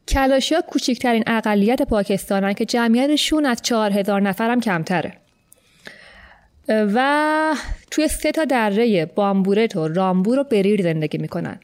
کلاشی 0.09 0.55
ها 0.55 0.61
کوچکترین 0.61 1.25
اقلیت 1.27 1.83
پاکستانن 1.83 2.53
که 2.53 2.65
جمعیتشون 2.65 3.47
از 3.47 3.63
چهار 3.63 3.93
هزار 3.93 4.21
نفر 4.21 4.51
هم 4.51 4.61
کمتره. 4.61 5.13
و 6.69 7.55
توی 7.91 8.09
سه 8.09 8.33
تا 8.33 8.45
دره 8.45 9.07
بامبورت 9.07 9.77
و 9.77 9.89
رامبور 9.89 10.39
و 10.39 10.45
بریر 10.45 10.83
زندگی 10.83 11.19
می‌کنن. 11.19 11.61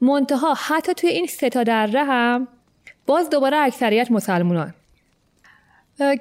منتها 0.00 0.54
حتی 0.54 0.94
توی 0.94 1.10
این 1.10 1.26
سه 1.26 1.48
تا 1.48 1.62
دره 1.62 2.04
هم 2.04 2.48
باز 3.06 3.30
دوباره 3.30 3.56
اکثریت 3.56 4.10
مسلمونان. 4.10 4.74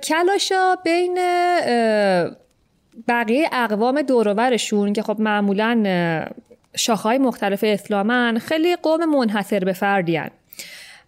کلاشا 0.03 0.75
بین 0.75 1.17
بقیه 3.07 3.49
اقوام 3.51 4.01
دوروبرشون 4.01 4.93
که 4.93 5.01
خب 5.01 5.19
معمولا 5.19 5.83
شاخهای 6.75 7.17
مختلف 7.17 7.63
اسلامن 7.67 8.39
خیلی 8.39 8.75
قوم 8.75 9.05
منحصر 9.05 9.59
به 9.59 9.73
فردی 9.73 10.15
هن. 10.15 10.29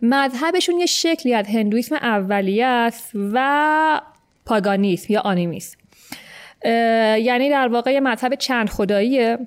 مذهبشون 0.01 0.79
یه 0.79 0.85
شکلی 0.85 1.33
از 1.33 1.47
هندویسم 1.47 1.95
اولیه 1.95 2.65
است 2.65 3.11
و 3.33 4.01
پاگانیسم 4.45 5.13
یا 5.13 5.21
آنیمیسم. 5.21 5.77
یعنی 7.19 7.49
در 7.49 7.67
واقع 7.67 7.91
یه 7.93 7.99
مذهب 7.99 8.35
چند 8.35 8.69
خداییه. 8.69 9.37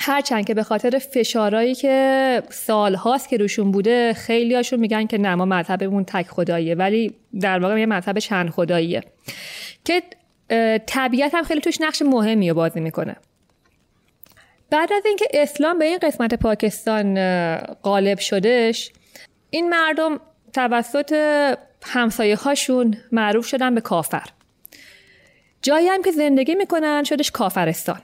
هرچند 0.00 0.46
که 0.46 0.54
به 0.54 0.62
خاطر 0.62 0.98
فشارهایی 0.98 1.74
که 1.74 2.42
سالهاست 2.50 3.28
که 3.28 3.36
روشون 3.36 3.70
بوده 3.70 4.12
خیلی 4.12 4.54
هاشون 4.54 4.80
میگن 4.80 5.06
که 5.06 5.18
نه 5.18 5.34
ما 5.34 5.44
مذهبمون 5.44 6.04
تک 6.04 6.26
خداییه 6.26 6.74
ولی 6.74 7.14
در 7.40 7.58
واقع 7.58 7.80
یه 7.80 7.86
مذهب 7.86 8.18
چند 8.18 8.50
خداییه. 8.50 9.02
که 9.84 10.02
طبیعت 10.86 11.34
هم 11.34 11.42
خیلی 11.42 11.60
توش 11.60 11.80
نقش 11.80 12.02
مهمی 12.02 12.48
رو 12.48 12.54
بازی 12.54 12.80
می‌کنه. 12.80 13.16
بعد 14.70 14.92
از 14.92 15.06
اینکه 15.06 15.26
اسلام 15.34 15.78
به 15.78 15.84
این 15.84 15.98
قسمت 15.98 16.34
پاکستان 16.34 17.18
غالب 17.58 18.18
شدش 18.18 18.92
این 19.50 19.68
مردم 19.68 20.20
توسط 20.52 21.14
همسایه 21.84 22.36
هاشون 22.36 22.96
معروف 23.12 23.46
شدن 23.46 23.74
به 23.74 23.80
کافر. 23.80 24.28
جایی 25.62 25.88
هم 25.88 26.02
که 26.02 26.12
زندگی 26.12 26.54
می‌کنن 26.54 27.04
شدش 27.04 27.30
کافرستان. 27.30 28.00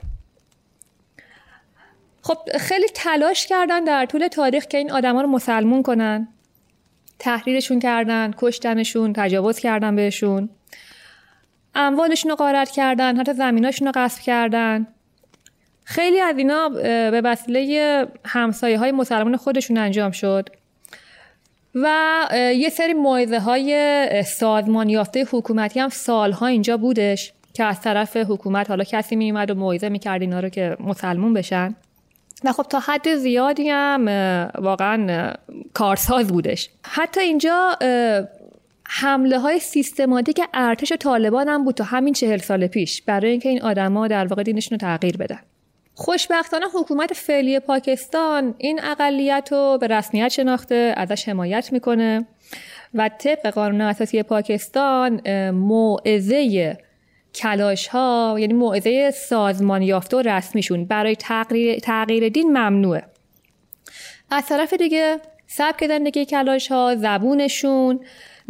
خب 2.21 2.37
خیلی 2.59 2.87
تلاش 2.93 3.47
کردن 3.47 3.83
در 3.83 4.05
طول 4.05 4.27
تاریخ 4.27 4.65
که 4.65 4.77
این 4.77 4.91
آدما 4.91 5.21
رو 5.21 5.27
مسلمون 5.27 5.83
کنن. 5.83 6.27
تحریرشون 7.19 7.79
کردن 7.79 8.33
کشتنشون 8.37 9.13
تجاوز 9.13 9.59
کردن 9.59 9.95
بهشون. 9.95 10.49
اموالشون 11.75 12.29
رو 12.29 12.35
غارت 12.35 12.71
کردن 12.71 13.17
حتی 13.17 13.33
زمیناشون 13.33 13.87
رو 13.87 13.91
غصب 13.95 14.21
کردن. 14.21 14.87
خیلی 15.83 16.19
از 16.19 16.37
اینا 16.37 16.69
به 17.09 17.21
وسیله 17.23 18.07
همسایه 18.25 18.79
های 18.79 18.91
مسلمان 18.91 19.37
خودشون 19.37 19.77
انجام 19.77 20.11
شد. 20.11 20.49
و 21.75 22.27
یه 22.55 22.69
سری 22.69 22.93
موعظه 22.93 23.39
های 23.39 24.23
سازمان 24.23 24.89
یافته 24.89 25.25
حکومتی 25.31 25.79
هم 25.79 25.89
سالها 25.89 26.47
اینجا 26.47 26.77
بودش 26.77 27.33
که 27.53 27.63
از 27.63 27.81
طرف 27.81 28.17
حکومت 28.17 28.69
حالا 28.69 28.83
کسی 28.83 29.15
میومد 29.15 29.51
و 29.51 29.55
موعظه 29.55 29.89
می‌کرد 29.89 30.21
اینا 30.21 30.39
رو 30.39 30.49
که 30.49 30.77
مسلمون 30.79 31.33
بشن. 31.33 31.75
و 32.43 32.51
خب 32.51 32.63
تا 32.63 32.79
حد 32.79 33.15
زیادی 33.15 33.69
هم 33.69 34.07
واقعا 34.55 35.33
کارساز 35.73 36.27
بودش. 36.27 36.69
حتی 36.83 37.21
اینجا 37.21 37.77
حمله 38.95 39.39
های 39.39 39.59
سیستماتیک 39.59 40.41
ارتش 40.53 40.93
طالبان 40.93 41.47
هم 41.47 41.63
بود 41.63 41.75
تا 41.75 41.83
همین 41.83 42.13
چهل 42.13 42.37
سال 42.37 42.67
پیش 42.67 43.01
برای 43.01 43.31
اینکه 43.31 43.49
این 43.49 43.61
آدما 43.61 44.07
در 44.07 44.27
واقع 44.27 44.43
دینشون 44.43 44.79
رو 44.79 44.87
تغییر 44.87 45.17
بدن. 45.17 45.39
خوشبختانه 45.93 46.65
حکومت 46.73 47.13
فعلی 47.13 47.59
پاکستان 47.59 48.55
این 48.57 48.79
اقلیت 48.83 49.49
رو 49.51 49.77
به 49.81 49.87
رسمیت 49.87 50.27
شناخته 50.27 50.93
ازش 50.97 51.29
حمایت 51.29 51.73
می‌کنه 51.73 52.25
و 52.93 53.09
طبق 53.09 53.47
قانون 53.47 53.81
اساسی 53.81 54.23
پاکستان 54.23 55.21
موعظه 55.49 56.77
کلاش 57.35 57.87
ها 57.87 58.35
یعنی 58.39 58.53
موعظه 58.53 59.11
سازمان 59.11 59.81
یافته 59.81 60.17
و 60.17 60.19
رسمیشون 60.19 60.85
برای 60.85 61.15
تغییر, 61.15 61.79
تغییر 61.79 62.29
دین 62.29 62.49
ممنوعه. 62.49 63.03
از 64.31 64.45
طرف 64.45 64.73
دیگه 64.73 65.19
سبک 65.47 65.87
زندگی 65.87 66.25
کلاش 66.25 66.71
ها 66.71 66.95
زبونشون 66.95 67.99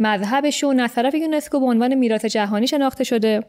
مذهبشون 0.00 0.80
از 0.80 0.94
طرف 0.94 1.14
یونسکو 1.14 1.60
به 1.60 1.66
عنوان 1.66 1.94
میراث 1.94 2.24
جهانی 2.24 2.66
شناخته 2.66 3.04
شده. 3.04 3.42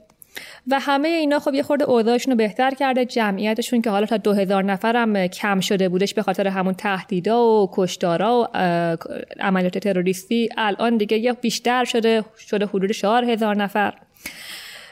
و 0.67 0.79
همه 0.79 1.07
اینا 1.07 1.39
خب 1.39 1.53
یه 1.53 1.63
خورده 1.63 1.83
اوضاعشون 1.83 2.31
رو 2.31 2.37
بهتر 2.37 2.71
کرده. 2.71 3.05
جمعیتشون 3.05 3.81
که 3.81 3.89
حالا 3.89 4.05
تا 4.05 4.17
دو 4.17 4.33
هزار 4.33 4.63
نفرم 4.63 5.27
کم 5.27 5.59
شده 5.59 5.89
بودش 5.89 6.13
به 6.13 6.21
خاطر 6.21 6.47
همون 6.47 6.73
تهدیدا 6.73 7.43
و 7.43 7.69
کشتارا 7.73 8.49
و 8.53 8.57
عملیات 9.39 9.77
تروریستی 9.77 10.49
الان 10.57 10.97
دیگه 10.97 11.17
یه 11.17 11.33
بیشتر 11.33 11.83
شده 11.85 12.23
شده 12.37 12.65
حدود 12.65 12.91
چهار 12.91 13.23
هزار 13.23 13.55
نفر. 13.55 13.93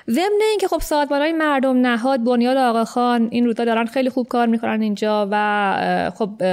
ضمن 0.10 0.39
اینکه 0.49 0.68
خب 0.68 0.82
سازمان 0.82 1.22
های 1.22 1.34
مردم 1.34 1.88
نهاد 1.88 2.24
بنیاد 2.24 2.58
آقا 2.58 2.86
خان 2.86 3.28
این 3.32 3.45
روزا 3.45 3.66
دارن 3.66 3.86
خیلی 3.86 4.10
خوب 4.10 4.28
کار 4.28 4.47
می‌کنن 4.47 4.82
اینجا 4.82 5.28
و 5.32 6.12
خب 6.16 6.43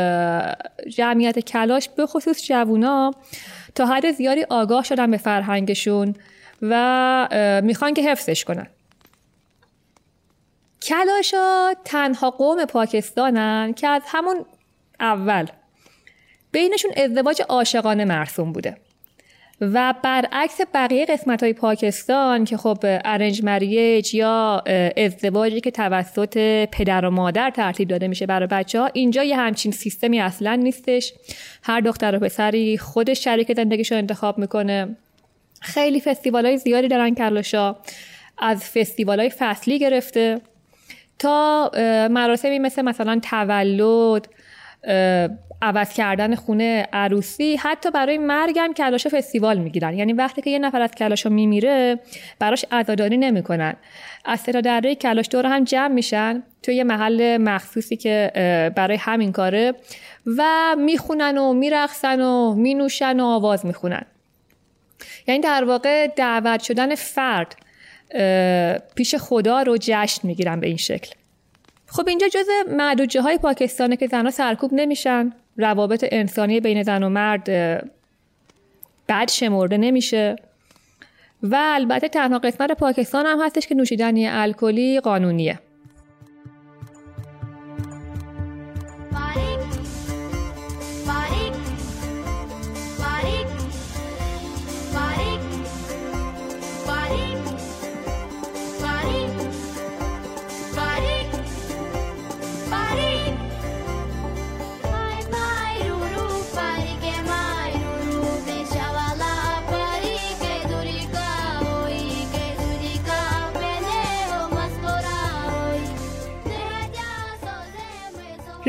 جمعیت 0.88 1.38
کلاش 1.38 1.88
به 1.88 2.07
خصوص 2.07 2.46
جوونا 2.46 3.14
تا 3.74 3.86
حد 3.86 4.10
زیادی 4.10 4.42
آگاه 4.50 4.84
شدن 4.84 5.10
به 5.10 5.16
فرهنگشون 5.16 6.14
و 6.62 7.60
می‌خوان 7.62 7.94
که 7.94 8.02
حفظش 8.02 8.44
کنن. 8.44 8.66
کلاشا 10.82 11.74
تنها 11.84 12.30
قوم 12.30 12.64
پاکستانن 12.64 13.72
که 13.72 13.88
از 13.88 14.02
همون 14.06 14.44
اول 15.00 15.46
بینشون 16.52 16.90
ازدواج 16.96 17.42
عاشقانه 17.48 18.04
مرسوم 18.04 18.52
بوده. 18.52 18.76
و 19.61 19.94
برعکس 20.02 20.61
بقیه 20.74 21.06
قسمت 21.06 21.42
های 21.42 21.52
پاکستان 21.52 22.44
که 22.44 22.56
خب 22.56 22.78
ارنج 22.82 23.44
مریج 23.44 24.14
یا 24.14 24.62
ازدواجی 24.96 25.61
که 25.61 25.70
توسط 25.70 26.64
پدر 26.72 27.04
و 27.04 27.11
مادر 27.11 27.50
ترتیب 27.50 27.88
داده 27.88 28.08
میشه 28.08 28.26
برای 28.26 28.46
بچه 28.46 28.80
ها 28.80 28.90
اینجا 28.92 29.24
یه 29.24 29.36
همچین 29.36 29.72
سیستمی 29.72 30.20
اصلا 30.20 30.54
نیستش. 30.54 31.12
هر 31.62 31.80
دختر 31.80 32.16
و 32.16 32.18
پسری 32.18 32.78
خودش 32.78 33.24
شریک 33.24 33.52
زندگیش 33.52 33.92
رو 33.92 33.98
انتخاب 33.98 34.38
می‌کنه. 34.38 34.96
خیلی 35.61 36.00
فستیوال 36.00 36.46
های 36.46 36.58
زیادی 36.58 36.88
دارن 36.88 37.14
کلاشا 37.14 37.76
از 38.38 38.64
فستیوال 38.64 39.20
های 39.20 39.30
فصلی 39.30 39.78
گرفته 39.78 40.40
تا 41.18 41.70
مراسمی 42.11 42.58
مثل 42.58 42.82
مثلا 42.82 43.20
تولد 43.22 44.28
عوض 45.62 45.92
کردن 45.92 46.34
خونه 46.34 46.88
عروسی 46.92 47.56
حتی 47.56 47.90
برای 47.90 48.18
مرگم 48.18 48.72
کلاش 48.76 49.06
فستیوال 49.06 49.58
می‌گیرن. 49.58 49.98
یعنی 49.98 50.12
وقتی 50.12 50.42
که 50.42 50.50
یه 50.50 50.58
نفر 50.58 50.82
از 50.82 50.90
کلاشا 50.90 51.28
میمیره 51.28 51.98
براش 52.38 52.64
عزاداری 52.72 53.16
نمی‌کنن. 53.16 53.74
از 54.24 54.40
سرا 54.40 54.61
دره 54.61 54.94
کلاش 54.94 55.26
دور 55.30 55.46
هم 55.46 55.64
جمع 55.64 55.94
میشن 55.94 56.42
توی 56.62 56.74
یه 56.74 56.84
محل 56.84 57.36
مخصوصی 57.36 57.96
که 57.96 58.30
برای 58.76 58.96
همین 58.96 59.32
کاره 59.32 59.74
و 60.36 60.76
می‌خونن 60.78 61.38
و 61.38 61.52
میرقصن 61.52 62.20
و 62.20 62.54
مینوشن 62.54 63.20
و 63.20 63.24
آواز 63.24 63.66
می‌خونن. 63.66 64.02
یعنی 65.26 65.40
در 65.40 65.64
واقع 65.64 66.06
دعوت 66.06 66.62
شدن 66.62 66.94
فرد 66.94 67.56
پیش 68.94 69.14
خدا 69.14 69.62
رو 69.62 69.76
جشن 69.80 70.28
می‌گیرن 70.28 70.61
به 70.61 70.66
این 70.66 70.76
شکل. 70.76 71.11
خب 71.86 72.08
اینجا 72.08 72.28
جز 72.28 72.46
معدوجه 72.68 73.20
های 73.20 73.38
پاکستانه 73.38 73.96
که 73.96 74.06
زنها 74.06 74.30
سرکوب 74.30 74.70
نمیشن. 74.72 75.32
روابط 75.57 76.05
انسانی 76.12 76.61
بین 76.61 76.82
زن 76.82 77.03
و 77.03 77.09
مرد 77.09 77.44
بد 79.09 79.30
شمرده 79.30 79.76
نمیشه. 79.76 80.36
و 81.42 81.57
البته 81.61 82.09
تنها 82.09 82.38
قسمت 82.38 82.72
پاکستان 82.72 83.26
هم 83.26 83.40
هستش 83.40 83.66
که 83.66 83.74
نوشیدنی 83.74 84.28
الکلی 84.28 85.01
قانونیه. 85.01 85.59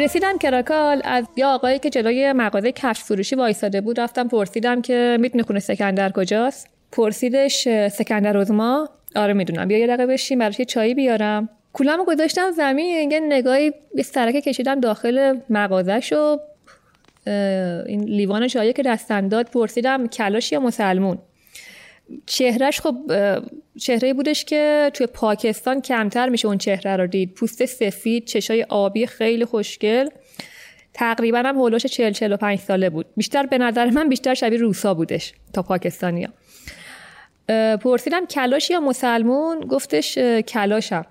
رسیدم 0.01 0.37
کراکال 0.37 1.01
از 1.03 1.25
یه 1.35 1.45
آقایی 1.45 1.79
که 1.79 1.89
جلوی 1.89 2.33
مغازه 2.33 2.71
کفش 2.71 3.03
فروشی 3.03 3.35
وایساده 3.35 3.81
بود 3.81 3.99
رفتم 3.99 4.27
پرسیدم 4.27 4.81
که 4.81 5.17
می‌دونه 5.19 5.43
خونه 5.43 5.59
سکندر 5.59 6.11
کجاست؟ 6.11 6.67
پرسیدش 6.91 7.67
سکندر 7.87 8.37
ازما 8.37 8.89
آره 9.15 9.33
می‌دونم. 9.33 9.67
بیا 9.67 9.77
یه 9.77 9.87
دقیقه 9.87 10.05
بشین 10.05 10.39
براش 10.39 10.59
یه 10.59 10.65
چایی 10.65 10.93
بیارم. 10.93 11.49
کولمو 11.73 12.05
گذاشتم 12.05 12.51
زمین 12.51 13.11
یه 13.11 13.19
نگاهی 13.19 13.73
یه 13.95 14.03
سرکه 14.03 14.41
کشیدم 14.41 14.79
داخل 14.79 15.39
مغازش 15.49 16.13
و 16.13 16.39
این 17.85 18.03
لیوان 18.03 18.47
چایی 18.47 18.73
که 18.73 18.83
دستم 18.83 19.27
داد 19.27 19.45
پرسیدم 19.45 20.07
کلاش 20.07 20.51
یا 20.51 20.59
مسلمون؟ 20.59 21.17
چهرش 22.25 22.81
خب 22.81 22.95
چهره 23.79 24.13
بودش 24.13 24.45
که 24.45 24.91
توی 24.93 25.07
پاکستان 25.07 25.81
کمتر 25.81 26.29
میشه 26.29 26.47
اون 26.47 26.57
چهره 26.57 26.95
رو 26.97 27.07
دید. 27.07 27.33
پوست 27.33 27.65
سفید 27.65 28.25
چشای 28.25 28.63
آبی 28.69 29.07
خیلی 29.07 29.45
خوشگل. 29.45 30.09
تقریبا 30.93 31.37
هم 31.37 31.55
هولوش 31.55 31.85
40 31.85 32.11
45 32.11 32.59
ساله 32.59 32.89
بود. 32.89 33.05
بیشتر 33.17 33.45
به 33.45 33.57
نظر 33.57 33.89
من 33.89 34.09
بیشتر 34.09 34.33
شبیه 34.33 34.59
روسا 34.59 34.93
بودش 34.93 35.33
تا 35.53 35.61
پاکستانیا. 35.61 36.29
پرسیدم 37.83 38.25
کلاش 38.25 38.69
یا 38.69 38.79
مسلمون؟ 38.79 39.59
گفتش 39.59 40.17
کلاشم. 40.47 41.05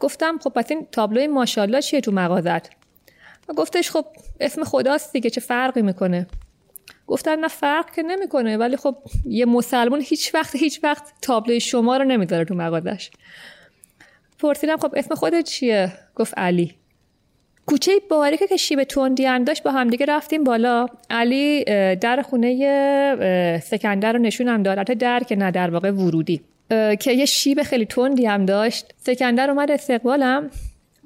گفتم 0.00 0.38
خب 0.38 0.50
پس 0.50 0.70
این 0.70 0.86
تابلوی 0.92 1.26
ماشاءالله 1.26 1.82
چیه 1.82 2.00
تو 2.00 2.12
مغازت؟ 2.12 2.70
گفتش 3.56 3.90
خب 3.90 4.04
اسم 4.40 4.64
خداست 4.64 5.12
دیگه 5.12 5.30
چه 5.30 5.40
فرقی 5.40 5.82
می‌کنه؟ 5.82 6.26
گفتم 7.06 7.30
نه 7.40 7.48
فرق 7.48 7.94
که 7.94 8.02
نمی‌کنه. 8.02 8.56
ولی 8.56 8.76
خب 8.76 8.96
یه 9.24 9.46
مسلمان 9.46 10.00
هیچ 10.00 10.34
وقت 10.34 10.56
هیچ 10.56 10.80
وقت 10.82 11.12
تابلوی 11.22 11.60
شما 11.60 11.96
رو 11.96 12.04
نمی‌ذاره 12.04 12.44
تو 12.44 12.54
مغازش. 12.54 13.10
پرسیدم 14.38 14.76
خب 14.76 14.94
اسم 14.96 15.14
خودت 15.14 15.44
چیه؟ 15.44 15.92
گفت 16.14 16.38
علی. 16.38 16.74
کوچه 17.66 17.92
باریکه 18.10 18.46
که 18.46 18.56
شیب 18.56 18.84
تندی 18.84 19.24
هم 19.24 19.44
داشت 19.44 19.62
با 19.62 19.70
همدیگه 19.70 20.06
رفتیم 20.06 20.44
بالا. 20.44 20.86
علی 21.10 21.64
در 21.94 22.22
خونه 22.22 23.60
سکندر 23.60 24.12
رو 24.12 24.18
نشونم 24.18 24.62
داد. 24.62 24.78
البته 24.78 24.94
در 24.94 25.20
که 25.20 25.36
نه 25.36 25.50
در 25.50 25.70
واقع 25.70 25.90
ورودی. 25.90 26.40
که 27.00 27.12
یه 27.12 27.24
شیب 27.24 27.62
خیلی 27.62 27.86
تندی 27.86 28.26
هم 28.26 28.46
داشت. 28.46 28.94
سکندر 28.98 29.50
اومد 29.50 29.70
استقبالم. 29.70 30.50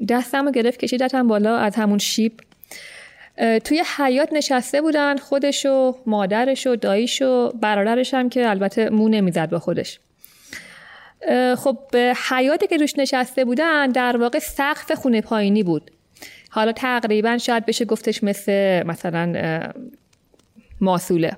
دستم 0.09 0.45
رو 0.45 0.51
گرفت 0.51 0.81
کشیدتم 0.81 1.29
بالا. 1.29 1.57
از 1.57 1.77
همون 1.77 1.99
شیب 1.99 2.33
توی 3.64 3.82
حیات 3.97 4.32
نشسته 4.32 4.80
بودن 4.80 5.16
خودش 5.16 5.66
و 5.66 5.97
مادرش 6.07 6.66
و 6.66 6.76
داییش 6.76 7.22
و 7.22 7.53
برادرش 7.61 8.14
هم 8.14 8.28
که 8.28 8.51
البته 8.51 8.91
مو 8.91 9.09
نمی‌زد 9.09 9.51
به 9.51 9.59
خودش. 9.59 10.01
خب 11.57 11.78
حیاتی 12.30 12.66
که 12.66 12.76
روش 12.76 12.99
نشسته 12.99 13.45
بودن 13.45 13.86
در 13.86 14.16
واقع 14.16 14.39
سقف 14.39 14.93
خونه 14.93 15.20
پایینی 15.20 15.62
بود. 15.62 15.91
حالا 16.51 16.72
تقریبا 16.72 17.39
شاید 17.39 17.66
بشه 17.66 17.84
گفتش 17.84 18.24
مثل 18.24 18.82
مثلا 18.86 19.62
ماسوله. 20.80 21.36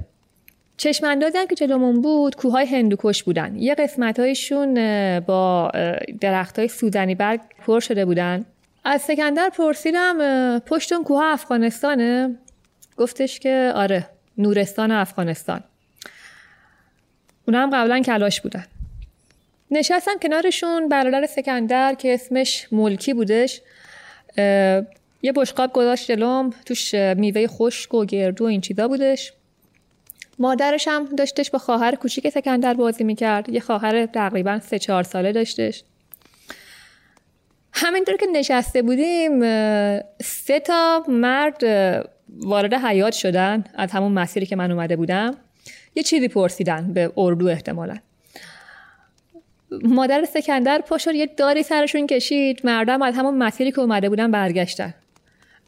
چشم 0.76 1.07
اندازی 1.07 1.38
که 1.48 1.55
جلومون 1.55 2.01
بود 2.01 2.36
کوههای 2.36 2.66
هندوکش 2.66 3.22
بودن. 3.22 3.57
یه 3.57 3.74
قسمت 3.74 4.20
هایشون 4.20 4.74
با 5.20 5.70
درخت 6.20 6.59
های 6.59 6.68
سوزنی 6.68 7.14
برگ 7.14 7.40
پر 7.66 7.80
شده 7.80 8.05
بودن. 8.05 8.44
از 8.85 9.03
سکندر 9.03 9.49
پرسیدم 9.49 10.59
پشت 10.59 10.93
اون 10.93 11.05
کوه 11.05 11.24
افغانستانه؟ 11.24 12.37
گفتش 12.97 13.41
که 13.41 13.72
آره 13.74 14.07
نورستان 14.39 14.91
افغانستان. 14.91 15.64
اونا 17.49 17.62
هم 17.62 17.70
قبلا 17.70 18.01
کلاش 18.01 18.41
بودن. 18.41 18.66
نشستم 19.70 20.18
کنارشون 20.22 20.89
برادر 20.89 21.26
سکندر 21.26 21.95
که 21.95 22.14
اسمش 22.14 22.68
ملکی 22.72 23.14
بودش 23.14 23.61
یه 25.22 25.33
بشقاب 25.37 25.72
گذاشت 25.72 26.12
جلوم 26.12 26.51
توش 26.66 26.95
میوه 26.95 27.47
خشک 27.47 27.95
و 27.95 28.05
گردو 28.05 28.45
و 28.45 28.47
این 28.47 28.61
چیزا 28.61 28.89
بودش. 28.89 29.33
مادرش 30.39 30.89
هم 30.89 31.05
داشتش 31.05 31.51
با 31.51 31.59
خواهر 31.59 31.95
کوچیک 31.95 32.28
سکندر 32.28 32.74
بازی 32.74 33.05
می‌کرد. 33.05 33.49
یه 33.49 33.61
خواهر 33.61 34.07
تقریبا 34.07 34.61
سه 34.61 34.78
چهار 34.78 35.03
ساله 35.03 35.33
داشتش. 35.33 35.83
همینطور 37.73 38.16
که 38.16 38.27
نشسته 38.33 38.83
بودیم 38.83 39.41
سه 40.23 40.61
تا 40.64 41.05
مرد 41.09 41.62
وارد 42.29 42.75
حیات 42.75 43.12
شدن 43.12 43.64
از 43.75 43.91
همون 43.91 44.12
مسیری 44.12 44.47
که 44.47 44.57
من 44.57 44.71
اومده 44.71 44.97
بودم. 44.97 45.37
یه 45.95 46.03
چیزی 46.03 46.29
پرسیدن 46.29 46.93
به 46.93 47.12
اردو 47.16 47.47
احتمالا. 47.47 47.97
مادر 49.71 50.25
سکندر 50.25 50.81
پاشور 50.81 51.14
یه 51.14 51.27
داری 51.27 51.62
سرشون 51.62 52.07
کشید. 52.07 52.61
مردم 52.64 53.03
از 53.03 53.14
همون 53.14 53.35
مسیری 53.35 53.73
که 53.73 53.81
اومده 53.81 54.09
بودن 54.09 54.31
برگشتن. 54.31 54.95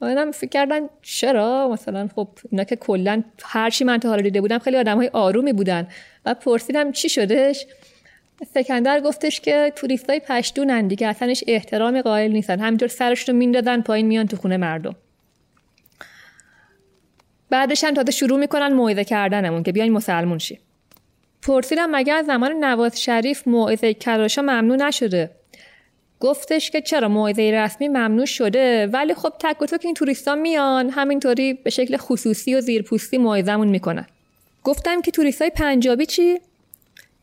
منم 0.01 0.31
فکر 0.31 0.49
کردن 0.49 0.81
چرا؟ 1.03 1.69
مثلا 1.73 2.09
خب 2.17 2.29
اینا 2.51 2.65
که 2.65 2.77
کلا 2.77 3.23
هر 3.43 3.71
چی 3.71 3.85
من 3.85 3.99
تا 3.99 4.09
حالا 4.09 4.23
دیده 4.23 4.41
بودم 4.41 4.59
خیلی 4.59 4.77
آدم 4.77 4.97
های 4.97 5.11
آرومی 5.13 5.53
بودن. 5.53 5.89
و 6.27 6.35
پرسیدم 6.35 6.93
چی 6.93 7.09
شدش؟ 7.09 7.67
سکندر 8.45 9.01
گفتش 9.01 9.41
که 9.41 9.73
توریست 9.77 10.11
های 10.11 10.21
پشتونن 10.21 10.87
دیگه 10.87 11.07
اصلش 11.07 11.45
احترام 11.47 12.03
قائل 12.03 12.33
نیستن. 12.33 12.61
همینطور 12.61 12.89
سرش 12.89 13.29
رو 13.29 13.35
میندازن 13.35 13.81
پایین 13.81 14.07
میان 14.07 14.27
تو 14.27 14.37
خونه 14.37 14.57
مردم. 14.57 14.95
بعدش 17.51 17.85
هم 17.85 17.95
تازه 17.95 18.11
شروع 18.11 18.39
می‌کنن 18.39 18.73
موعظه 18.73 19.05
کردنمون 19.05 19.63
که 19.63 19.73
بیاین 19.73 19.93
مسلمون 19.93 20.39
شی. 20.39 20.59
پرسیدم 21.43 21.91
مگر 21.91 22.17
از 22.17 22.27
زمان 22.27 22.53
نواز 22.53 23.03
شریف 23.03 23.49
موعظه 23.49 23.95
کراشا 23.95 24.43
ممنوع 24.43 24.77
نشده؟ 24.77 25.31
گفتش 26.21 26.71
که 26.71 26.81
چرا 26.81 27.09
موعظه 27.09 27.43
رسمی 27.43 27.89
ممنوع 27.89 28.27
شده؟ 28.27 28.87
ولی 28.87 29.15
خب 29.15 29.33
تک 29.41 29.63
و 29.63 29.67
که 29.67 29.79
این 29.85 29.95
توریستا 29.95 30.35
میان. 30.35 30.91
همینطوری 30.91 31.55
به 31.55 31.71
شکل 31.71 31.97
خصوصی 31.97 32.55
و 32.55 32.61
زیرپوستی 32.61 33.19
موعظه‌مون 33.19 33.69
می‌کنن. 33.69 34.07
گفتم 34.65 35.03
که 35.03 35.11
توریستای 35.11 35.51
پنجابی 35.51 36.07
چی؟ 36.07 36.41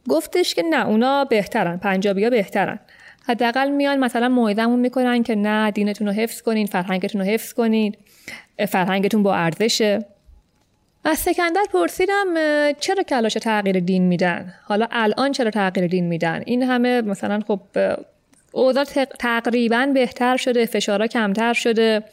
گفتش 0.10 0.56
که 0.56 0.64
نه 0.64 0.88
اونا 0.88 1.26
بهترن 1.26 1.78
پنجابی 1.78 2.24
ها 2.24 2.30
بهترن. 2.30 2.80
حداقل 3.28 3.70
میان 3.70 4.00
مثلا 4.00 4.30
موعظه‌مون 4.30 4.80
می‌کنن 4.80 5.24
که 5.24 5.36
نه 5.36 5.72
دینتون 5.72 6.08
رو 6.08 6.14
حفظ 6.14 6.42
کنین 6.42 6.68
فرهنگتون 6.68 7.22
رو 7.22 7.28
حفظ 7.28 7.54
کنین 7.54 7.96
فرهنگتون 8.68 9.24
با 9.24 9.36
ارزشه. 9.36 10.06
از 11.06 11.18
سکندر 11.18 11.64
پرسیدم 11.74 12.26
چرا 12.80 13.04
کلاش 13.04 13.34
تغییر 13.34 13.80
دین 13.80 14.04
میدن؟ 14.04 14.54
حالا 14.66 14.88
الان 14.92 15.32
چرا 15.32 15.52
تغییر 15.52 15.88
دین 15.88 16.06
میدن؟ 16.06 16.44
این 16.46 16.64
همه 16.64 17.02
مثلا 17.02 17.40
خب 17.48 17.60
اوضاع 18.52 18.84
تقریبا 19.20 19.92
بهتر 19.94 20.38
شده 20.38 20.66
فشارها 20.66 21.08
کمتر 21.08 21.54
شده. 21.54 22.04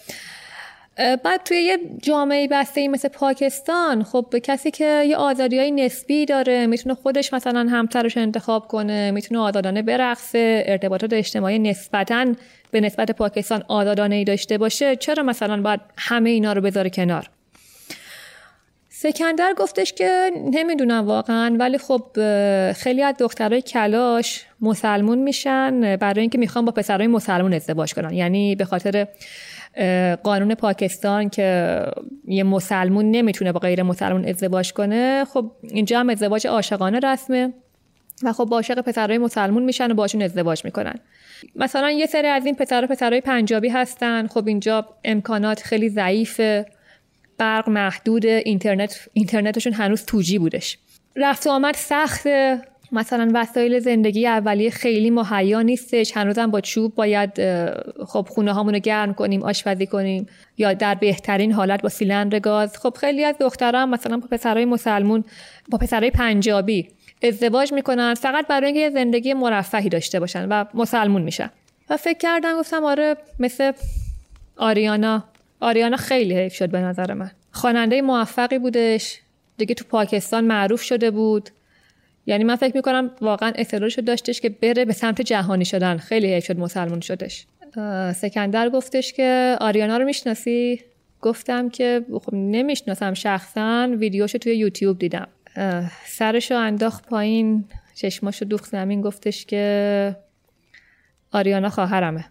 بعد 0.96 1.42
توی 1.44 1.56
یه 1.56 1.78
جامعه 2.02 2.48
بسته 2.48 2.88
مثل 2.88 3.08
پاکستان 3.08 4.02
خب 4.02 4.34
کسی 4.42 4.70
که 4.70 5.04
یه 5.08 5.16
آزادی 5.16 5.58
های 5.58 5.70
نسبی 5.70 6.26
داره 6.26 6.66
می‌تونه 6.66 6.94
خودش 6.94 7.32
مثلا 7.32 7.66
همسرش 7.70 8.16
انتخاب 8.16 8.68
کنه 8.68 9.10
می‌تونه 9.10 9.40
آزادانه 9.40 9.82
برقصه 9.82 10.64
ارتباطات 10.66 11.12
اجتماعی 11.12 11.58
نسبتا 11.58 12.26
به 12.70 12.80
نسبت 12.80 13.10
پاکستان 13.10 13.64
آزادانه 13.68 14.14
ای 14.14 14.24
داشته 14.24 14.58
باشه 14.58 14.96
چرا 14.96 15.22
مثلا 15.22 15.62
باید 15.62 15.80
همه 15.98 16.30
اینا 16.30 16.52
رو 16.52 16.60
بذاره 16.60 16.90
کنار؟ 16.90 17.30
سکندر 18.88 19.54
گفتش 19.56 19.92
که 19.92 20.30
نمی‌دونم 20.52 21.06
واقعا 21.06 21.56
ولی 21.60 21.78
خب 21.78 22.02
خیلی 22.72 23.02
از 23.02 23.14
دخترای 23.18 23.62
کلاش 23.62 24.44
مسلمون 24.60 25.18
میشن 25.18 25.96
برای 25.96 26.20
اینکه 26.20 26.38
می‌خوان 26.38 26.64
با 26.64 26.72
پسرای 26.72 27.06
مسلمون 27.06 27.52
ازدواج 27.52 27.94
کنن. 27.94 28.12
یعنی 28.12 28.54
به 28.54 28.64
خاطر 28.64 29.06
قانون 30.22 30.54
پاکستان 30.54 31.28
که 31.28 31.80
یه 32.24 32.42
مسلمون 32.42 33.10
نمی‌تونه 33.10 33.52
با 33.52 33.60
غیر 33.60 33.82
مسلمون 33.82 34.24
ازدواج 34.24 34.72
کنه 34.72 35.24
خب 35.24 35.50
اینجا 35.62 36.00
هم 36.00 36.10
ازدواج 36.10 36.46
عاشقانه 36.46 36.98
رسمه 36.98 37.52
و 38.22 38.32
خب 38.32 38.48
عاشق 38.52 38.80
پسرهای 38.80 39.18
مسلمون 39.18 39.62
میشن 39.62 39.90
و 39.90 39.94
باشون 39.94 40.22
ازدواج 40.22 40.64
می‌کنن. 40.64 40.94
مثلا 41.56 41.90
یه 41.90 42.06
سری 42.06 42.26
از 42.26 42.46
این 42.46 42.54
پسر 42.54 42.84
و 42.84 42.86
پسرهای 42.86 43.20
پنجابی 43.20 43.68
هستن. 43.68 44.26
خب 44.26 44.46
اینجا 44.46 44.88
امکانات 45.04 45.62
خیلی 45.62 45.88
ضعیفه. 45.88 46.66
برق 47.38 47.68
محدود 47.68 48.26
اینترنت 48.26 49.08
اینترنتشون 49.12 49.72
هنوز 49.72 50.04
توجی 50.04 50.38
بودش. 50.38 50.78
رفت 51.16 51.46
و 51.46 51.50
آمد 51.50 51.74
سخت 51.74 52.26
مثلا 52.92 53.30
وسایل 53.34 53.78
زندگی 53.78 54.26
اولیه 54.26 54.70
خیلی 54.70 55.10
مهیا 55.10 55.62
نیستش. 55.62 56.16
هنوزم 56.16 56.50
با 56.50 56.60
چوب 56.60 56.94
باید 56.94 57.30
خب 58.06 58.26
خونه 58.30 58.52
هامونو 58.52 58.78
گرم 58.78 59.14
کنیم 59.14 59.42
آشپزی 59.42 59.86
کنیم 59.86 60.26
یا 60.58 60.74
در 60.74 60.94
بهترین 60.94 61.52
حالت 61.52 61.82
با 61.82 61.88
سیلندر 61.88 62.38
گاز. 62.38 62.78
خب 62.78 62.94
خیلی 63.00 63.24
از 63.24 63.36
دخترها 63.40 63.86
مثلا 63.86 64.16
با 64.16 64.26
پسرای 64.30 64.64
مسلمون 64.64 65.24
با 65.68 65.78
پسرای 65.78 66.10
پنجابی 66.10 66.88
ازدواج 67.22 67.72
می‌کنن. 67.72 68.14
فقط 68.14 68.46
برای 68.46 68.66
اینکه 68.72 68.90
زندگی 68.90 69.34
مرفهی 69.34 69.88
داشته 69.88 70.20
باشن 70.20 70.48
و 70.48 70.64
مسلمون 70.74 71.22
میشن. 71.22 71.50
و 71.90 71.96
فکر 71.96 72.18
کردم 72.18 72.58
گفتم 72.58 72.84
آره 72.84 73.16
مثل 73.40 73.72
آریانا. 74.56 75.24
آریانا 75.60 75.96
خیلی 75.96 76.36
حیف 76.38 76.54
شد 76.54 76.70
به 76.70 76.80
نظر 76.80 77.12
من. 77.12 77.30
خواننده 77.52 78.02
موفقی 78.02 78.58
بودش. 78.58 79.20
دیگه 79.58 79.74
تو 79.74 79.84
پاکستان 79.84 80.44
معروف 80.44 80.82
شده 80.82 81.10
بود. 81.10 81.50
یعنی 82.26 82.44
من 82.44 82.56
فکر 82.56 82.76
می‌کنم 82.76 83.10
واقعا 83.20 83.52
اصرارشو 83.54 84.02
داشتش 84.02 84.40
که 84.40 84.48
بره 84.48 84.84
به 84.84 84.92
سمت 84.92 85.22
جهانی 85.22 85.64
شدن. 85.64 85.96
خیلی 85.96 86.34
حیف 86.34 86.44
شد 86.44 86.58
مسلمون 86.58 87.00
شدش. 87.00 87.46
سکندر 88.14 88.68
گفتش 88.68 89.12
که 89.12 89.56
آریانا 89.60 89.96
رو 89.96 90.04
می‌شناسی؟ 90.04 90.80
گفتم 91.22 91.68
که 91.68 92.04
خب 92.12 92.34
نمی‌شناسم 92.34 93.14
شخصا 93.14 93.88
ویدیوشو 93.98 94.38
توی 94.38 94.56
یوتیوب 94.56 94.98
دیدم. 94.98 95.28
سرشو 96.06 96.54
انداخت 96.54 97.08
پایین 97.08 97.64
چشماشو 97.94 98.44
دوخت 98.44 98.70
زمین 98.70 99.00
گفتش 99.00 99.46
که 99.46 100.16
آریانا 101.32 101.68
خواهرمه. 101.68 102.24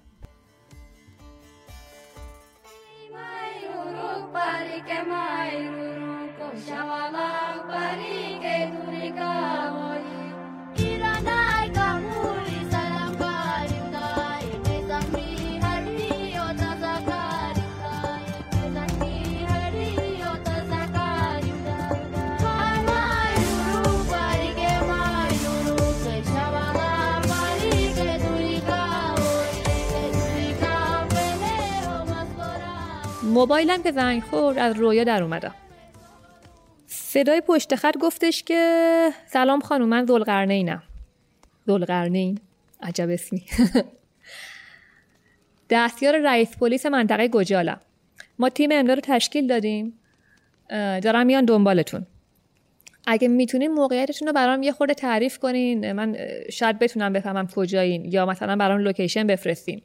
موبایلم 33.36 33.84
که 33.84 33.92
زنگ 33.92 34.24
خورد 34.24 34.58
از 34.58 34.76
رویا 34.76 35.04
در 35.04 35.24
اومدم. 35.24 35.56
صدای 36.88 37.42
پشت 37.42 37.76
خط 37.76 37.98
گفتش 37.98 38.44
که 38.44 39.10
سلام 39.28 39.60
خانم 39.60 39.86
من 39.90 40.06
زلقرنینم 40.06 40.84
زلقرنین 41.68 42.40
عجب 42.82 43.10
اسمی. 43.10 43.46
دستیار 45.70 46.18
رئیس 46.18 46.58
پلیس 46.58 46.86
منطقه 46.86 47.28
گجالم. 47.28 47.80
ما 48.40 48.50
تیم 48.50 48.70
املا 48.74 48.94
رو 48.94 49.02
تشکیل 49.04 49.48
دادیم. 49.48 50.00
دارم 51.04 51.26
میان 51.26 51.46
دنبالتون. 51.46 52.06
اگه 53.08 53.28
می‌تونین 53.28 53.72
موقعیتتون 53.72 54.28
رو 54.28 54.34
برام 54.34 54.64
یه 54.64 54.72
خورده 54.72 54.94
تعریف 54.94 55.40
کنین. 55.40 55.92
من 55.92 56.18
شاید 56.52 56.80
بتونم 56.80 57.14
بفهمم 57.14 57.48
کجایین. 57.56 58.06
یا 58.06 58.26
مثلا 58.26 58.56
برام 58.56 58.80
لوکیشن 58.80 59.28
بفرستین. 59.28 59.82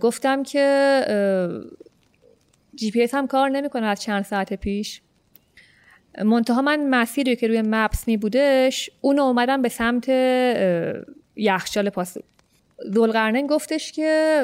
گفتم 0.00 0.42
که 0.42 1.04
جی 2.76 2.90
پی 2.90 3.08
هم 3.12 3.26
کار 3.26 3.48
نمی‌کنه 3.50 3.86
از 3.86 4.02
چند 4.02 4.24
ساعت 4.24 4.54
پیش. 4.54 5.00
منتها 6.24 6.62
من 6.62 6.88
مسیری 6.88 7.36
که 7.36 7.48
روی 7.48 7.62
مپس 7.66 8.08
می 8.08 8.16
بودش 8.16 8.90
اونو 9.00 9.22
اومدم 9.22 9.62
به 9.62 9.68
سمت 9.68 10.08
یخچال 11.36 11.90
پاس 11.90 12.16
دولقرنین 12.94 13.46
گفتش 13.46 13.92
که 13.92 14.42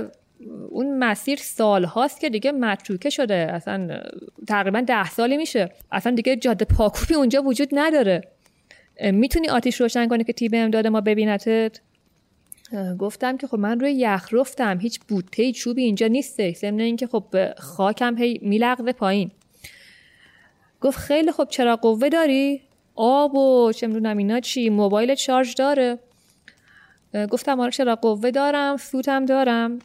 اون 0.69 0.99
مسیر 0.99 1.39
سال 1.39 1.85
هاست 1.85 2.21
که 2.21 2.31
دیگه 2.31 2.53
متروکه 2.53 3.11
شده. 3.11 3.35
اصلا 3.35 4.01
تقریبا 4.49 4.81
ده 4.81 5.11
سالی 5.11 5.37
میشه. 5.37 5.73
اصلا 5.93 6.15
دیگه 6.15 6.37
جاده 6.37 6.65
پاکوبی 6.65 7.15
اونجا 7.15 7.43
وجود 7.43 7.69
نداره. 7.73 8.23
می‌تونی 9.01 9.49
آتیش 9.49 9.81
روشن 9.81 10.09
کنی 10.09 10.25
که 10.25 10.33
تیب 10.33 10.53
امداد 10.55 10.87
ما 10.87 11.01
ببینتت؟ 11.01 11.81
گفتم 12.99 13.37
که 13.37 13.47
خب 13.47 13.59
من 13.59 13.81
روی 13.81 13.93
یخ 13.93 14.29
رفتم 14.33 14.79
هیچ 14.81 15.01
بوته 15.01 15.53
چوبی 15.53 15.83
اینجا 15.83 16.07
نیسته 16.07 16.53
ضمن 16.53 16.81
اینکه 16.81 17.07
خب 17.07 17.25
خاکم 17.59 18.17
هی 18.19 18.39
میلغزه 18.43 18.93
پایین. 18.93 19.31
گفت 20.81 20.99
خیلی 20.99 21.33
خب 21.33 21.47
چرا 21.51 21.77
قوه 21.77 22.09
داری؟ 22.09 22.61
آب 22.95 23.35
و 23.35 23.73
چه 23.73 23.87
می‌دونم 23.87 24.17
اینا 24.17 24.41
چی؟ 24.41 24.71
موبایل 24.71 25.15
چارج 25.15 25.55
داره. 25.55 25.99
گفتم 27.31 27.61
آره 27.61 27.71
چرا 27.71 27.97
قوه 27.97 28.31
دارم؟ 28.31 28.77
سوتم 28.77 29.25
دارم. 29.25 29.79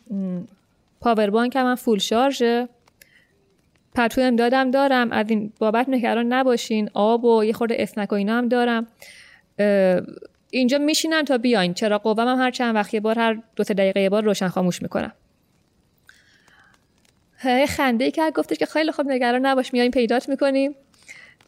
پاور 1.01 1.29
بانک 1.29 1.55
هم 1.55 1.75
فول 1.75 1.99
شارژه. 1.99 2.69
پتو 3.95 4.21
امدادم 4.21 4.71
دارم. 4.71 5.11
از 5.11 5.25
این 5.29 5.53
بابت 5.59 5.89
نگران 5.89 6.33
نباشین. 6.33 6.89
آب 6.93 7.25
و 7.25 7.43
یه 7.43 7.53
خورده 7.53 7.75
اسنک 7.79 8.11
و 8.11 8.15
اینا 8.15 8.37
هم 8.37 8.47
دارم. 8.47 8.87
اینجا 10.51 10.77
میشینن 10.77 11.25
تا 11.25 11.37
بیاین. 11.37 11.73
چرا 11.73 11.97
قوام 11.97 12.27
هم 12.27 12.37
هر 12.37 12.51
چند 12.51 12.75
وقت 12.75 12.93
یه 12.93 12.99
بار 12.99 13.19
هر 13.19 13.41
دو 13.55 13.63
تا 13.63 13.73
دقیقه 13.73 14.01
یه 14.01 14.09
بار 14.09 14.23
روشن 14.23 14.47
خاموش 14.47 14.81
می‌کنم. 14.81 15.13
خنده 17.67 18.05
ای 18.05 18.11
کرد. 18.11 18.33
گفتش 18.33 18.57
که 18.57 18.65
خیلی 18.65 18.91
خوب 18.91 19.07
نگران 19.07 19.45
نباش 19.45 19.73
میایم 19.73 19.91
پیدات 19.91 20.29
می‌کنیم. 20.29 20.75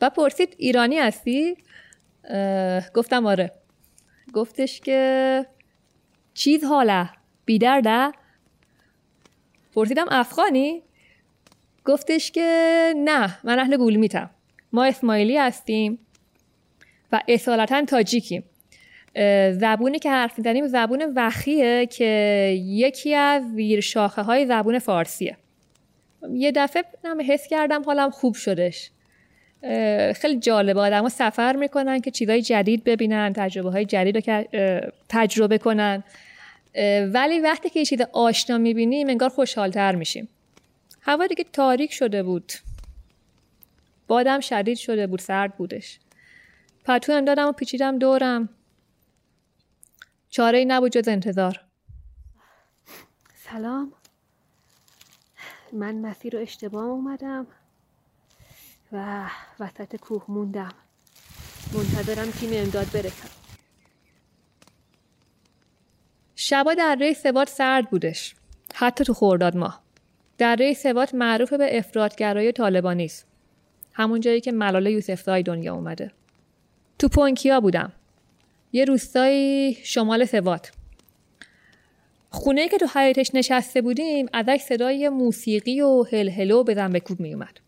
و 0.02 0.10
پرسید 0.10 0.56
ایرانی 0.58 0.98
هستی؟ 0.98 1.58
گفتم 2.94 3.26
آره. 3.26 3.52
گفتش 4.34 4.80
که 4.80 5.46
چیز 6.34 6.64
حاله 6.64 7.10
بیدرده؟ 7.46 8.12
پرسیدم 9.76 10.06
افغانی؟ 10.12 10.84
گفتش 11.86 12.32
که 12.32 12.94
نه 12.98 13.40
من 13.44 13.60
اهل 13.60 13.78
گولمیتم 13.78 14.30
ما 14.74 14.86
اسماعیلی 14.86 15.38
هستیم 15.38 16.00
و 17.12 17.22
اصالتا 17.28 17.86
تاجیکیم. 17.86 18.44
زبونی 19.52 20.00
که 20.00 20.10
حرف 20.12 20.38
می‌زنیم 20.38 20.68
زبون 20.68 21.14
وخیه 21.16 21.86
که 21.86 22.06
یکی 22.64 23.16
از 23.16 23.44
زیر 23.56 23.82
شاخه 23.82 24.22
های 24.22 24.46
زبون 24.46 24.80
فارسیه. 24.80 25.38
یه 26.34 26.52
دفعه 26.52 26.84
نم 27.04 27.18
حس 27.28 27.48
کردم 27.48 27.84
حالم 27.84 28.10
خوب 28.10 28.36
شدش 28.36 28.92
خیلی 30.16 30.40
جالبه 30.40 30.80
آدم 30.80 31.10
سفر 31.10 31.56
می‌کنن 31.56 32.00
که 32.00 32.12
چیزای 32.12 32.42
جدید 32.42 32.84
ببینن 32.84 33.34
تجربه 33.34 33.72
های 33.72 33.86
جدید 33.86 34.30
رو 34.30 34.42
تجربه 35.10 35.58
کنن. 35.58 36.04
ولی 37.14 37.40
وقتی 37.40 37.70
که 37.70 37.80
یه 37.80 37.86
چیز 37.86 38.02
آشنا 38.14 38.58
می‌بینیم 38.58 39.10
انگار 39.10 39.30
خوشحالتر 39.30 39.96
میشیم. 39.96 40.30
هوا 41.02 41.28
دیگه 41.28 41.46
تاریک 41.54 41.94
شده 41.94 42.24
بود. 42.24 42.54
بادم 44.08 44.40
شدید 44.40 44.78
شده 44.78 45.08
بود 45.08 45.20
سرد 45.20 45.58
بودش. 45.58 46.00
پتو 46.86 47.22
دادم 47.22 47.48
و 47.48 47.52
پیچیدم 47.52 48.00
دورم. 48.00 48.50
چاره 50.30 50.58
ای 50.58 50.66
نبود 50.66 50.92
جز 50.92 51.08
انتظار. 51.08 51.60
سلام. 53.36 53.94
من 55.74 55.96
مسیر 55.96 56.34
رو 56.34 56.42
اشتباه 56.42 56.86
اومدم 56.86 57.48
و 58.92 59.30
وسط 59.60 59.96
کوه 59.96 60.26
موندم. 60.28 60.74
منتظرم 61.74 62.32
تیم 62.32 62.50
امداد 62.54 62.92
برسم. 62.92 63.30
شبا 66.36 66.74
در 66.74 66.96
ری 66.96 67.14
سوات 67.14 67.50
سرد 67.50 67.90
بودش. 67.90 68.36
حتی 68.74 69.04
تو 69.04 69.14
خورداد 69.14 69.58
ماه. 69.58 69.84
در 70.38 70.56
ری 70.56 70.74
سوات 70.74 71.16
معروف 71.16 71.54
به 71.54 71.78
افرادگرای 71.78 72.52
طالبانی 72.52 73.06
است. 73.06 73.28
همون 73.94 74.20
جایی 74.20 74.42
که 74.42 74.52
ملاله 74.52 74.92
یوسفزای 74.92 75.44
دنیا 75.44 75.74
اومده. 75.74 76.12
تو 77.00 77.08
پونکیا 77.08 77.60
بودم. 77.60 77.92
یه 78.72 78.86
روستایی 78.86 79.78
شمال 79.84 80.26
سوات. 80.26 80.72
خونه 82.30 82.68
که 82.68 82.78
تو 82.78 82.88
حیاتش 82.96 83.32
نشسته 83.34 83.82
بودیم 83.82 84.26
ازش 84.34 84.62
صدای 84.62 85.10
موسیقی 85.10 85.82
و 85.82 86.04
هلهلو 86.12 86.64
بزن 86.64 86.92
به 86.92 87.00
کوب 87.00 87.20
میومد 87.20 87.60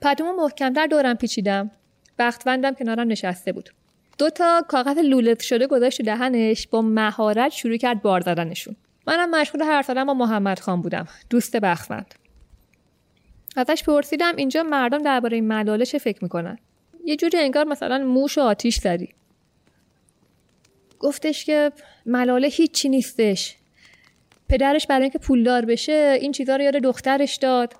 پتومو 0.00 0.32
محکمتر 0.32 0.86
دورم 0.86 1.14
پیچیدم 1.14 1.70
بختوندم 2.18 2.74
کنارم 2.74 3.08
نشسته 3.08 3.52
بود. 3.52 3.70
دو 4.18 4.30
تا 4.30 4.64
کاغذ 4.68 4.98
لولت 4.98 5.40
شده 5.40 5.66
گذاشت 5.66 6.02
دهنش 6.02 6.66
با 6.66 6.82
مهارت 6.82 7.52
شروع 7.52 7.76
کرد 7.76 8.02
بار 8.02 8.20
زدنشون. 8.20 8.76
منم 9.06 9.30
مشغول 9.40 9.62
حرف 9.62 9.86
زدن 9.86 10.04
با 10.04 10.14
محمد 10.14 10.60
خان 10.60 10.82
بودم 10.82 11.08
دوست 11.30 11.56
بختوند. 11.56 12.14
ازش 13.56 13.84
پرسیدم 13.84 14.36
اینجا 14.36 14.62
مردم 14.62 15.02
درباره 15.02 15.40
ملاله 15.40 15.86
چه 15.86 15.98
فکر 15.98 16.18
می‌کنن؟ 16.22 16.58
یه 17.04 17.16
جوری 17.16 17.38
انگار 17.38 17.64
مثلا 17.64 17.98
موش 17.98 18.38
و 18.38 18.40
آتیش 18.40 18.76
زدی. 18.76 19.08
گفتش 21.00 21.44
که 21.44 21.72
ملاله 22.06 22.48
هیچی 22.48 22.88
نیستش. 22.88 23.56
پدرش 24.48 24.86
برای 24.86 25.02
اینکه 25.02 25.18
پولدار 25.18 25.64
بشه 25.64 26.18
این 26.20 26.32
چیزا 26.32 26.56
رو 26.56 26.62
یاد 26.62 26.74
دخترش 26.74 27.36
داد. 27.36 27.74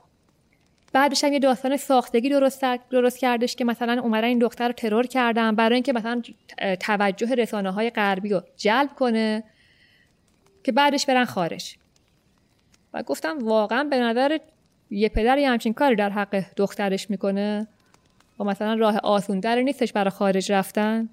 بعدش 0.92 1.24
هم 1.24 1.32
یه 1.32 1.38
داستان 1.38 1.76
ساختگی 1.76 2.28
درست, 2.28 2.64
درست 2.90 3.18
کردش 3.18 3.56
که 3.56 3.64
مثلا 3.64 4.02
اومدن 4.02 4.26
این 4.26 4.38
دختر 4.38 4.66
رو 4.66 4.72
ترور 4.72 5.06
کردن 5.06 5.54
برای 5.54 5.74
اینکه 5.74 5.92
مثلا 5.92 6.22
توجه 6.80 7.34
رسانه 7.34 7.70
های 7.70 7.90
غربی 7.90 8.28
رو 8.28 8.42
جلب 8.56 8.90
کنه 8.94 9.44
که 10.64 10.72
بعدش 10.72 11.06
برن 11.06 11.24
خارج. 11.24 11.76
و 12.94 13.02
گفتم 13.02 13.38
واقعا 13.38 13.84
به 13.84 13.98
نظر 13.98 14.38
یه 14.90 15.08
پدر 15.08 15.38
یه 15.38 15.50
همچین 15.50 15.72
کاری 15.74 15.96
در 15.96 16.10
حق 16.10 16.44
دخترش 16.56 17.10
می‌کنه؟ 17.10 17.68
و 18.40 18.44
مثلا 18.44 18.74
راه 18.74 18.98
آسون 18.98 19.40
در 19.40 19.60
نیستش 19.60 19.92
برای 19.92 20.10
خارج 20.10 20.52
رفتن. 20.52 21.08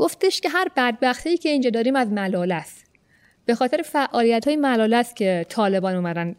گفتش 0.00 0.40
که 0.40 0.48
هر 0.48 0.68
بدبختی 0.76 1.36
که 1.36 1.48
اینجا 1.48 1.70
داریم 1.70 1.96
از 1.96 2.08
ملال 2.08 2.52
است. 2.52 2.86
به 3.46 3.54
خاطر 3.54 3.82
فعالیت 3.82 4.46
های 4.46 4.56
ملال 4.56 4.94
است 4.94 5.16
که 5.16 5.46
طالبان 5.48 5.94
اومدن 5.94 6.36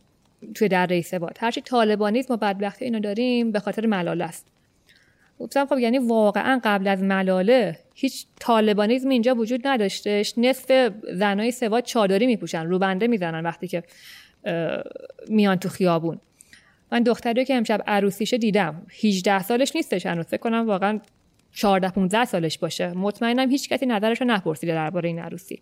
توی 0.55 0.68
در 0.68 0.86
رئیس 0.86 1.14
باد. 1.14 1.38
هرچی 1.39 1.62
طالبانیزم 1.62 2.34
و 2.34 2.38
بدبختی 2.38 2.86
اینو 2.86 2.99
داریم 2.99 3.51
به 3.51 3.59
خاطر 3.59 3.86
ملال 3.86 4.22
است. 4.22 4.47
گفتم 5.39 5.66
خب 5.66 5.80
یعنی 5.80 5.97
واقعا 5.97 6.62
قبل 6.64 6.88
از 6.88 7.03
ملاله 7.03 7.78
هیچ 7.93 8.26
طالبانیزم 8.39 9.09
اینجا 9.09 9.36
وجود 9.36 9.68
نداشتش 9.68 10.34
نصف 10.38 10.91
زنای 11.14 11.51
سواد 11.51 11.84
چادری 11.84 12.26
میپوشن 12.26 12.66
روبنده 12.66 13.07
می‌زنن 13.07 13.45
وقتی 13.45 13.68
که 13.68 13.84
میان 15.28 15.55
تو 15.55 15.70
خیابون. 15.70 16.20
من 16.91 17.03
دختری 17.03 17.45
که 17.45 17.55
امشب 17.55 17.84
عروسیشه 17.88 18.38
دیدم 18.38 18.86
18 19.03 19.43
سالش 19.43 19.76
نیستش 19.76 20.05
هنوز. 20.05 20.26
فکر 20.26 20.38
کنم 20.38 20.68
واقعا 20.68 20.99
14 21.52 21.89
15 21.89 22.26
سالش 22.26 22.58
باشه. 22.58 22.88
مطمئنم 22.88 23.49
هیچ 23.49 23.70
کسی 23.70 23.86
نظرش 23.86 24.22
رو 24.22 24.28
نپرسیده 24.28 24.74
درباره 24.74 25.10
این 25.10 25.20
عروسی. 25.20 25.62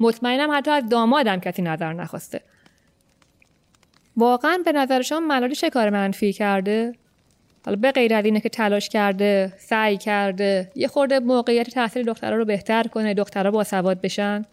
مطمئنم 0.00 0.50
حتی 0.52 0.70
از 0.70 0.88
دامادم 0.88 1.40
کسی 1.40 1.62
نظر 1.62 1.92
نخواسته. 1.92 2.40
واقعا 4.16 4.58
به 4.64 4.72
نظر 4.72 5.02
شما 5.02 5.20
ملالی 5.20 5.54
چه 5.54 5.70
کار 5.70 5.90
منفی 5.90 6.32
کرده؟ 6.32 6.92
حالا 7.66 7.76
به 7.76 7.92
غیر 7.92 8.14
از 8.14 8.24
اینه 8.24 8.40
که 8.40 8.48
تلاش 8.48 8.88
کرده 8.88 9.52
سعی 9.58 9.96
کرده 9.96 10.72
یه 10.74 10.88
خورده 10.88 11.20
موقعیت 11.20 11.70
تحصیل 11.70 12.02
دخترها 12.02 12.36
رو 12.36 12.44
بهتر 12.44 12.82
کنه 12.82 13.14
دخترها 13.14 13.50
با 13.50 13.64
سواد 13.64 14.00
بشن؟ 14.00 14.44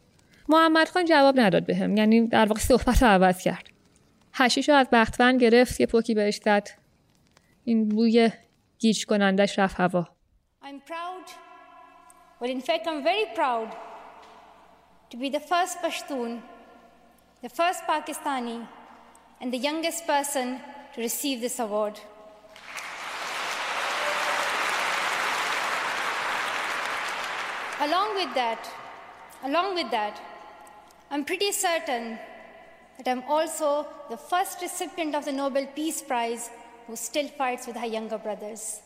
محمد 0.49 0.89
خان 0.89 1.05
جواب 1.05 1.39
نداد 1.39 1.65
بهم 1.65 1.97
یعنی 1.97 2.27
در 2.27 2.45
واقع 2.45 2.59
صحبت 2.59 3.03
رو 3.03 3.09
عوض 3.09 3.41
کرد. 3.41 3.69
هشیش 4.33 4.69
رو 4.69 4.75
از 4.75 4.87
بختفن 4.91 5.37
گرفت 5.37 5.79
یه 5.79 5.85
پوکی 5.85 6.13
بهش 6.13 6.35
زد. 6.35 6.69
این 7.63 7.89
بوی 7.89 8.29
گیج 8.79 9.05
کنندش 9.05 9.59
رفت 9.59 9.75
هوا. 9.79 10.12
I'm 10.65 10.79
proud, 10.79 11.25
well, 12.39 12.49
in 12.49 12.61
fact 12.61 12.87
I'm 12.87 13.03
very 13.03 13.25
proud 13.35 13.75
to 15.09 15.17
be 15.17 15.27
the 15.27 15.41
first 15.41 15.79
Pashtun, 15.79 16.41
the 17.41 17.49
first 17.49 17.83
Pakistani, 17.83 18.65
and 19.41 19.51
the 19.51 19.57
youngest 19.57 20.07
person 20.07 20.61
to 20.95 21.01
receive 21.01 21.41
this 21.41 21.59
award. 21.59 21.99
Along 27.81 28.15
with 28.15 28.33
that, 28.33 28.65
along 29.43 29.75
with 29.75 29.91
that, 29.91 30.17
I'm 31.11 31.25
pretty 31.25 31.51
certain 31.51 32.17
that 32.97 33.09
I'm 33.09 33.23
also 33.27 33.85
the 34.09 34.15
first 34.15 34.61
recipient 34.61 35.13
of 35.13 35.25
the 35.25 35.33
Nobel 35.33 35.67
Peace 35.75 36.01
Prize 36.01 36.49
who 36.87 36.95
still 36.95 37.27
fights 37.27 37.67
with 37.67 37.75
her 37.75 37.85
younger 37.85 38.17
brothers. 38.17 38.79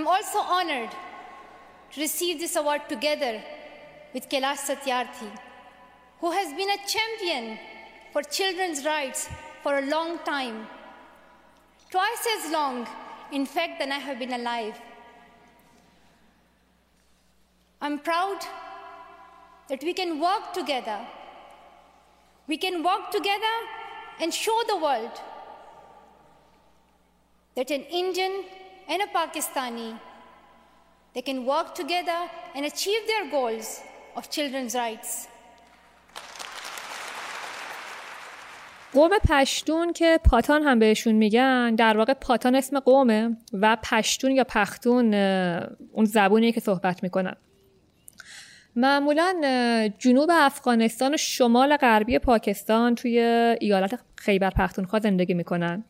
I'm 0.00 0.08
also 0.08 0.38
honored 0.38 0.92
to 1.92 2.00
receive 2.00 2.40
this 2.40 2.56
award 2.56 2.88
together 2.88 3.42
with 4.14 4.30
Kailash 4.30 4.60
Satyarthi, 4.68 5.30
who 6.20 6.30
has 6.30 6.54
been 6.54 6.70
a 6.70 6.78
champion 6.88 7.58
for 8.10 8.22
children's 8.22 8.86
rights 8.86 9.28
for 9.62 9.76
a 9.76 9.82
long 9.82 10.18
time, 10.20 10.66
twice 11.90 12.26
as 12.38 12.50
long, 12.50 12.88
in 13.30 13.44
fact, 13.44 13.78
than 13.78 13.92
I 13.92 13.98
have 13.98 14.18
been 14.18 14.32
alive. 14.32 14.74
I'm 17.82 17.98
proud 17.98 18.38
that 19.68 19.82
we 19.82 19.92
can 19.92 20.18
work 20.18 20.54
together. 20.54 21.06
We 22.46 22.56
can 22.56 22.82
work 22.82 23.10
together 23.10 23.54
and 24.18 24.32
show 24.32 24.62
the 24.66 24.78
world 24.78 25.20
that 27.54 27.70
an 27.70 27.82
Indian 27.82 28.44
and 28.90 29.00
a 29.06 29.08
Pakistani. 29.18 29.90
They 31.14 31.22
can 31.28 31.38
work 31.52 31.68
together 31.80 32.20
and 32.54 32.62
achieve 32.72 33.02
their 33.10 33.24
goals 33.36 33.68
of 34.18 34.22
children's 34.34 34.74
rights. 34.84 35.10
قوم 38.92 39.10
پشتون 39.28 39.92
که 39.92 40.20
پاتان 40.30 40.62
هم 40.62 40.78
بهشون 40.78 41.14
میگن 41.14 41.74
در 41.74 41.96
واقع 41.96 42.14
پاتان 42.14 42.54
اسم 42.54 42.80
قومه 42.80 43.36
و 43.52 43.76
پشتون 43.76 44.30
یا 44.30 44.44
پختون 44.44 45.14
اون 45.92 46.04
زبونیه 46.04 46.52
که 46.52 46.60
صحبت 46.60 47.02
می‌کنن. 47.02 47.36
معمولا 48.76 49.40
جنوب 49.98 50.30
افغانستان 50.32 51.14
و 51.14 51.16
شمال 51.16 51.76
غربی 51.76 52.18
پاکستان 52.18 52.94
توی 52.94 53.18
ایالت 53.60 54.00
خیبر 54.16 54.50
پختونخوا 54.50 55.00
زندگی 55.00 55.34
می‌کنن. 55.34 55.84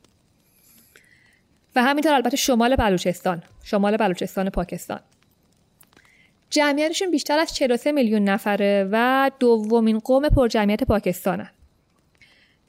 و 1.76 1.82
همینطور 1.82 2.12
البته 2.12 2.36
شمال 2.36 2.76
بلوچستان 2.76 3.42
شمال 3.64 3.96
بلوچستان 3.96 4.50
پاکستان. 4.50 5.00
جمعیتشون 6.50 7.10
بیشتر 7.10 7.38
از 7.38 7.54
43 7.54 7.92
میلیون 7.92 8.24
نفره 8.24 8.88
و 8.92 9.30
دومین 9.38 9.98
قوم 9.98 10.28
پرجمعیت 10.28 10.84
پاکستانه. 10.84 11.50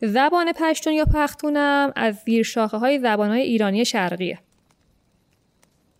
زبان 0.01 0.51
پشتون 0.51 0.93
یا 0.93 1.05
پختونم 1.05 1.93
از 1.95 2.15
زیرشاخه 2.25 2.77
های 2.77 2.99
زبان 2.99 3.29
های 3.29 3.41
ایرانی 3.41 3.85
شرقیه. 3.85 4.39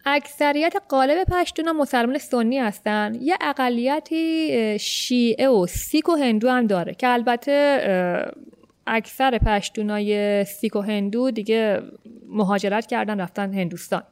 اکثریت 0.06 0.74
قالب 0.90 1.24
پشتون 1.24 1.68
ها 1.68 1.74
مسلمان 1.74 2.18
سنی 2.18 2.60
هستن. 2.60 3.18
یه 3.22 3.38
اقلیتی 3.42 4.80
شیعه 4.80 5.48
و 5.48 5.68
سیک 5.68 6.10
و 6.10 6.16
هندو 6.16 6.50
هم 6.50 6.68
داره 6.68 6.94
که 6.94 7.08
البته 7.08 7.82
اکثر 8.88 9.38
پشتونای 9.38 10.46
سیک 10.46 10.76
و 10.76 10.82
هندو 10.82 11.32
دیگه 11.32 11.82
مهاجرت 12.28 12.86
کردن 12.86 13.22
رفتن 13.22 13.54
هندوستان. 13.54 14.04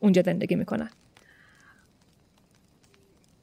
اونجا 0.00 0.22
زندگی 0.22 0.54
می‌کنن. 0.54 0.90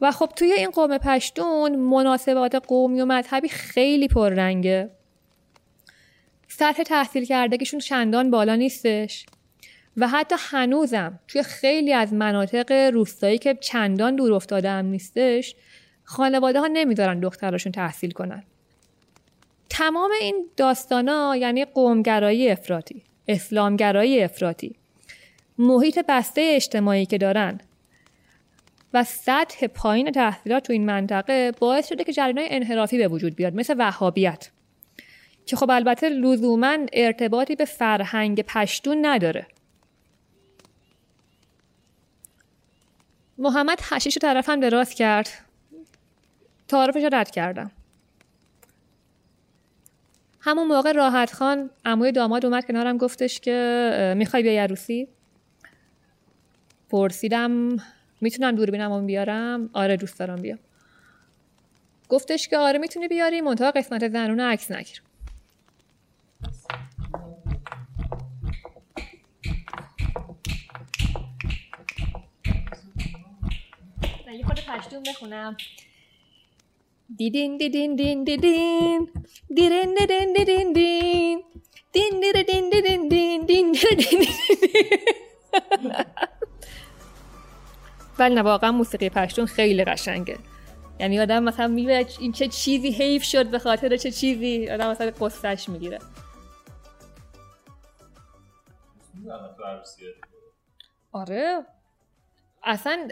و 0.02 0.12
خب 0.12 0.30
توی 0.36 0.52
این 0.52 0.70
قوم 0.70 0.98
پشتون 0.98 1.76
مناسبات 1.76 2.56
قومی 2.56 3.02
و 3.02 3.06
مذهبی 3.06 3.48
خیلی 3.48 4.08
پررنگه. 4.08 4.90
سطح 6.48 6.84
تحصیل 6.84 7.26
کردگیشون 7.26 7.80
چندان 7.80 8.32
بالا 8.32 8.56
نیستش 8.56 9.26
و 9.98 10.08
حتی 10.08 10.36
هنوزم 10.40 11.20
توی 11.28 11.44
خیلی 11.44 11.94
از 11.94 12.14
مناطق 12.14 12.72
روستایی 12.94 13.38
که 13.38 13.56
چندان 13.56 14.16
دور 14.16 14.34
افتاده 14.34 14.70
هم 14.70 14.86
نیستش 14.86 15.56
خانواده 16.04 16.60
ها 16.60 16.68
نمیدارن 16.68 17.20
دختراشون 17.20 17.72
تحصیل 17.72 18.12
کنن. 18.12 18.44
تمام 19.70 20.12
این 20.22 20.50
داستانا 20.58 21.36
یعنی 21.36 21.66
قومگرایی 21.66 22.50
افراطی 22.50 23.04
اسلامگرایی 23.28 24.24
افراطی 24.24 24.76
محیط 25.58 26.00
بسته 26.08 26.52
اجتماعی 26.56 27.06
که 27.06 27.18
دارن 27.18 27.60
و 28.94 29.04
سطح 29.04 29.68
پایین 29.68 30.12
تحصیلات 30.12 30.64
تو 30.64 30.74
این 30.74 30.86
منطقه 30.86 31.52
باعث 31.60 31.90
شده 31.90 32.04
که 32.04 32.14
جریانهای 32.14 32.48
انحرافی 32.52 32.98
به 32.98 33.08
وجود 33.08 33.36
بیاد 33.36 33.56
مثل 33.56 33.76
وهابیت 33.78 34.50
که 35.46 35.56
خب 35.56 35.72
البته 35.72 36.10
لزوما 36.10 36.78
ارتباطی 36.94 37.56
به 37.56 37.66
فرهنگ 37.66 38.42
پشتون 38.42 39.06
نداره. 39.06 39.48
محمد 43.38 43.80
هشیش 43.84 44.16
رو 44.16 44.20
طرفم 44.20 44.60
دراز 44.60 44.94
کرد. 44.94 45.30
تعارفش 46.68 47.04
رد 47.14 47.32
کردم. 47.32 47.72
همون 50.40 50.68
موقع 50.68 50.92
راحت 50.92 51.34
خان 51.34 51.70
عموی 51.86 52.12
داماد 52.12 52.46
اومد 52.46 52.66
کنارم 52.66 52.98
گفتش 52.98 53.40
که 53.40 54.14
می‌خوای 54.18 54.44
بیای 54.44 54.58
عروسی؟ 54.58 55.08
پرسیدم 56.90 57.78
می‌تونم 58.22 58.56
دوربینم 58.56 59.06
بیارم؟ 59.06 59.70
آره 59.74 59.98
دوست 59.98 60.20
دارم 60.20 60.42
بیام. 60.42 60.60
گفتش 62.10 62.48
که 62.48 62.58
آره 62.58 62.80
می‌تونی 62.80 63.08
بیاری 63.08 63.42
منتها 63.42 63.72
قسمت 63.72 64.08
زنونه 64.08 64.44
عکس 64.44 64.72
نگیر. 64.72 65.02
یه 74.38 74.46
خود 74.46 74.60
پشتون 74.60 75.04
بخونم. 75.04 75.58
دیدین 77.16 77.58
دیدین 77.58 77.96
دین 77.96 78.24
دیدین 78.24 79.10
دیرین 79.56 79.96
دیدین 79.96 80.34
دیدین 80.34 80.74
دین 80.74 81.44
دین 81.94 82.20
دیدین 82.20 82.70
دیدین 82.70 83.10
دین 83.10 83.46
دین 83.46 83.72
دیدین 83.72 84.28
ولی 88.20 88.36
نه 88.36 88.42
واقعا 88.42 88.72
موسیقی 88.72 89.10
پشتون 89.10 89.46
خیلی 89.46 89.84
قشنگه. 89.84 90.38
یعنی 91.00 91.20
آدم 91.20 91.44
مثلا 91.44 91.68
می‌بینه 91.68 92.06
این 92.20 92.32
چه 92.32 92.48
چیزی 92.48 92.92
حیف 92.92 93.24
شد 93.24 93.48
به 93.48 93.60
خاطر 93.60 93.98
چه 93.98 94.12
چیزی. 94.12 94.70
آدم 94.70 94.90
مثلا 94.90 95.12
قصهش 95.12 95.70
می‌گیره. 95.70 96.00
آره. 101.12 101.66
اصلا 102.68 103.08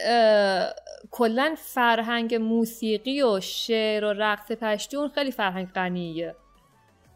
کلا 1.12 1.56
فرهنگ 1.58 2.36
موسیقی 2.36 3.22
و 3.22 3.40
شعر 3.40 4.06
و 4.06 4.14
رقص 4.14 4.52
پشتون 4.52 5.10
خیلی 5.10 5.32
فرهنگ 5.32 5.68
غنیه. 5.68 6.36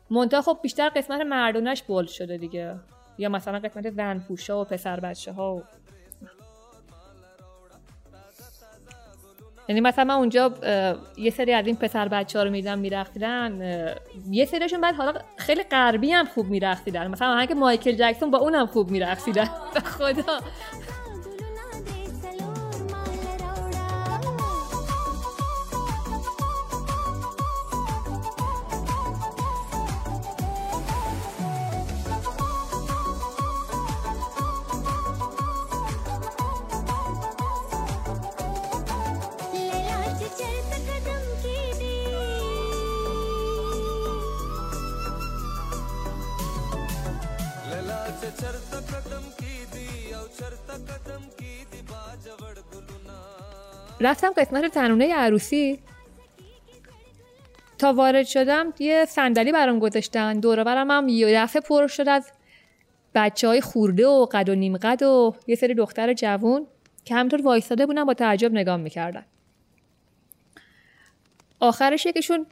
منتها 0.10 0.42
خب 0.42 0.60
بیشتر 0.62 0.90
قسمت 0.90 1.22
مردونش 1.22 1.84
بولد 1.84 2.08
شده 2.08 2.38
دیگه. 2.38 2.76
یا 3.18 3.30
مثلا 3.30 3.60
قسمت 3.60 3.90
زن 3.90 4.24
و 4.50 4.64
پسر 4.64 5.00
بچه 5.00 5.32
ها 5.32 5.56
و 5.56 5.64
یعنی 9.70 9.82
مثلا 9.82 10.06
من 10.06 10.14
اونجا 10.14 10.54
یه 11.18 11.30
سری 11.30 11.54
از 11.54 11.68
این 11.68 11.76
پسر 11.76 12.08
بچه 12.08 12.40
ها 12.40 12.46
رو 12.46 12.52
میدم 12.52 12.80
میرقصیدن 12.80 13.62
یه 14.30 14.46
سریشون 14.46 14.82
بعد 14.82 14.96
حالا 14.96 15.22
خیلی 15.38 15.64
غربی 15.64 16.12
هم 16.12 16.26
خوب 16.26 16.46
میرقصیدن. 16.46 17.08
مثلا 17.08 17.34
آهنگ 17.34 17.52
مایکل 17.54 17.92
جکسون 17.92 18.32
با 18.32 18.38
اونم 18.38 18.66
خوب 18.66 18.92
میرقصیدن. 18.92 19.50
به 19.74 19.80
خدا. 19.98 20.40
رفتم 54.02 54.30
قسمت 54.38 54.66
تنونه 54.66 55.14
عروسی. 55.16 55.80
تا 57.78 57.94
وارد 57.94 58.26
شدم 58.26 58.74
یه 58.80 59.06
صندلی 59.06 59.52
برام 59.52 59.80
گذاشتن. 59.80 60.40
دور 60.40 60.64
برم 60.64 60.92
هم 60.92 61.08
یه 61.08 61.44
دفعه 61.44 61.62
پر 61.62 61.88
شد 61.88 62.10
از 62.10 62.32
بچه 63.16 63.48
های 63.48 63.62
خورده 63.62 64.08
و 64.08 64.28
قد 64.32 64.50
و 64.50 64.56
نیم 64.56 64.78
قد 64.78 65.04
و 65.04 65.36
یه 65.48 65.56
سری 65.56 65.74
دختر 65.74 66.14
جوون 66.14 66.68
که 67.06 67.16
همطور 67.16 67.42
وایستاده 67.42 67.86
بودن 67.86 68.04
با 68.04 68.14
تعجب 68.14 68.52
نگاه 68.52 68.78
می‌کردن. 68.78 69.26
آخرش 71.60 72.06
یکیشون 72.06 72.46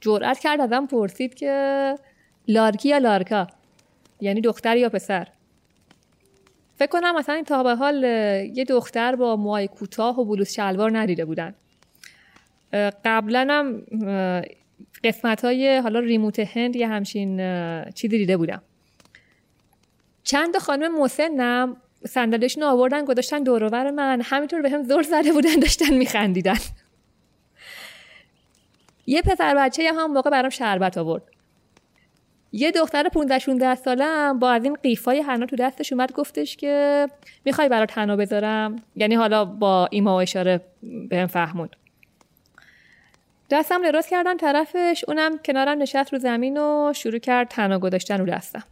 جرأت 0.00 0.38
کرد 0.38 0.60
ازم 0.60 0.86
پرسید 0.86 1.34
که 1.34 1.94
لارکی 2.48 2.88
یا 2.88 2.98
لارکا؟ 2.98 3.46
یعنی 4.20 4.40
دختر 4.40 4.76
یا 4.76 4.88
پسر؟ 4.88 5.28
فکر 6.78 6.88
کنم 6.88 7.16
مثلا 7.16 7.42
تا 7.42 7.62
به 7.62 7.74
حال 7.74 8.04
یه 8.54 8.64
دختر 8.64 9.16
با 9.16 9.36
موهای 9.36 9.68
کوتاه 9.68 10.20
و 10.20 10.24
بلوز 10.24 10.48
شلوار 10.48 10.98
ندیده 10.98 11.24
بودن. 11.24 11.54
قبلا 13.04 13.46
هم 13.50 13.82
قسمت 15.04 15.44
های 15.44 15.78
حالا 15.78 16.00
ریموت 16.00 16.38
هند 16.38 16.76
یه 16.76 16.88
همچین 16.88 17.36
چیزی 17.90 18.18
دیده 18.18 18.36
بودم. 18.36 18.62
چند 20.24 20.58
خانم 20.58 21.00
مسنم 21.02 21.76
صندلیشون 22.06 22.62
آوردن 22.62 23.04
گذاشتن 23.04 23.42
دورور 23.42 23.90
من. 23.90 24.20
همینطور 24.24 24.62
به 24.62 24.70
هم 24.70 24.82
زور 24.82 25.02
زده 25.02 25.32
بودن 25.32 25.56
داشتن 25.56 25.94
میخندیدن. 25.94 26.58
یه 29.06 29.22
پسر 29.22 29.54
بچه 29.54 29.92
هم 29.92 30.12
موقع 30.12 30.30
برام 30.30 30.50
شربت 30.50 30.98
آورد. 30.98 31.22
یه 32.56 32.70
دختر 32.70 33.08
15 33.08 33.38
16 33.38 33.74
سالم 33.74 34.38
با 34.38 34.50
از 34.50 34.64
این 34.64 34.74
قیفای 34.74 35.20
حنا 35.20 35.46
تو 35.46 35.56
دستش 35.56 35.92
اومد 35.92 36.12
گفتش 36.12 36.56
که 36.56 37.06
می‌خوای 37.44 37.68
برات 37.68 37.98
حنا 37.98 38.16
بذارم. 38.16 38.76
یعنی 38.96 39.14
حالا 39.14 39.44
با 39.44 39.88
ایما 39.90 40.16
و 40.16 40.20
اشاره 40.20 40.60
بهم 41.08 41.26
فهموند 41.26 41.76
دستم 43.50 43.82
دراز 43.82 44.06
کردم 44.06 44.36
طرفش 44.36 45.04
اونم 45.08 45.38
کنارم 45.38 45.82
نشست 45.82 46.12
رو 46.12 46.18
زمین 46.18 46.58
و 46.58 46.92
شروع 46.92 47.18
کرد 47.18 47.48
تنها 47.48 47.78
گذاشتن 47.78 48.18
رو 48.18 48.26
دستم. 48.26 48.64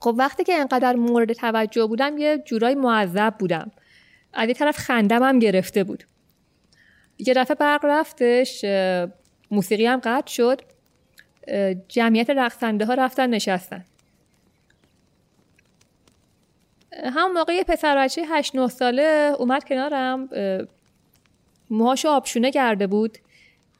خب 0.00 0.14
وقتی 0.18 0.44
که 0.44 0.54
انقدر 0.54 0.96
مورد 0.96 1.32
توجه 1.32 1.86
بودم 1.86 2.18
یه 2.18 2.42
جورای 2.44 2.74
معذب 2.74 3.34
بودم. 3.38 3.70
از 4.32 4.48
یه 4.48 4.54
طرف 4.54 4.78
خندم 4.78 5.22
هم 5.22 5.38
گرفته 5.38 5.84
بود. 5.84 6.04
یه 7.18 7.34
دفعه 7.34 7.54
برق 7.54 7.84
رفتش 7.84 8.64
موسیقی 9.50 9.86
هم 9.86 10.00
قطع 10.04 10.32
شد. 10.32 10.62
جمعیت 11.88 12.30
رقصنده 12.30 12.84
ها 12.84 12.94
رفتن 12.94 13.30
نشستن. 13.30 13.84
هم 17.04 17.32
موقع 17.32 17.52
یه 17.52 17.64
پسر 17.64 17.96
بچه 17.96 18.24
8 18.28 18.54
9 18.54 18.68
ساله 18.68 19.32
اومد 19.38 19.64
کنارم 19.64 20.28
موهاشو 21.70 22.08
آبشونه 22.08 22.50
کرده 22.50 22.86
بود. 22.86 23.18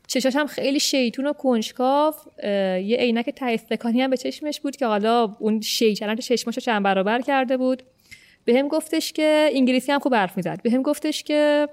چشاش 0.06 0.36
هم 0.36 0.46
خیلی 0.46 0.80
شیطون 0.80 1.26
و 1.26 1.32
کنجکاف 1.32 2.26
یه 2.42 2.96
عینک 2.96 3.30
ته 3.30 3.46
استکانی 3.46 4.02
هم 4.02 4.10
به 4.10 4.16
چشمش 4.16 4.60
بود 4.60 4.76
که 4.76 4.86
حالا 4.86 5.36
اون 5.38 5.60
شیطنت 5.60 6.20
چشماشو 6.20 6.60
چند 6.60 6.82
برابر 6.82 7.20
کرده 7.20 7.56
بود. 7.56 7.82
به 8.44 8.58
هم 8.58 8.68
گفتش 8.68 9.12
که 9.12 9.50
انگلیسی 9.52 9.92
هم 9.92 9.98
خوب 9.98 10.14
حرف 10.14 10.36
می‌زد. 10.36 10.62
به 10.62 10.70
هم 10.70 10.82
گفتش 10.82 11.22
که 11.22 11.68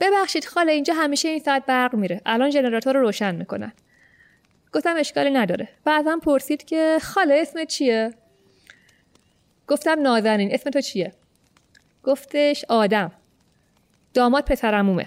ببخشید 0.00 0.44
خاله 0.44 0.72
اینجا 0.72 0.94
همیشه 0.94 1.28
این 1.28 1.38
ساعت 1.38 1.66
برق 1.66 1.94
میره. 1.94 2.20
الان 2.26 2.50
ژنراتور 2.50 2.94
رو 2.94 3.00
روشن 3.00 3.34
می‌کنن. 3.34 3.72
گفتم 4.72 4.96
اشکالی 4.96 5.30
نداره. 5.30 5.68
بعضا 5.84 6.18
پرسید 6.22 6.64
که 6.64 6.98
خاله 7.02 7.34
اسم 7.34 7.64
چیه؟ 7.64 8.10
گفتم 9.68 10.00
نازنین. 10.00 10.54
اسم 10.54 10.70
تو 10.70 10.80
چیه؟ 10.80 11.12
گفتش 12.02 12.64
آدم. 12.68 13.12
داماد 14.14 14.44
پسرمومه 14.44 15.06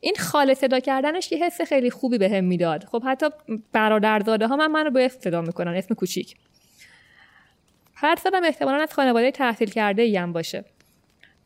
این 0.00 0.14
خاله 0.18 0.54
صدا 0.54 0.80
کردنش 0.80 1.32
یه 1.32 1.44
حس 1.44 1.60
خیلی 1.60 1.90
خوبی 1.90 2.18
به 2.18 2.28
هم 2.28 2.44
می‌داد. 2.44 2.84
خب 2.84 3.02
حتی 3.06 3.26
برادرزاده 3.72 4.46
ها 4.46 4.56
من 4.56 4.66
منو 4.66 4.90
به 4.90 5.08
صدا 5.08 5.40
می‌کنن. 5.40 5.74
اسم 5.74 5.94
کوچیک. 5.94 6.36
هر 8.02 8.16
سالم 8.16 8.44
احتمالا 8.44 8.82
از 8.82 8.94
خانواده 8.94 9.30
تحصیل 9.30 9.70
کرده 9.70 10.02
ایم 10.02 10.32
باشه. 10.32 10.64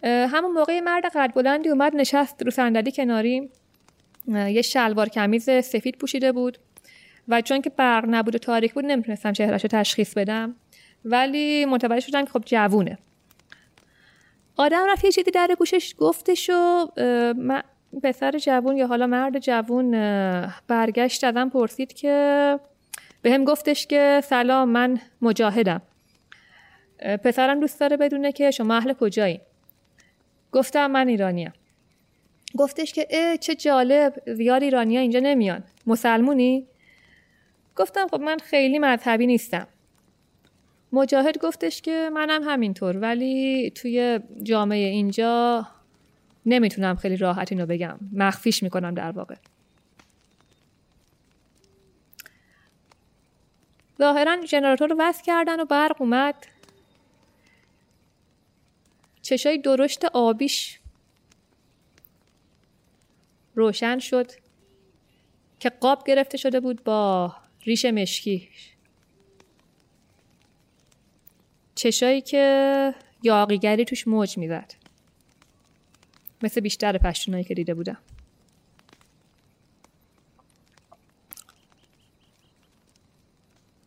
همون 0.04 0.52
موقع 0.52 0.80
مرد 0.80 1.06
قد 1.06 1.34
بلندی 1.34 1.68
اومد 1.68 1.96
نشست 1.96 2.42
رو 2.42 2.50
صندلی 2.50 2.92
کناری. 2.92 3.50
یه 4.28 4.62
شلوار 4.62 5.08
کمیز 5.08 5.44
سفید 5.44 5.98
پوشیده 5.98 6.32
بود. 6.32 6.58
و 7.28 7.40
چون 7.40 7.60
که 7.60 7.70
برق 7.70 8.04
نبود 8.08 8.34
و 8.34 8.38
تاریک 8.38 8.74
بود 8.74 8.84
نمی‌تونستم 8.84 9.32
چهرش 9.32 9.62
رو 9.62 9.68
تشخیص 9.68 10.14
بدم. 10.14 10.54
ولی 11.04 11.64
متوجه 11.64 12.06
شدم 12.06 12.24
که 12.24 12.30
خب 12.30 12.42
جوونه. 12.44 12.98
آدم 14.56 14.86
رفت 14.88 15.04
یه 15.04 15.12
چیزی 15.12 15.30
در 15.30 15.54
گوشش 15.58 15.94
گفتش 15.98 16.50
و 16.50 16.86
پسر 18.02 18.38
جوون 18.38 18.76
یا 18.76 18.86
حالا 18.86 19.06
مرد 19.06 19.38
جوون 19.38 19.90
برگشت 20.68 21.24
ازم 21.24 21.48
پرسید 21.48 21.92
که 21.92 22.58
به 23.22 23.32
هم 23.32 23.44
گفتش 23.44 23.86
که 23.86 24.20
سلام 24.24 24.68
من 24.68 25.00
مجاهدم. 25.22 25.82
پسرم 27.04 27.60
دوست 27.60 27.80
داره 27.80 27.96
بدونه 27.96 28.32
که 28.32 28.50
شما 28.50 28.76
اهل 28.76 28.92
کجایی؟ 28.92 29.40
گفتم 30.52 30.86
من 30.86 31.08
ایرانیم. 31.08 31.52
گفتش 32.58 32.92
که 32.92 33.06
اه 33.10 33.36
چه 33.36 33.54
جالب 33.54 34.22
زیاد 34.26 34.62
ایرانیا 34.62 35.00
اینجا 35.00 35.20
نمیان. 35.20 35.64
مسلمونی؟ 35.86 36.66
گفتم 37.76 38.08
خب 38.08 38.20
من 38.20 38.38
خیلی 38.38 38.78
مذهبی 38.78 39.26
نیستم. 39.26 39.66
مجاهد 40.92 41.38
گفتش 41.38 41.82
که 41.82 42.10
منم 42.14 42.42
همینطور 42.42 42.96
ولی 42.96 43.70
توی 43.70 44.20
جامعه 44.42 44.86
اینجا 44.86 45.66
نمی‌تونم 46.46 46.96
خیلی 46.96 47.16
راحت 47.16 47.52
اینو 47.52 47.66
بگم. 47.66 47.98
مخفیش 48.12 48.62
می‌کنم 48.62 48.94
در 48.94 49.10
واقع. 49.10 49.34
ظاهرا 53.98 54.46
ژنراتور 54.46 54.88
رو 54.88 54.96
وصل 54.98 55.22
کردن 55.22 55.60
و 55.60 55.64
برق 55.64 56.02
اومد. 56.02 56.34
چشای 59.24 59.58
درشت 59.58 60.04
آبیش 60.04 60.80
روشن 63.54 63.98
شد 63.98 64.32
که 65.60 65.70
قاب 65.70 66.04
گرفته 66.06 66.38
شده 66.38 66.60
بود 66.60 66.84
با 66.84 67.36
ریش 67.66 67.84
مشکی. 67.84 68.48
چشایی 71.74 72.20
که 72.20 72.94
یاقیگری 73.22 73.84
توش 73.84 74.08
موج 74.08 74.38
می‌زد. 74.38 74.74
مثل 76.42 76.60
بیشتر 76.60 76.98
پشتونایی 76.98 77.44
که 77.44 77.54
دیده 77.54 77.74
بودم. 77.74 77.98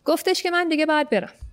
گفتش 0.06 0.44
که 0.44 0.52
من 0.52 0.70
دیگه 0.70 0.86
باید 0.86 1.10
برم. 1.10 1.47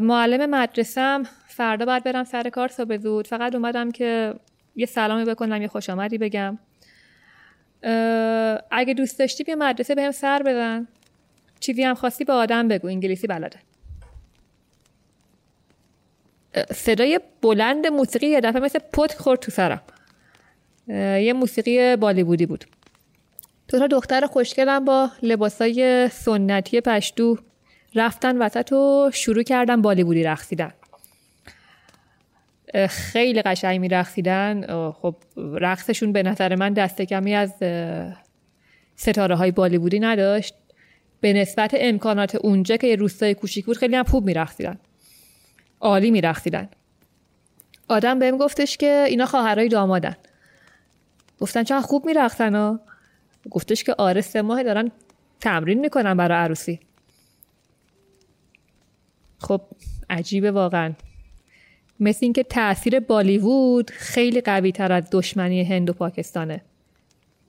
معلم 0.00 0.50
مدرسم 0.50 1.22
فردا 1.46 1.84
باید 1.84 2.04
برم 2.04 2.24
سر 2.24 2.50
کار 2.50 2.68
صبح 2.68 2.96
زود. 2.96 3.26
فقط 3.26 3.54
اومدم 3.54 3.90
که 3.90 4.34
یه 4.76 4.86
سلامی 4.86 5.24
بکنم 5.24 5.62
یه 5.62 5.68
خوش 5.68 5.90
آمدی 5.90 6.18
بگم 6.18 6.58
اگه 8.70 8.94
دوست 8.96 9.18
داشتی 9.18 9.44
بیا 9.44 9.56
مدرسه 9.56 9.94
بهم 9.94 10.10
سر 10.10 10.42
بزن 10.42 10.88
چیزی 11.60 11.82
هم 11.82 11.94
خواستی 11.94 12.24
به 12.24 12.32
آدم 12.32 12.68
بگو 12.68 12.86
انگلیسی 12.86 13.26
بلده. 13.26 13.58
صدای 16.74 17.20
بلند 17.42 17.86
موسیقی 17.86 18.26
یه 18.26 18.40
دفعه 18.40 18.60
مثل 18.60 18.78
پت 18.78 19.14
خورد 19.14 19.40
تو 19.40 19.50
سرم. 19.50 19.82
یه 20.88 21.32
موسیقی 21.32 21.96
بالیوودی 21.96 22.46
بود. 22.46 22.64
دو 23.68 23.78
تا 23.78 23.86
دختر 23.86 24.26
خوشگلم 24.26 24.84
با 24.84 25.10
لباسای 25.22 26.08
سنتی 26.08 26.80
پشتو. 26.80 27.38
رفتن 27.96 28.42
وسط 28.42 28.72
و 28.72 29.10
شروع 29.14 29.42
کردن 29.42 29.82
بالیوودی 29.82 30.22
رقصیدن. 30.22 30.72
خیلی 32.88 33.42
قشنگ 33.42 33.80
می 33.80 33.88
رقصیدن 33.88 34.66
خب 34.92 35.16
رقصشون 35.36 36.12
به 36.12 36.22
نظر 36.22 36.54
من 36.54 36.72
دست 36.72 37.02
کمی 37.02 37.34
از 37.34 37.54
ستاره 38.96 39.34
های 39.34 39.50
بالیوودی 39.50 40.00
نداشت. 40.00 40.54
به 41.20 41.32
نسبت 41.32 41.74
امکانات 41.78 42.34
اونجا 42.34 42.76
که 42.76 42.86
یه 42.86 42.96
روستای 42.96 43.34
کوچیک 43.34 43.66
بود 43.66 43.76
خیلی 43.76 43.96
هم 43.96 44.04
خوب 44.04 44.26
می 44.26 44.34
رقصیدن 44.34 44.78
عالی 45.80 46.10
می 46.10 46.20
رقصیدن 46.20 46.68
آدم 47.88 48.18
بهم 48.18 48.36
گفتش 48.36 48.76
که 48.76 49.04
اینا 49.08 49.26
خواهرای 49.26 49.68
دامادن. 49.68 50.16
گفتن 51.40 51.62
چند 51.62 51.82
خوب 51.82 52.06
می 52.06 52.14
ها. 52.40 52.80
گفتش 53.50 53.84
که 53.84 53.94
آره 53.98 54.20
سه 54.20 54.42
ماه 54.42 54.62
دارن 54.62 54.90
تمرین 55.40 55.80
می‌کنن 55.80 56.16
برای 56.16 56.38
عروسی. 56.38 56.80
خب 59.38 59.60
عجیبه 60.10 60.50
واقعا. 60.50 60.92
مثل 62.00 62.18
اینکه 62.22 62.42
تاثیر 62.42 63.00
بالیوود 63.00 63.90
خیلی 63.90 64.40
قوی 64.40 64.72
تر 64.72 64.92
از 64.92 65.08
دشمنی 65.12 65.64
هند 65.64 65.90
و 65.90 65.92
پاکستانه. 65.92 66.62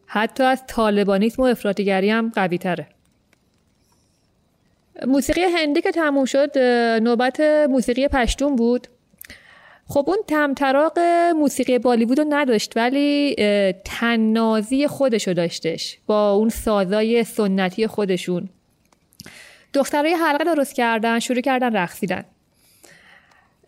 حتی 0.06 0.44
از 0.44 0.64
طالبانیسم 0.68 1.42
و 1.42 1.46
افراطیگری 1.46 2.10
هم 2.10 2.32
قوی 2.36 2.58
تره 2.58 2.88
موسیقی 5.08 5.42
هندی 5.42 5.82
که 5.82 5.92
تموم 5.92 6.26
شد 6.26 6.58
نوبت 7.04 7.40
موسیقی 7.70 8.08
پشتون 8.08 8.56
بود. 8.56 8.88
خب 9.88 10.06
اون 10.08 10.18
تمطراق 10.28 11.00
موسیقی 11.36 11.80
بالیوود 11.80 12.20
رو 12.20 12.26
نداشت 12.30 12.74
ولی 12.76 13.36
تنازی 13.86 14.88
خودشو 14.88 15.34
داشتش 15.34 15.98
با 16.08 16.32
اون 16.32 16.50
سازای 16.50 17.24
سنتی 17.24 17.88
خودشون. 17.88 18.50
دخترای 19.74 20.14
حلقه 20.14 20.44
درست 20.44 20.76
کردن 20.76 21.20
شروع 21.20 21.42
کردن 21.42 21.76
رقصیدن 21.76 22.26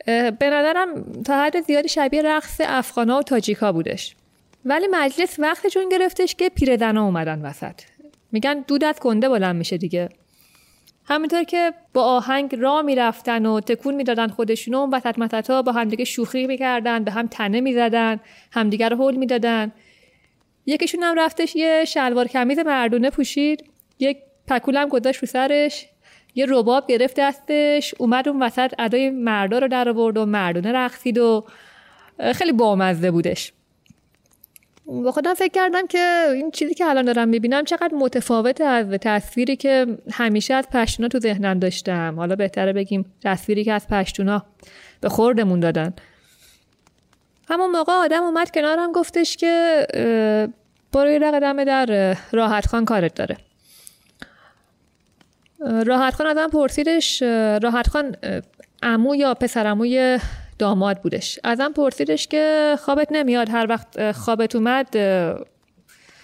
به 0.06 0.50
نظرم 0.50 1.04
تا 1.24 1.44
حد 1.44 1.62
زیادی 1.62 1.90
شبیه 1.90 2.22
رقص 2.22 2.62
افغانا 2.64 3.20
و 3.20 3.24
تاجیکا 3.24 3.72
بودش. 3.72 4.16
ولی 4.66 4.88
مجلس 4.92 5.40
وقت 5.40 5.68
جون 5.68 5.90
گرفتش 5.90 6.36
که 6.36 6.50
پیرزنا 6.50 7.06
اومدن 7.06 7.42
وسط. 7.42 7.82
میگن 8.32 8.64
دود 8.68 8.84
از 8.84 9.00
کنده 9.00 9.30
بلند 9.30 9.56
میشه 9.56 9.78
دیگه. 9.78 10.10
همینطور 11.06 11.44
که 11.44 11.74
با 11.94 12.04
آهنگ 12.04 12.56
را 12.56 12.82
می‌رفتن 12.82 13.46
و 13.46 13.60
تکون 13.60 13.96
می‌دادن 13.96 14.28
خودشون 14.28 14.74
و 14.74 14.96
وسط 14.96 15.20
متتا 15.20 15.62
با 15.62 15.72
همدیگه 15.72 16.06
شوخی 16.06 16.48
می‌کردن 16.48 17.04
به 17.04 17.12
هم 17.12 17.28
تنه 17.28 17.62
می‌زدن 17.62 18.20
همدیگه 18.52 18.90
رو 18.90 18.98
هول 18.98 19.16
می‌دادن. 19.16 19.72
یکیشون 20.66 21.04
هم 21.04 21.20
رفتش 21.20 21.56
یه 21.56 21.86
شلوار 21.86 22.28
کمیز 22.28 22.60
مردونه 22.60 23.10
پوشید. 23.10 23.66
یک 24.00 24.18
پکولم 24.50 24.88
گذاشت 24.90 25.20
رو 25.20 25.28
سرش. 25.28 25.86
یه 26.36 26.46
رباب 26.50 26.88
گرفت 26.88 27.16
دستش. 27.20 27.94
اومد 27.98 28.30
اون 28.30 28.44
وسط 28.44 28.74
ادای 28.80 29.10
مردا 29.10 29.60
رو 29.60 29.68
در 29.68 29.90
آورد 29.90 30.18
و 30.18 30.26
مردونه 30.26 30.72
رقصید 30.72 31.18
و 31.18 31.46
خیلی 32.36 32.52
بامزه 32.52 33.12
بودش. 33.12 33.54
با 34.86 35.12
خودم 35.12 35.34
فکر 35.34 35.52
کردم 35.52 35.88
که 35.88 36.26
این 36.34 36.52
چیزی 36.52 36.74
که 36.74 36.86
الان 36.86 37.06
دارم 37.06 37.28
می‌بینم 37.28 37.64
چقدر 37.64 37.96
متفاوت 37.96 38.62
از 38.62 38.90
تصویری 38.90 39.56
که 39.56 39.98
همیشه 40.12 40.54
از 40.54 40.70
پشتونا 40.70 41.08
تو 41.08 41.20
ذهنم 41.20 41.60
داشتم. 41.60 42.16
حالا 42.18 42.36
بهتره 42.36 42.74
بگیم 42.74 43.14
تصویری 43.24 43.64
که 43.64 43.74
از 43.74 43.88
پشتونا 43.88 44.46
به 45.02 45.10
خوردمون 45.10 45.60
دادن. 45.60 45.94
همون 47.50 47.72
موقع 47.72 47.94
آدم 47.94 48.24
اومد 48.24 48.52
کنارم 48.52 48.92
گفتش 48.92 49.38
که 49.38 49.86
برو 50.94 51.10
یه 51.10 51.20
دمه 51.20 51.66
در 51.66 52.18
راحت 52.32 52.68
خان 52.68 52.86
کارت 52.86 53.16
داره. 53.16 53.38
راحت 55.62 56.14
خان 56.14 56.28
ازم 56.28 56.48
پرسیدش 56.48 57.22
راحت 57.62 57.88
خان 57.88 58.16
امو 58.84 59.16
یا 59.16 59.34
پسر 59.34 59.68
اموی 59.68 60.20
داماد 60.60 61.02
بودش. 61.02 61.40
ازم 61.44 61.72
پرسیدش 61.74 62.28
که 62.28 62.76
خوابت 62.80 63.08
نمیاد 63.12 63.50
هر 63.50 63.66
وقت 63.70 64.12
خوابت 64.12 64.56
اومد 64.56 64.90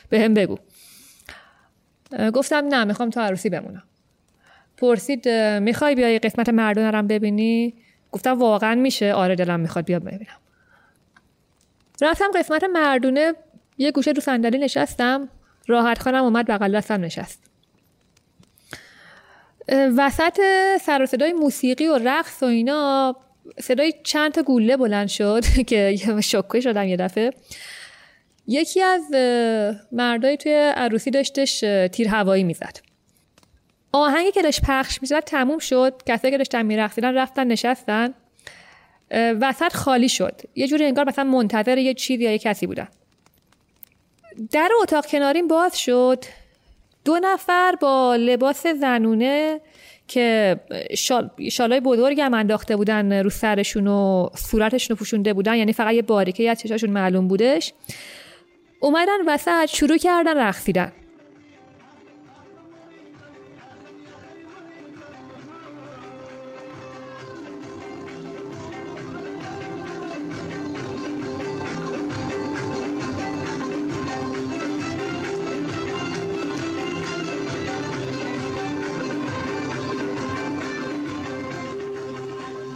به 0.09 0.19
هم 0.19 0.33
بگو. 0.33 0.57
گفتم 2.33 2.67
نه 2.67 2.83
می‌خوام 2.83 3.09
تا 3.09 3.21
عروسی 3.21 3.49
بمونم. 3.49 3.83
پرسید 4.77 5.29
می‌خوای 5.59 5.95
بیای 5.95 6.19
قسمت 6.19 6.49
مردونه 6.49 6.91
رم 6.91 7.07
ببینی؟ 7.07 7.73
گفتم 8.11 8.39
واقعا 8.39 8.75
میشه. 8.75 9.13
آره 9.13 9.35
دلم 9.35 9.59
می‌خواد 9.59 9.85
بیا 9.85 9.99
ببینم. 9.99 10.39
رفتم 12.01 12.31
قسمت 12.35 12.63
مردونه 12.63 13.33
یه 13.77 13.91
گوشه 13.91 14.11
رو 14.11 14.21
صندلی 14.21 14.57
نشستم. 14.57 15.29
راحت 15.67 15.99
خانم 15.99 16.23
اومد 16.23 16.47
بغل 16.47 16.77
دستم 16.77 17.01
نشست. 17.01 17.43
وسط 19.69 20.39
سر 20.81 21.03
و 21.03 21.05
صدای 21.05 21.33
موسیقی 21.33 21.87
و 21.87 21.99
رقص 22.03 22.43
و 22.43 22.45
اینا 22.45 23.15
صدای 23.59 23.93
چند 24.03 24.31
تا 24.31 24.43
گوله 24.43 24.77
بلند 24.77 25.07
شد 25.07 25.43
که 25.69 25.95
شکوه 26.23 26.59
شدم 26.59 26.87
یه 26.87 26.97
دفعه. 26.97 27.31
یکی 28.47 28.81
از 28.81 29.01
مردای 29.91 30.37
توی 30.37 30.53
عروسی 30.75 31.11
داشتش 31.11 31.59
تیر 31.91 32.07
هوایی 32.07 32.43
می‌زد. 32.43 32.79
آهنگی 33.91 34.31
که 34.31 34.41
داشت 34.41 34.61
پخش 34.61 35.01
می‌زد 35.01 35.19
تموم 35.19 35.59
شد. 35.59 36.01
کسایی 36.05 36.31
که 36.31 36.37
داشتن 36.37 36.61
میرقصیدن 36.61 37.13
رفتن 37.13 37.47
نشستن. 37.47 38.13
وسط 39.11 39.73
خالی 39.73 40.09
شد. 40.09 40.41
یه 40.55 40.67
جوری 40.67 40.85
انگار 40.85 41.07
مثلا 41.07 41.23
منتظر 41.23 41.77
یه 41.77 41.93
چیزی 41.93 42.23
یا 42.23 42.31
یه 42.31 42.37
کسی 42.37 42.67
بودن. 42.67 42.87
در 44.51 44.69
اتاق 44.81 45.05
کناریم 45.05 45.47
باز 45.47 45.79
شد. 45.79 46.25
دو 47.05 47.19
نفر 47.19 47.75
با 47.81 48.15
لباس 48.15 48.67
زنونه 48.67 49.61
که 50.07 50.55
شال، 50.97 51.29
شالای 51.51 51.79
بزرگی 51.79 52.21
هم 52.21 52.33
انداخته 52.33 52.75
بودن 52.75 53.23
رو 53.23 53.29
سرشون 53.29 53.87
و 53.87 54.29
صورتشون 54.35 54.95
رو 54.95 54.99
پوشونده 54.99 55.33
بودن. 55.33 55.55
یعنی 55.55 55.73
فقط 55.73 55.93
یه 55.93 56.01
باریکه 56.01 56.49
از 56.49 56.59
چشاشون 56.59 56.89
معلوم 56.89 57.27
بودش. 57.27 57.73
اومدن 58.79 59.17
وسط 59.27 59.65
شروع 59.65 59.97
کردن 59.97 60.37
رقصیدن. 60.37 60.91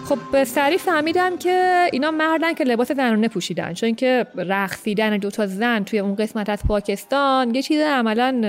خب 0.10 0.44
سریع 0.44 0.78
فهمیدم 0.78 1.38
که 1.38 1.88
اینا 1.92 2.12
مردن 2.12 2.54
که 2.54 2.64
لباس 2.64 2.92
زنانه 2.92 3.28
پوشیدن. 3.28 3.74
چون 3.74 3.96
که 3.96 4.26
رقصیدن 4.36 5.18
دو 5.18 5.30
تا 5.30 5.48
زن 5.48 5.84
توی 5.84 6.00
اون 6.00 6.16
قسمت 6.16 6.50
از 6.50 6.60
پاکستان 6.68 7.56
یه 7.56 7.62
چیز 7.62 7.82
عملا 7.82 8.42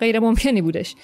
غیر 0.00 0.20
ممکنی 0.20 0.62
بودش. 0.62 0.94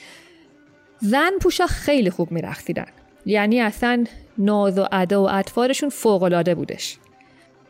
زن 0.98 1.30
پوشا 1.40 1.66
خیلی 1.66 2.10
خوب 2.10 2.32
میرقصیدن. 2.32 2.86
یعنی 3.26 3.60
اصلا 3.60 4.04
ناز 4.38 4.78
و 4.78 4.86
ادا 4.92 5.22
و 5.22 5.30
اطفارشون 5.30 5.88
فوق 5.88 6.22
العاده 6.22 6.54
بودش. 6.54 6.98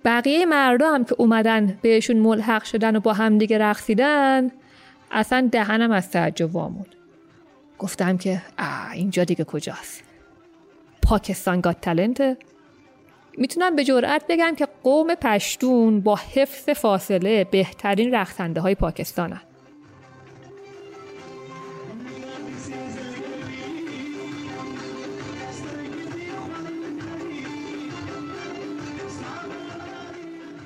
بقیه 0.04 0.46
مردا 0.46 0.94
هم 0.94 1.04
که 1.04 1.14
اومدن 1.18 1.78
بهشون 1.82 2.16
ملحق 2.16 2.64
شدن 2.64 2.96
و 2.96 3.00
با 3.00 3.12
هم 3.12 3.38
دیگه 3.38 3.58
رقصیدن 3.58 4.50
اصلا 5.10 5.48
دهنم 5.52 5.90
از 5.90 6.10
تعجب 6.10 6.54
وامود. 6.54 6.96
گفتم 7.78 8.18
که 8.18 8.42
آه 8.58 8.90
اینجا 8.92 9.24
دیگه 9.24 9.44
کجاست؟ 9.44 10.11
پاکستان 11.02 11.60
گات 11.60 11.80
تلنت 11.80 12.38
می‌تونم 13.38 13.76
به 13.76 13.84
جرئت 13.84 14.24
بگم 14.28 14.54
که 14.54 14.68
قوم 14.82 15.14
پشتون 15.14 16.00
با 16.00 16.18
حفظ 16.34 16.68
فاصله 16.68 17.44
بهترین 17.44 18.14
رقصنده 18.14 18.60
های 18.60 18.74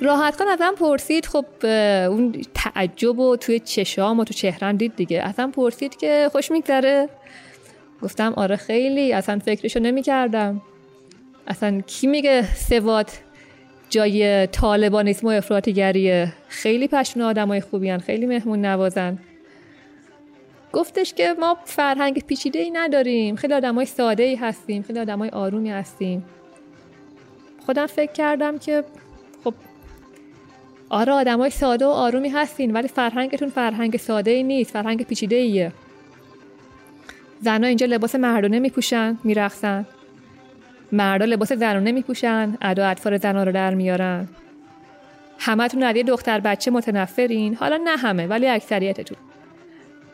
راحت 0.00 0.36
کن 0.36 0.48
ازم 0.48 0.74
پرسید. 0.78 1.26
خب 1.26 1.44
اون 2.10 2.44
تعجب 2.54 3.18
و 3.18 3.36
توی 3.36 3.60
چشام 3.60 4.20
و 4.20 4.24
تو 4.24 4.34
چهرم 4.34 4.76
دید 4.76 4.96
دیگه. 4.96 5.22
ازم 5.22 5.50
پرسید 5.50 5.96
که 5.96 6.28
خوش 6.32 6.50
میگذره. 6.50 7.08
گفتم 8.02 8.32
آره 8.36 8.56
خیلی 8.56 9.12
اصلا 9.12 9.38
فکرشو 9.38 9.80
نمی 9.80 10.02
کردم 10.02 10.62
اصلا 11.46 11.80
کی 11.80 12.06
میگه 12.06 12.54
سوات 12.54 13.20
جای 13.90 14.46
طالبانیسم 14.46 15.26
و 15.26 15.30
افراطیگریه 15.30 16.32
خیلی 16.48 16.88
پشتون 16.88 17.22
آدمای 17.22 17.60
خوبی 17.60 17.90
هن. 17.90 17.98
خیلی 17.98 18.26
مهمون 18.26 18.64
نوازن. 18.64 19.18
گفتش 20.72 21.14
که 21.14 21.34
ما 21.40 21.56
فرهنگ 21.64 22.24
پیچیده 22.26 22.58
ای 22.58 22.70
نداریم 22.70 23.36
خیلی 23.36 23.54
آدمای 23.54 23.86
ساده 23.86 24.22
ای 24.22 24.34
هستیم 24.34 24.82
خیلی 24.82 24.98
آدمای 24.98 25.28
آرومی 25.28 25.70
هستیم. 25.70 26.24
خودم 27.66 27.86
فکر 27.86 28.12
کردم 28.12 28.58
که 28.58 28.84
خب 29.44 29.54
آره 30.88 31.12
آدمای 31.12 31.50
ساده 31.50 31.86
و 31.86 31.88
آرومی 31.88 32.28
هستین 32.28 32.72
ولی 32.72 32.88
فرهنگتون 32.88 33.48
فرهنگ 33.48 33.96
ساده 33.96 34.30
ای 34.30 34.42
نیست 34.42 34.70
فرهنگ 34.72 35.02
پیچیده 35.02 35.36
ایه 35.36 35.72
زنها 37.46 37.68
اینجا 37.68 37.86
لباس 37.86 38.14
مردانه 38.14 38.58
میپوشن 38.58 39.18
میرقصن. 39.24 39.86
مردا 40.92 41.24
لباس 41.24 41.52
زنانه 41.52 41.92
میپوشن 41.92 42.58
ادا 42.62 42.86
اطفال 42.86 43.18
زنها 43.18 43.42
رو 43.42 43.52
در 43.52 43.74
میارن. 43.74 44.28
همتون 45.38 45.82
از 45.82 45.96
یه 45.96 46.02
دختر 46.02 46.40
بچه 46.40 46.70
متنفرین. 46.70 47.54
حالا 47.54 47.80
نه 47.84 47.96
همه 47.96 48.26
ولی 48.26 48.48
اکثریتتون. 48.48 49.18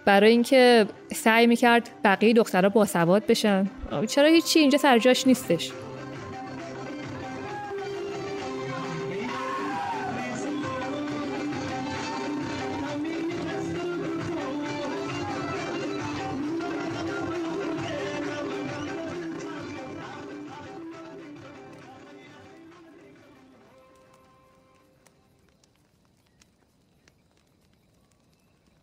برای 0.04 0.30
اینکه 0.30 0.86
سعی 1.14 1.46
می‌کرد 1.46 1.90
بقیه 2.04 2.32
دخترها 2.32 2.68
باسواد 2.68 3.26
بشن. 3.26 3.66
چرا 4.08 4.28
هیچی؟ 4.28 4.58
اینجا 4.58 4.78
سرجاش 4.78 5.26
نیستش. 5.26 5.72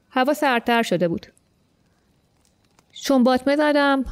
هوا 0.09 0.33
سردتر 0.33 0.83
شده 0.83 1.07
بود. 1.07 1.25
چون 2.91 3.23
باطمه 3.23 3.55
زدم 3.55 4.05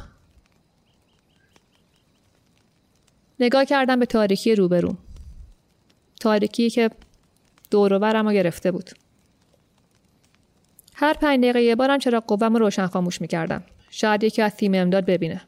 نگاه 3.40 3.64
کردم 3.64 4.00
به 4.00 4.06
تاریکی 4.06 4.54
روبروم 4.54 4.98
تاریکی 6.20 6.70
که 6.70 6.90
دور 7.70 7.92
و 7.92 8.32
گرفته 8.32 8.70
بود. 8.70 8.90
هر 10.94 11.14
پنج 11.14 11.40
دقیقه 11.40 11.62
یه 11.62 11.74
بارم 11.74 11.98
چرا 11.98 12.20
قوم 12.20 12.54
رو 12.54 12.58
روشن 12.58 12.86
خاموش 12.86 13.20
می‌کردم. 13.20 13.64
شاید 13.90 14.24
یکی 14.24 14.42
از 14.42 14.56
تیم 14.56 14.74
امداد 14.74 15.04
ببینه. 15.04 15.40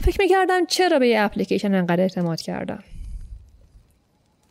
فکر 0.00 0.16
می‌کردم 0.20 0.66
چرا 0.66 0.98
به 0.98 1.08
یه 1.08 1.20
اپلیکیشن 1.20 1.74
انقدر 1.74 2.00
اعتماد 2.00 2.40
کردم. 2.40 2.84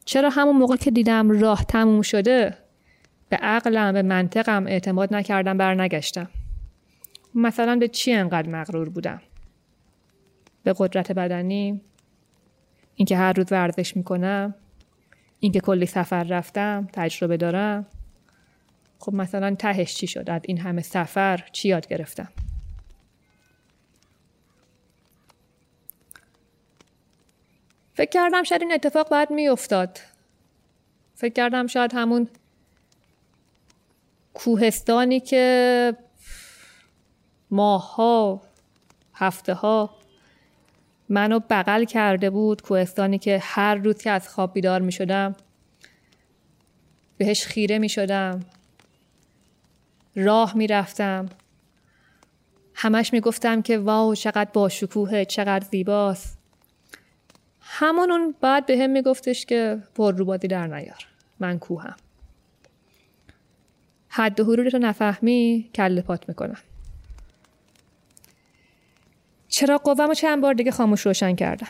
چرا 0.05 0.29
همون 0.29 0.55
موقع 0.55 0.75
که 0.75 0.91
دیدم 0.91 1.41
راه 1.41 1.63
تموم 1.63 2.01
شده 2.01 2.57
به 3.29 3.37
عقلم 3.37 3.93
به 3.93 4.01
منطقم 4.01 4.67
اعتماد 4.67 5.13
نکردم 5.13 5.57
بر 5.57 5.75
نگشتم 5.75 6.29
مثلا 7.35 7.75
به 7.75 7.87
چی 7.87 8.13
انقدر 8.13 8.49
مغرور 8.49 8.89
بودم؟ 8.89 9.21
به 10.63 10.75
قدرت 10.77 11.11
بدنی 11.11 11.81
اینکه 12.95 13.17
هر 13.17 13.33
روز 13.33 13.51
ورزش 13.51 13.97
می‌کنم 13.97 14.55
اینکه 15.39 15.59
کلی 15.59 15.85
سفر 15.85 16.23
رفتم 16.23 16.87
تجربه 16.93 17.37
دارم. 17.37 17.85
خب 18.99 19.13
مثلا 19.13 19.55
تهش 19.55 19.95
چی 19.95 20.07
شد؟ 20.07 20.29
از 20.29 20.41
این 20.45 20.57
همه 20.57 20.81
سفر 20.81 21.43
چی 21.51 21.67
یاد 21.67 21.87
گرفتم؟ 21.87 22.29
فکر 27.93 28.09
کردم 28.09 28.43
شاید 28.43 28.61
این 28.61 28.73
اتفاق 28.73 29.09
باید 29.09 29.31
میافتاد. 29.31 29.99
فکر 31.15 31.33
کردم 31.33 31.67
شاید 31.67 31.93
همون 31.93 32.27
کوهستانی 34.37 35.19
که 35.19 35.95
ماها 37.51 38.41
هفته 39.13 39.53
ها 39.53 39.95
منو 41.09 41.39
بغل 41.49 41.83
کرده 41.83 42.29
بود 42.29 42.61
کوهستانی 42.61 43.17
که 43.17 43.39
هر 43.43 43.75
روز 43.75 43.97
که 43.97 44.11
از 44.11 44.29
خواب 44.29 44.53
بیدار 44.53 44.81
می 44.81 44.91
شدم 44.91 45.35
بهش 47.17 47.45
خیره 47.45 47.79
می 47.79 47.89
شدم 47.89 48.39
راه 50.15 50.57
می 50.57 50.67
رفتم 50.67 51.29
همش 52.73 53.13
می 53.13 53.19
گفتم 53.19 53.61
که 53.61 53.77
واو 53.77 54.15
چقدر 54.15 54.49
با 54.53 54.69
شکوه 54.69 55.25
چقدر 55.25 55.65
زیباست. 55.71 56.37
همون 57.61 58.11
اون 58.11 58.35
بعد 58.41 58.65
به 58.65 58.77
هم 58.77 58.89
می 58.89 59.01
گفتش 59.01 59.45
که 59.45 59.83
پر 59.95 60.11
در 60.37 60.67
نیار. 60.67 61.07
من 61.39 61.59
کوهم. 61.59 61.95
حد 64.09 64.39
و 64.39 64.43
حدودش 64.43 64.73
رو 64.73 64.79
نفهمی 64.79 65.69
کل 65.75 66.01
پات 66.01 66.29
می‌کنم. 66.29 66.57
چرا 69.47 69.77
قوم 69.77 70.13
چند 70.13 70.41
بار 70.41 70.53
دیگه 70.53 70.71
خاموش 70.71 71.05
روشن 71.05 71.35
کردم؟ 71.35 71.67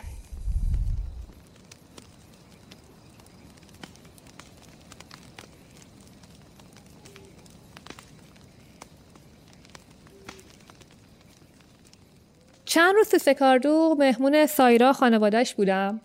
چند 12.64 12.94
روز 12.94 13.08
تو 13.08 13.18
سکاردو 13.18 13.96
مهمون 13.98 14.46
سایرا 14.46 14.92
خانوادهش 14.92 15.54
بودم 15.54 16.00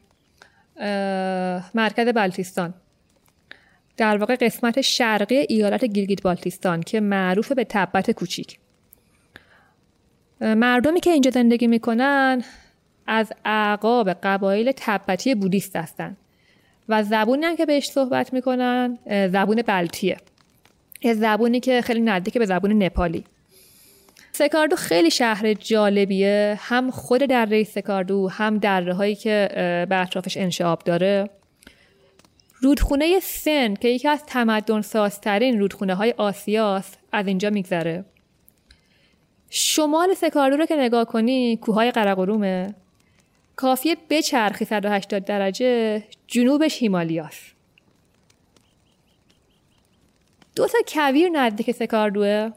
مرکز 1.74 2.08
بلتیستان. 2.08 2.74
در 3.98 4.18
واقع 4.18 4.36
قسمت 4.36 4.82
شرقی 4.82 5.36
ایالت 5.36 5.86
گیلگیت 5.86 6.22
بالتیستان 6.22 6.82
که 6.82 7.00
معروف 7.00 7.52
به 7.52 7.64
تبت 7.64 8.12
کوچیک. 8.12 8.60
مردمی 10.42 11.00
که 11.00 11.10
اینجا 11.10 11.32
زندگی 11.32 11.68
می‌کنن 11.68 12.44
از 13.08 13.34
اعقاب 13.46 14.10
قبایل 14.10 14.72
تبتی 14.76 15.36
بودیست 15.36 15.76
هستن 15.76 16.18
و 16.90 17.04
زبونی 17.04 17.46
هم 17.46 17.56
که 17.56 17.66
بهش 17.66 17.90
صحبت 17.90 18.34
می‌کنن 18.34 18.98
زبون 19.08 19.62
بلتیه. 19.62 20.18
یه 21.02 21.14
زبونی 21.14 21.60
که 21.60 21.82
خیلی 21.82 22.02
نزدیک 22.02 22.38
به 22.38 22.46
زبون 22.46 22.84
نپالی. 22.84 23.24
سکاردو 24.32 24.76
خیلی 24.76 25.12
شهر 25.12 25.54
جالبیه. 25.54 26.58
هم 26.60 26.92
خود 26.92 27.22
دره 27.22 27.64
سکاردو 27.64 28.30
هم 28.30 28.58
دره 28.58 28.94
هایی 28.94 29.16
که 29.16 29.50
به 29.90 29.96
اطرافش 29.96 30.38
انشعاب 30.38 30.80
داره. 30.80 31.30
رودخونه 32.64 33.20
سن 33.20 33.74
که 33.74 33.88
یکی 33.88 34.08
از 34.08 34.26
تمدن 34.26 34.82
سازترین 34.82 35.60
رودخونه 35.60 35.96
های 35.96 36.14
آسیاست 36.18 37.00
از 37.12 37.28
اینجا 37.28 37.50
میگذره. 37.50 38.06
شمال 39.50 40.14
سکارلو 40.14 40.58
رو 40.58 40.66
که 40.66 40.76
نگاه 40.76 41.06
کنی 41.06 41.58
کوههای 41.58 41.92
قرقرومه 41.92 42.76
کافیه 43.56 43.98
بچرخی 44.10 44.66
180 44.66 45.26
درجه 45.26 46.04
جنوبش 46.28 46.82
هیمالیاست. 46.82 47.54
دو 50.56 50.68
تا 50.68 50.78
کویر 50.88 51.30
نزدیک 51.30 51.72
سکاردوه. 51.72 52.52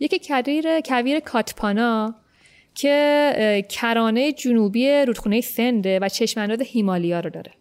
یکی 0.00 0.18
کویر 0.18 0.80
کویر 0.80 1.20
کاتپانا 1.20 2.14
که 2.74 3.64
کرانه 3.68 4.32
جنوبی 4.32 4.88
رودخونه 4.90 5.40
سنده 5.40 5.98
و 5.98 6.08
چشمانداز 6.08 6.60
هیمالیا 6.60 7.20
رو 7.20 7.30
داره. 7.30 7.59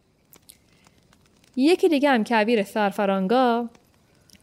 یکی 1.60 1.90
دیگه 1.90 2.10
هم 2.10 2.24
کویر 2.24 2.64
سرفرانگا 2.64 3.70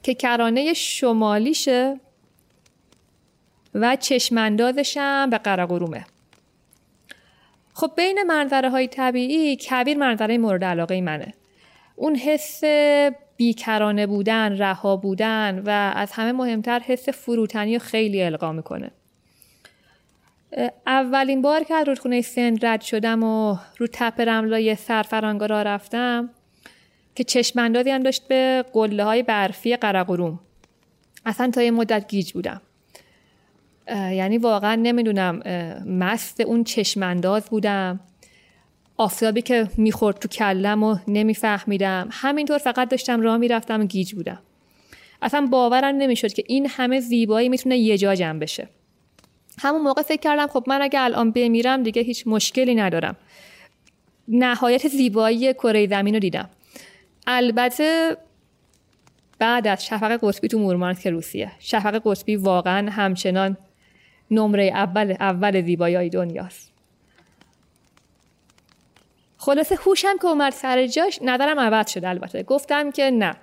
که 0.03 0.15
کرانه 0.15 0.73
شمالیشه 0.73 2.01
و 3.75 3.97
چشماندازش 3.97 4.97
هم 5.01 5.31
به 5.31 5.39
قرقرومه. 5.39 6.07
خب 7.75 7.93
بین 7.97 8.23
منظره 8.23 8.71
های 8.71 8.89
طبیعی 8.89 9.59
کویر 9.61 9.99
منظره 9.99 10.39
مورد 10.39 10.65
علاقه 10.65 11.01
منه. 11.01 11.35
اون 11.97 12.17
حس 12.17 12.65
بیکرانه 13.37 14.07
بودن 14.07 14.59
رها 14.59 14.97
بودن 14.97 15.63
و 15.67 15.93
از 15.97 16.13
همه 16.13 16.33
مهمتر 16.33 16.79
حس 16.79 17.09
فروتنی 17.09 17.75
رو 17.75 17.79
خیلی 17.79 18.23
القا 18.23 18.53
می‌کنه. 18.53 18.91
اولین 20.87 21.43
بار 21.43 21.65
که 21.65 21.75
از 21.75 21.89
رودخونه 21.89 22.21
سند 22.21 22.67
رد 22.67 22.81
شدم 22.81 23.23
و 23.23 23.57
رو 23.79 23.87
تپه 23.93 24.25
رملای 24.25 24.75
سرفرانگا 24.75 25.47
را 25.47 25.63
رفتم 25.63 26.31
که 27.17 27.25
چشماندازی 27.25 27.91
هم 27.91 28.03
داشت 28.03 28.29
به 28.29 28.65
قله 28.73 29.05
های 29.05 29.23
برفی 29.23 29.77
قرقروم. 29.77 30.41
اصلا 31.27 31.51
تا 31.51 31.63
یه 31.63 31.71
مدت 31.71 32.09
گیج 32.09 32.33
بودم. 32.33 32.61
یعنی 33.89 34.39
واقعا 34.39 34.75
نمی‌دونم 34.75 35.39
مست 35.87 36.41
اون 36.41 36.65
چشمانداز 36.65 37.45
بودم. 37.45 38.01
آفتابی 38.97 39.43
که 39.43 39.69
می‌خورد 39.77 40.19
تو 40.19 40.29
کلم 40.29 40.83
و 40.83 40.97
نمیفهمیدم. 41.09 42.09
همینطور 42.13 42.59
فقط 42.59 42.89
داشتم 42.89 43.21
راه 43.21 43.37
می‌رفتم 43.37 43.87
گیج 43.87 44.15
بودم. 44.15 44.39
اصلا 45.23 45.49
باورم 45.51 45.95
نمی‌شد 45.95 46.33
که 46.33 46.45
این 46.47 46.67
همه 46.71 47.01
زیبایی 47.01 47.49
می‌تونه 47.49 47.79
یه 47.79 47.99
جا 47.99 48.15
جمع 48.15 48.39
بشه. 48.39 48.69
همون 49.59 49.83
موقع 49.83 50.03
فکر 50.03 50.21
کردم 50.21 50.47
خب 50.47 50.65
من 50.67 50.83
اگه 50.83 51.01
الان 51.01 51.31
بمیرم 51.31 51.83
دیگه 51.83 52.03
هیچ 52.03 52.27
مشکلی 52.27 52.75
ندارم. 52.75 53.17
نهایت 54.29 54.89
زیبایی 54.89 55.55
کره 55.55 55.87
زمین 55.87 56.15
رو 56.15 56.21
دیدم. 56.21 56.49
البته 57.27 58.17
بعد 59.39 59.67
از 59.67 59.87
شفق 59.87 60.19
قطبی 60.23 60.49
تو 60.49 60.59
مورمانسک 60.59 61.07
روسیه. 61.07 61.53
شفق 61.59 62.03
قطبی 62.05 62.37
واقعا 62.37 62.91
همچنان 62.91 63.57
نمره 64.31 64.65
اول 64.65 65.17
اول 65.21 65.63
زیبایی 65.63 66.11
دنیاست. 66.11 66.73
خلاصه 69.37 69.75
هوشم 69.75 70.19
که 70.23 70.27
اومد 70.27 70.53
سر 70.53 70.87
جاش 70.87 71.19
نظرم 71.23 71.61
عوض 71.61 71.91
شد 71.91 72.05
البته. 72.05 72.43
گفتم 72.43 72.91
که 72.91 73.11
نه. 73.11 73.37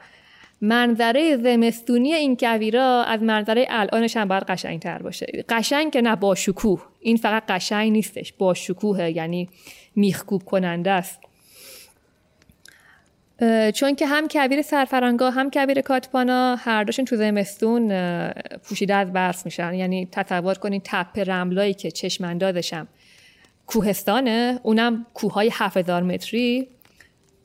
منظره 0.61 1.37
زمستونی 1.37 2.13
این 2.13 2.37
کویرا 2.37 3.03
از 3.03 3.23
منظره 3.23 3.65
الانش 3.69 4.17
هم 4.17 4.27
باید 4.27 4.43
قشنگ 4.43 4.79
تر 4.79 4.97
باشه. 4.97 5.43
قشنگ 5.49 5.91
که 5.91 6.01
نه 6.01 6.15
با 6.15 6.35
شکوه. 6.35 6.81
این 6.99 7.17
فقط 7.17 7.43
قشنگ 7.47 7.91
نیستش. 7.91 8.33
با 8.33 8.53
شکوه 8.53 9.09
یعنی 9.09 9.49
میخکوب 9.95 10.43
کننده 10.43 10.91
است. 10.91 11.19
چون 13.75 13.95
که 13.95 14.07
هم 14.07 14.27
کویر 14.27 14.61
سرفرنگا 14.61 15.29
هم 15.29 15.49
کویر 15.51 15.81
کاتپانا 15.81 16.55
هر 16.55 16.83
دوشون 16.83 17.05
تو 17.05 17.15
زمستون 17.15 17.91
پوشیده 18.63 18.95
از 18.95 19.13
برف 19.13 19.45
میشن. 19.45 19.73
یعنی 19.73 20.07
تصور 20.11 20.53
کنید 20.53 20.81
تپه 20.85 21.23
رملایی 21.23 21.73
که 21.73 21.91
چشم 21.91 22.23
اندازشم 22.23 22.87
کوهستانه 23.67 24.59
اونم 24.63 25.05
کوههای 25.13 25.49
7000 25.53 26.03
متری 26.03 26.67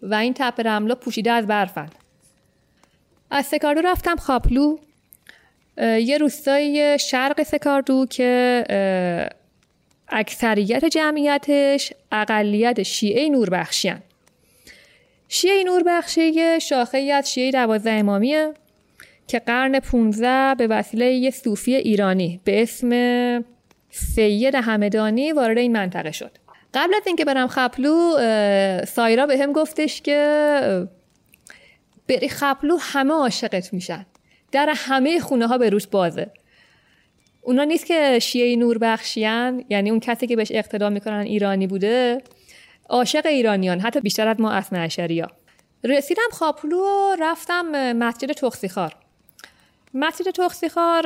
و 0.02 0.14
این 0.14 0.34
تپه 0.36 0.62
رملا 0.62 0.94
پوشیده 0.94 1.30
از 1.30 1.46
برفن. 1.46 1.88
از 3.30 3.46
سکاردو 3.46 3.80
رفتم 3.80 4.16
خاپلو. 4.16 4.76
یه 5.78 6.18
روستای 6.18 6.98
شرق 6.98 7.42
سکاردو 7.42 8.06
که 8.06 8.64
اکثریت 10.08 10.84
جمعیتش 10.84 11.92
اقلیت 12.12 12.82
شیعه 12.82 13.28
نوربخشیان. 13.28 14.02
شیعه 15.28 15.64
نوربخشی 15.64 16.28
یه 16.28 16.58
شاخه 16.58 16.98
از 16.98 17.32
شیعه 17.32 17.50
دوازده 17.50 17.90
امامیه 17.90 18.54
که 19.26 19.38
قرن 19.38 19.80
15 19.80 20.54
به 20.54 20.66
وسیله 20.66 21.06
یه 21.06 21.30
صوفی 21.30 21.74
ایرانی 21.74 22.40
به 22.44 22.62
اسم 22.62 23.44
سید 23.90 24.54
همدانی 24.54 25.32
وارد 25.32 25.58
این 25.58 25.72
منطقه 25.72 26.12
شد. 26.12 26.30
قبل 26.74 26.94
از 26.94 27.02
اینکه 27.06 27.24
برم 27.24 27.46
خپلو 27.46 28.16
سایرا 28.84 29.26
به 29.26 29.38
هم 29.38 29.52
گفتش 29.52 30.02
که 30.02 30.88
بری 32.08 32.28
خپلو 32.28 32.78
همه 32.80 33.12
عاشقت 33.14 33.72
میشن. 33.72 34.06
در 34.52 34.72
همه 34.76 35.20
خونه 35.20 35.46
ها 35.46 35.58
به 35.58 35.70
روش 35.70 35.86
بازه. 35.86 36.30
اونا 37.42 37.64
نیست 37.64 37.86
که 37.86 38.18
شیعه 38.18 38.56
نور 38.56 38.78
بخشیان 38.78 39.64
یعنی 39.68 39.90
اون 39.90 40.00
کسی 40.00 40.26
که 40.26 40.36
بهش 40.36 40.48
اقتدا 40.50 40.90
می‌کنن 40.90 41.20
ایرانی 41.20 41.66
بوده 41.66 42.22
عاشق 42.88 43.26
ایرانیان 43.26 43.80
حتی 43.80 44.00
بیشتر 44.00 44.28
از 44.28 44.40
ما 44.40 44.50
اصنا 44.50 44.78
اشریا 44.78 45.26
رسیدم 45.84 46.28
خاپلو 46.32 46.78
و 46.78 47.16
رفتم 47.20 47.92
مسجد 47.92 48.32
تخصیخار 48.32 48.96
مسجد 49.94 50.30
تخصیخار 50.30 51.02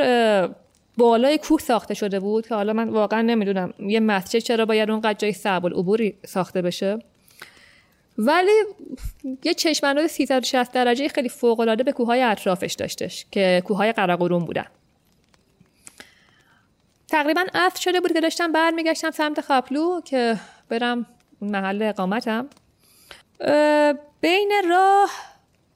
بالای 0.97 1.39
کوه 1.39 1.61
ساخته 1.61 1.95
شده 1.95 2.21
بود 2.21 2.47
که 2.47 2.55
حالا 2.55 2.73
من 2.73 2.89
واقعا 2.89 3.23
نمی‌دونم 3.23 3.75
یه 3.79 4.01
مسجد 4.01 4.39
چرا 4.39 4.67
باید 4.67 4.91
اونقدر 4.91 5.19
جای 5.19 5.33
صعب 5.33 5.67
العبوری 5.67 6.19
ساخته 6.27 6.63
بشه. 6.63 6.99
ولی 8.19 8.51
یه 9.45 9.55
چشمانداز 9.55 10.11
360 10.11 10.73
درجه 10.73 11.09
خیلی 11.09 11.29
فوق 11.29 11.61
العاده 11.61 11.83
به 11.83 11.93
کوههای 11.93 12.23
اطرافش 12.23 12.73
داشتش 12.73 13.27
که 13.31 13.63
کوههای 13.67 13.93
قراقرون 13.93 14.45
بودن. 14.45 14.67
تقریبا 17.09 17.45
عصر 17.55 17.81
شده 17.81 18.01
بود 18.01 18.13
که 18.13 18.21
داشتم 18.21 18.53
برمیگشتم 18.53 19.11
سمت 19.11 19.41
خاپلو 19.41 20.01
که 20.01 20.37
برم 20.69 21.07
محل 21.43 21.83
اقامتم. 21.83 22.49
بین 24.21 24.53
راه 24.69 25.11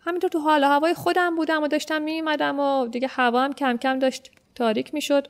همینطور 0.01 0.31
تو 0.31 0.39
حال 0.39 0.65
هوای 0.65 0.95
خودم 0.95 1.37
بودم 1.37 1.63
و 1.63 1.69
داشتم 1.69 2.03
میمدم 2.03 2.61
و 2.61 2.87
دیگه 2.87 3.09
هوا 3.09 3.45
هم 3.45 3.53
کم 3.53 3.77
کم 3.77 3.99
داشت 3.99 4.31
تاریک 4.55 4.95
می‌شد. 4.95 5.29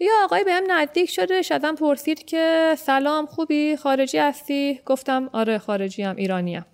یه 0.00 0.10
آقای 0.24 0.44
بهم 0.44 0.62
نزدیک 0.68 1.10
شده 1.10 1.42
ازم 1.50 1.74
پرسید 1.74 2.24
که 2.24 2.74
سلام 2.78 3.26
خوبی؟ 3.26 3.76
خارجی 3.76 4.18
هستی؟ 4.18 4.80
گفتم 4.86 5.30
آره 5.32 5.58
خارجی 5.58 6.02
هم 6.02 6.16
ایرانی 6.16 6.56
هم. 6.56 6.64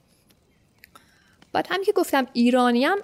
بعد 1.53 1.67
هم 1.71 1.83
که 1.85 1.93
گفتم 1.93 2.27
ایرانی 2.33 2.85
هم 2.85 2.99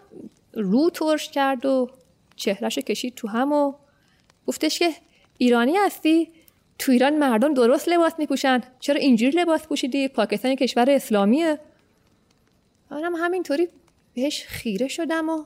رو 0.55 0.91
ترش 0.91 1.31
کرد 1.31 1.67
و 1.67 1.91
چهرش 2.37 2.79
کشید 2.79 3.15
تو 3.15 3.29
هم 3.29 3.53
و 3.53 3.75
گفتش 4.47 4.79
که 4.79 4.93
ایرانی 5.39 5.77
هستی؟ 5.77 6.33
تو 6.79 6.93
ایران 6.93 7.19
مردم 7.19 7.55
درست 7.55 7.89
لباس 7.89 8.13
میپوشن. 8.19 8.61
چرا 8.81 8.97
اینجوری 8.97 9.31
لباس 9.31 9.67
پوشیدی؟ 9.67 10.09
پاکستان 10.09 10.55
کشور 10.55 10.91
اسلامیه. 10.91 11.59
منم 12.91 13.15
همینطوری 13.15 13.69
بهش 14.15 14.45
خیره 14.47 14.89
شدم 14.89 15.29
و 15.29 15.45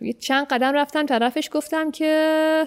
یه 0.00 0.12
چند 0.12 0.46
قدم 0.46 0.72
رفتم 0.72 1.06
طرفش 1.06 1.48
گفتم 1.52 1.90
که 1.90 2.66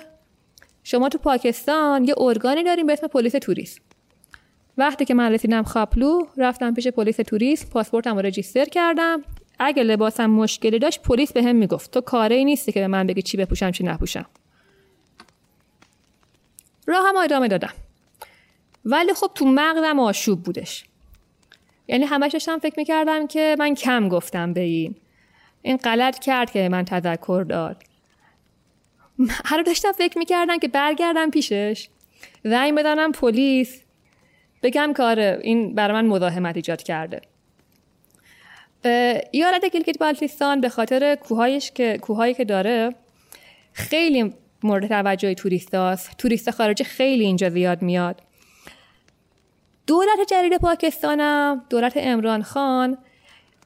شما 0.84 1.10
تو 1.10 1.18
پاکستان 1.18 2.04
یه 2.04 2.16
ارگانی 2.18 2.64
داریم 2.64 2.88
به 2.88 2.94
اسم 2.94 3.08
پلیس 3.08 3.32
توریست. 3.32 3.82
وقتی 4.78 5.06
که 5.06 5.14
من 5.14 5.32
رسیدم 5.32 5.64
خاپلو 5.64 6.22
رفتم 6.38 6.74
پیش 6.74 6.88
پلیس 6.88 7.16
توریست 7.16 7.70
پاسپورتم 7.70 8.16
رو 8.16 8.22
رجیستر 8.22 8.66
کردم. 8.66 9.24
اگه 9.60 9.84
لباسم 9.84 10.26
مشکلی 10.26 10.80
داشت 10.80 11.02
پلیس 11.02 11.34
به 11.34 11.44
هم 11.44 11.56
می‌گفت 11.56 11.92
تو 11.92 12.02
کاری 12.02 12.46
نیستی 12.46 12.72
که 12.72 12.80
به 12.80 12.88
من 12.88 13.08
بگی 13.08 13.22
چی 13.22 13.38
بپوشم 13.38 13.72
چی 13.72 13.84
نپوشم. 13.84 14.26
راه 16.86 17.08
هم 17.08 17.18
ادامه 17.18 17.48
دادم. 17.48 17.74
ولی 18.86 19.14
خب 19.14 19.32
تو 19.36 19.46
مغزم 19.46 20.00
آشوب 20.00 20.44
بودش. 20.44 20.86
یعنی 21.88 22.06
همش 22.06 22.32
داشتم 22.32 22.60
فکر 22.60 22.74
می‌کردم 22.78 23.28
که 23.28 23.56
من 23.60 23.76
کم 23.76 24.10
گفتم 24.10 24.54
به 24.54 24.62
این. 24.62 24.96
این 25.62 25.78
غلط 25.78 26.20
کرد 26.20 26.52
که 26.52 26.70
من 26.70 26.86
تذکر 26.86 27.46
داد. 27.50 27.84
هر 29.46 29.62
داشتم 29.62 29.92
فکر 29.92 30.18
می‌کردم 30.18 30.60
که 30.60 30.68
برگردم 30.68 31.30
پیشش. 31.30 31.88
زنگ 32.44 32.76
بدانم 32.76 33.12
پلیس. 33.12 33.82
بگم 34.64 34.94
کاره 34.96 35.40
این 35.42 35.76
برای 35.76 35.94
من 36.02 36.06
مزاحمت 36.06 36.56
ایجاد 36.56 36.84
کرده. 36.84 37.22
ایالت 39.32 39.66
گیلگیت 39.66 39.98
بالتیستان 39.98 40.62
به 40.62 40.70
خاطر 40.70 41.16
کوهایش 41.16 41.72
که 41.72 41.98
کوهایی 42.02 42.34
که 42.34 42.46
داره 42.46 42.96
خیلی 43.74 44.34
مورد 44.66 44.88
توجه 44.88 45.34
توریست 45.34 45.76
هاست 45.76 46.18
توریست 46.18 46.52
خارجی 46.52 46.84
خیلی 46.84 47.26
اینجا 47.26 47.50
زیاد 47.50 47.82
میاد. 47.82 48.22
دولت 49.88 50.20
جدید 50.30 50.58
پاکستانم 50.58 51.66
دولت 51.70 51.94
عمران 51.96 52.44
خان 52.44 52.98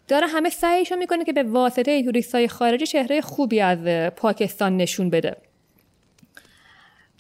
داره 0.08 0.28
همه 0.28 0.50
سعیشو 0.50 0.96
می‌کنه 0.96 1.24
که 1.24 1.34
به 1.34 1.44
واسطه 1.44 2.04
توریست 2.04 2.36
های 2.36 2.48
خارجی 2.48 2.86
چهره 2.86 3.22
خوبی 3.22 3.62
از 3.62 4.10
پاکستان 4.16 4.78
نشون 4.78 5.10
بده. 5.10 5.38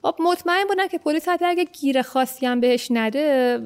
خب 0.01 0.15
مطمئن 0.19 0.67
بودن 0.67 0.87
که 0.87 0.97
پلیس 0.97 1.29
حتی 1.29 1.45
اگه 1.45 1.63
گیر 1.63 2.01
خاصی 2.01 2.45
هم 2.45 2.59
بهش 2.59 2.87
نده 2.91 3.59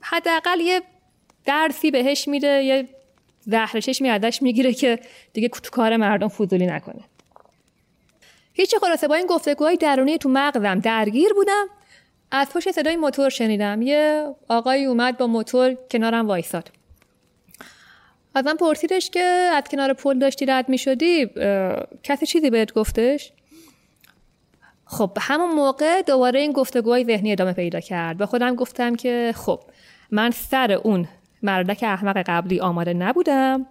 حداقل 0.00 0.60
یه 0.60 0.82
درسی 1.44 1.90
بهش 1.90 2.28
میده 2.28 2.62
یه 2.62 2.88
زهرشش 3.40 4.02
میادش 4.02 4.42
می‌گیره 4.42 4.72
که 4.72 4.98
دیگه 5.32 5.48
تو 5.48 5.70
کار 5.70 5.96
مردم 5.96 6.28
فضولی 6.28 6.66
نکنه. 6.66 7.04
هیچ 8.60 8.74
خلاصه 8.80 9.08
با 9.08 9.14
این 9.14 9.26
گفتگوهای 9.26 9.76
درونی 9.76 10.18
تو 10.18 10.28
مغزم 10.28 10.80
درگیر 10.80 11.32
بودم. 11.32 11.66
از 12.30 12.48
پشت 12.54 12.70
صدای 12.70 12.96
موتور 12.96 13.28
شنیدم. 13.28 13.82
یه 13.82 14.26
آقایی 14.48 14.84
اومد 14.84 15.18
با 15.18 15.26
موتور 15.26 15.76
کنارم 15.90 16.26
وایساد. 16.26 16.70
ازم 18.34 18.56
پرسیدش 18.56 19.10
که 19.10 19.20
از 19.54 19.62
کنار 19.70 19.92
پل 19.92 20.18
داشتی 20.18 20.46
رد 20.46 20.68
می 20.68 20.78
شدی 20.78 21.30
کسی 22.02 22.26
چیزی 22.26 22.50
بهت 22.50 22.72
گفتش؟ 22.72 23.32
خب 24.84 25.10
همون 25.20 25.50
موقع 25.50 26.02
دوباره 26.02 26.40
این 26.40 26.52
گفتگوهای 26.52 27.04
ذهنی 27.04 27.32
ادامه 27.32 27.52
پیدا 27.52 27.80
کرد. 27.80 28.16
به 28.16 28.26
خودم 28.26 28.54
گفتم 28.54 28.94
که 28.94 29.34
خب 29.36 29.60
من 30.10 30.30
سر 30.30 30.72
اون 30.72 31.08
مردک 31.42 31.78
احمق 31.82 32.22
قبلی 32.26 32.60
آماده 32.60 32.94
نبودم. 32.94 33.66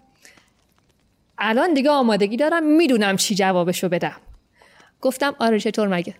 الان 1.37 1.73
دیگه 1.73 1.89
آمادگی 1.89 2.37
دارم 2.37 2.63
می‌دونم 2.63 3.17
چی 3.17 3.35
جوابشو 3.35 3.89
بدم. 3.89 4.17
گفتم 5.01 5.35
آره 5.39 5.59
چطور 5.59 5.87
مگه؟ 5.87 6.15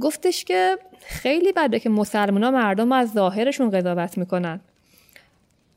گفتش 0.00 0.44
که 0.44 0.78
خیلی 1.06 1.52
بده 1.52 1.80
که 1.80 1.88
مسلمان 1.88 2.50
مردم 2.50 2.92
از 2.92 3.12
ظاهرشون 3.12 3.70
قضاوت 3.70 4.18
می‌کنن. 4.18 4.60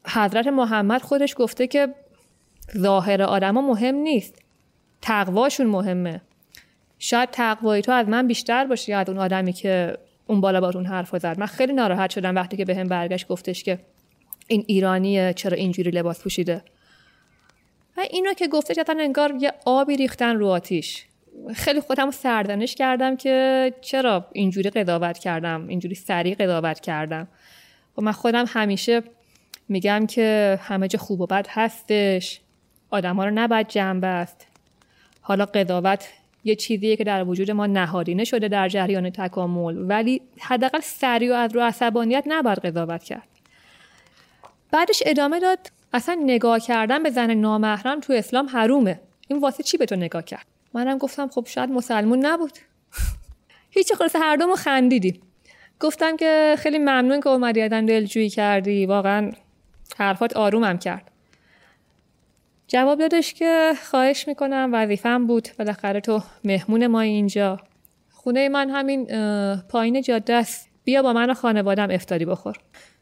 حضرت 0.07 0.47
محمد 0.47 1.01
خودش 1.01 1.35
گفته 1.37 1.67
که 1.67 1.95
ظاهر 2.77 3.21
آدما 3.21 3.61
مهم 3.61 3.95
نیست. 3.95 4.35
تقواشون 5.01 5.67
مهمه. 5.67 6.21
شاید 6.99 7.29
تقوای 7.31 7.81
تو 7.81 7.91
از 7.91 8.07
من 8.07 8.27
بیشتر 8.27 8.65
باشه 8.65 8.95
از 8.95 9.09
اون 9.09 9.17
آدمی 9.17 9.53
که 9.53 9.97
اون 10.27 10.41
بالا 10.41 10.61
باتون 10.61 10.85
حرف 10.85 11.17
زد. 11.17 11.39
من 11.39 11.45
خیلی 11.45 11.73
ناراحت 11.73 12.09
شدم 12.09 12.35
وقتی 12.35 12.57
که 12.57 12.65
به 12.65 12.75
هم 12.75 12.87
برگشت 12.87 13.27
گفتش 13.27 13.63
که 13.63 13.79
این 14.47 14.63
ایرانیه 14.67 15.33
چرا 15.33 15.57
اینجوری 15.57 15.91
لباس 15.91 16.21
پوشیده؟ 16.21 16.63
و 17.97 18.01
اینو 18.11 18.33
که 18.33 18.47
گفتش 18.47 18.77
اصلا 18.77 18.97
انگار 18.99 19.33
یه 19.39 19.53
آبی 19.65 19.97
ریختن 19.97 20.35
رو 20.35 20.47
آتیش. 20.47 21.05
خیلی 21.55 21.81
خودم 21.81 22.11
سردنش 22.11 22.75
کردم 22.75 23.15
که 23.15 23.73
چرا 23.81 24.25
اینجوری 24.31 24.69
قضاوت 24.69 25.17
کردم 25.17 25.67
اینجوری 25.67 25.95
سریع 25.95 26.35
قضاوت 26.35 26.79
کردم. 26.79 27.27
و 27.97 28.01
من 28.01 28.11
خودم 28.11 28.45
همیشه 28.47 29.03
میگم 29.69 30.05
که 30.05 30.59
همه 30.61 30.87
جا 30.87 30.99
خوب 30.99 31.21
و 31.21 31.25
بد 31.25 31.47
هستش 31.49 32.41
آدم 32.89 33.15
ها 33.15 33.25
رو 33.25 33.31
نباید 33.33 33.67
جمع 33.67 33.99
بست. 33.99 34.47
حالا 35.21 35.45
قضاوت 35.45 36.07
یه 36.43 36.55
چیزیه 36.55 36.95
که 36.95 37.03
در 37.03 37.23
وجود 37.23 37.51
ما 37.51 37.65
نهادینه 37.65 38.23
شده 38.23 38.47
در 38.47 38.69
جریان 38.69 39.09
تکامل 39.09 39.89
ولی 39.89 40.21
حداقل 40.39 40.79
سریع 40.79 41.31
و 41.31 41.35
از 41.35 41.55
رو 41.55 41.61
عصبانیت 41.61 42.23
نباید 42.27 42.59
قضاوت 42.59 43.03
کرد. 43.03 43.27
بعدش 44.71 45.03
ادامه 45.05 45.39
داد 45.39 45.59
اصلا 45.93 46.17
نگاه 46.25 46.59
کردن 46.59 47.03
به 47.03 47.09
زن 47.09 47.33
نامحرم 47.33 47.99
تو 47.99 48.13
اسلام 48.13 48.49
حرومه. 48.49 48.99
این 49.27 49.39
واسه 49.39 49.63
چی 49.63 49.77
به 49.77 49.85
تو 49.85 49.95
نگاه 49.95 50.23
کرد؟ 50.23 50.45
منم 50.73 50.97
گفتم 50.97 51.27
خب 51.27 51.47
شاید 51.47 51.69
مسلمون 51.69 52.25
نبود. 52.25 52.57
هیچ 53.69 53.93
خلاصه 53.93 54.19
هر 54.19 54.35
دومو 54.35 54.55
خندیدیم 54.55 55.21
گفتم 55.79 56.17
که 56.17 56.55
خیلی 56.57 56.77
ممنون 56.77 57.19
که 57.19 57.29
اومدی 57.29 57.61
ازم 57.61 57.85
دلجویی 57.85 58.29
کردی. 58.29 58.85
واقعا 58.85 59.31
حرفات 59.97 60.37
آرومم 60.37 60.77
کرد. 60.77 61.11
جواب 62.67 62.99
دادش 62.99 63.33
که 63.33 63.73
خواهش 63.83 64.27
می‌کنم 64.27 64.69
وظیفم 64.73 65.27
بود. 65.27 65.47
بالاخره 65.59 66.01
تو 66.01 66.21
مهمون 66.43 66.87
ما 66.87 67.01
اینجا. 67.01 67.59
خونه 68.11 68.49
من 68.49 68.69
همین 68.69 69.07
پایین 69.69 70.01
جاده 70.01 70.33
است. 70.33 70.69
بیا 70.83 71.01
با 71.01 71.13
من 71.13 71.29
و 71.29 71.33
خانوادم 71.33 71.91
افتاری 71.91 72.25
بخور. 72.25 72.55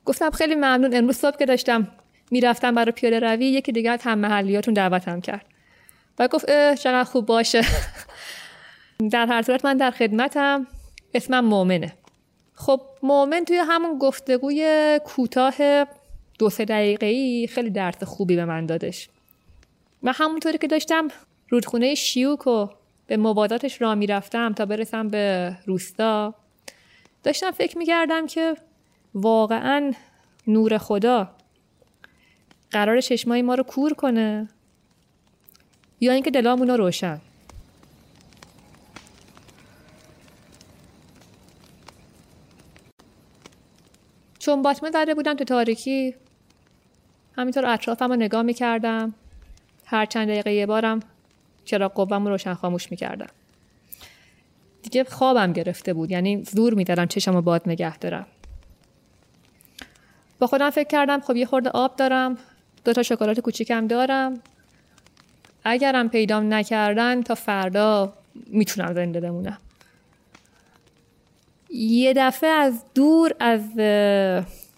گفتم 0.05 0.29
خیلی 0.29 0.55
ممنون. 0.55 0.95
امروز 0.95 1.17
صبح 1.17 1.37
که 1.37 1.45
داشتم 1.45 1.87
می‌رفتم 2.31 2.75
برای 2.75 2.91
پیاده 2.91 3.19
روی 3.19 3.45
یکی 3.45 3.71
دیگه 3.71 3.91
از 3.91 3.99
هم 4.03 4.19
محلیاتون 4.19 4.73
دعوتم 4.73 5.21
کرد. 5.21 5.45
و 6.19 6.27
گفت 6.27 6.45
چقدر 6.75 7.03
خوب 7.03 7.25
باشه. 7.25 7.61
در 9.11 9.25
هر 9.25 9.41
صورت 9.41 9.65
من 9.65 9.77
در 9.77 9.91
خدمتم. 9.91 10.67
اسمم 11.13 11.45
مؤمنه. 11.45 11.93
خب 12.53 12.81
مؤمن 13.03 13.45
توی 13.45 13.57
همون 13.57 13.97
گفتگوی 13.97 14.99
کوتاه 15.05 15.85
دو 16.39 16.49
سه 16.49 16.65
دقیقه 16.65 17.05
ای 17.05 17.47
خیلی 17.47 17.69
درس 17.69 18.03
خوبی 18.03 18.35
به 18.35 18.45
من 18.45 18.65
دادش. 18.65 19.09
و 20.03 20.11
همونطوری 20.11 20.57
که 20.57 20.67
داشتم 20.67 21.07
رودخونه 21.49 21.95
شیوک 21.95 22.47
و 22.47 22.67
به 23.07 23.17
مباداتش 23.17 23.81
را 23.81 23.95
می‌رفتم 23.95 24.53
تا 24.53 24.65
برسم 24.65 25.07
به 25.07 25.55
روستا 25.65 26.33
داشتم 27.23 27.51
فکر 27.51 27.77
می‌کردم 27.77 28.27
که 28.27 28.55
واقعا 29.13 29.93
نور 30.47 30.77
خدا 30.77 31.29
قرار 32.71 33.01
چشمای 33.01 33.41
ما 33.41 33.55
رو 33.55 33.63
کور 33.63 33.93
کنه. 33.93 34.47
یا 35.99 36.13
اینکه 36.13 36.31
دلامون 36.31 36.67
رو 36.67 36.77
روشن. 36.77 37.21
چون 44.39 44.61
باطمه 44.61 44.91
زده 44.91 45.15
بودم 45.15 45.33
تو 45.33 45.43
تاریکی 45.43 46.15
همینطور 47.37 47.65
اطرافم 47.65 48.09
رو 48.09 48.15
نگاه 48.15 48.41
می‌کردم. 48.41 49.13
هر 49.85 50.05
چند 50.05 50.27
دقیقه 50.27 50.53
یه 50.53 50.65
بارم 50.65 50.99
چرا 51.65 51.89
قوام 51.89 52.25
رو 52.25 52.31
روشن 52.31 52.53
خاموش 52.53 52.91
می‌کردم. 52.91 53.29
دیگه 54.83 55.03
خوابم 55.03 55.53
گرفته 55.53 55.93
بود 55.93 56.11
یعنی 56.11 56.43
زور 56.43 56.73
میدارم 56.73 57.07
چشم 57.07 57.33
رو 57.33 57.41
باد 57.41 57.61
نگه 57.65 57.97
دارم. 57.97 58.27
با 60.39 60.47
خودم 60.47 60.69
فکر 60.69 60.87
کردم 60.87 61.19
خب 61.19 61.35
یه 61.35 61.45
خورده 61.45 61.69
آب 61.69 61.95
دارم 61.95 62.37
دو 62.85 62.93
تا 62.93 63.03
شکلات 63.03 63.39
کوچیکم 63.39 63.87
دارم. 63.87 64.41
اگرم 65.63 66.09
پیدام 66.09 66.53
نکردن 66.53 67.21
تا 67.21 67.35
فردا 67.35 68.13
می‌تونم 68.47 68.93
زنده 68.93 69.19
بمونم. 69.19 69.57
یه 71.73 72.13
دفعه 72.13 72.49
از 72.49 72.83
دور 72.95 73.31
از 73.39 73.61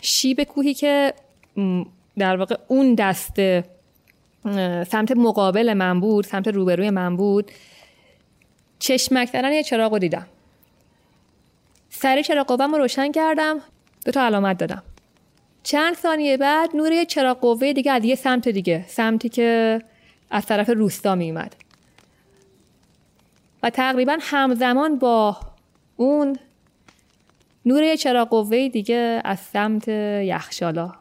شیب 0.02 0.44
کوهی 0.44 0.74
که 0.74 1.14
در 2.18 2.38
واقع 2.38 2.56
اون 2.68 2.96
دسته 2.96 3.64
سمت 4.88 5.12
مقابل 5.12 5.74
من 5.74 6.00
بود 6.00 6.26
سمت 6.26 6.48
روبروی 6.48 6.90
من 6.90 7.18
بود 7.18 7.52
چشمک 8.80 9.34
دارن 9.34 9.52
یه 9.52 9.64
چراغ 9.64 9.94
رو 9.94 10.00
دیدم. 10.00 10.28
سری 11.90 12.24
چراغ 12.24 12.48
قوام 12.48 12.72
رو 12.72 12.78
روشن 12.78 13.12
کردم 13.12 13.60
دو 14.06 14.12
تا 14.12 14.22
علامت 14.22 14.58
دادم. 14.58 14.84
چند 15.64 15.96
ثانیه 15.96 16.38
بعد 16.38 16.76
نور 16.76 16.92
یه 16.92 17.06
چراغ 17.06 17.40
قوه 17.40 17.74
دیگه 17.74 17.92
از 17.92 18.06
یه 18.06 18.16
سمت 18.16 18.48
دیگه 18.50 18.86
سمتی 18.88 19.30
که 19.30 19.82
از 20.32 20.46
طرف 20.46 20.70
روستا 20.70 21.16
می 21.16 21.32
اومد 21.32 21.56
و 23.64 23.70
تقریبا 23.70 24.18
همزمان 24.22 25.00
با 25.00 25.38
اون 25.96 26.38
نور 27.66 27.96
چراغ 27.96 28.30
قوه 28.30 28.70
دیگه 28.70 29.22
از 29.26 29.40
سمت 29.40 29.88
یخشالا 29.88 31.01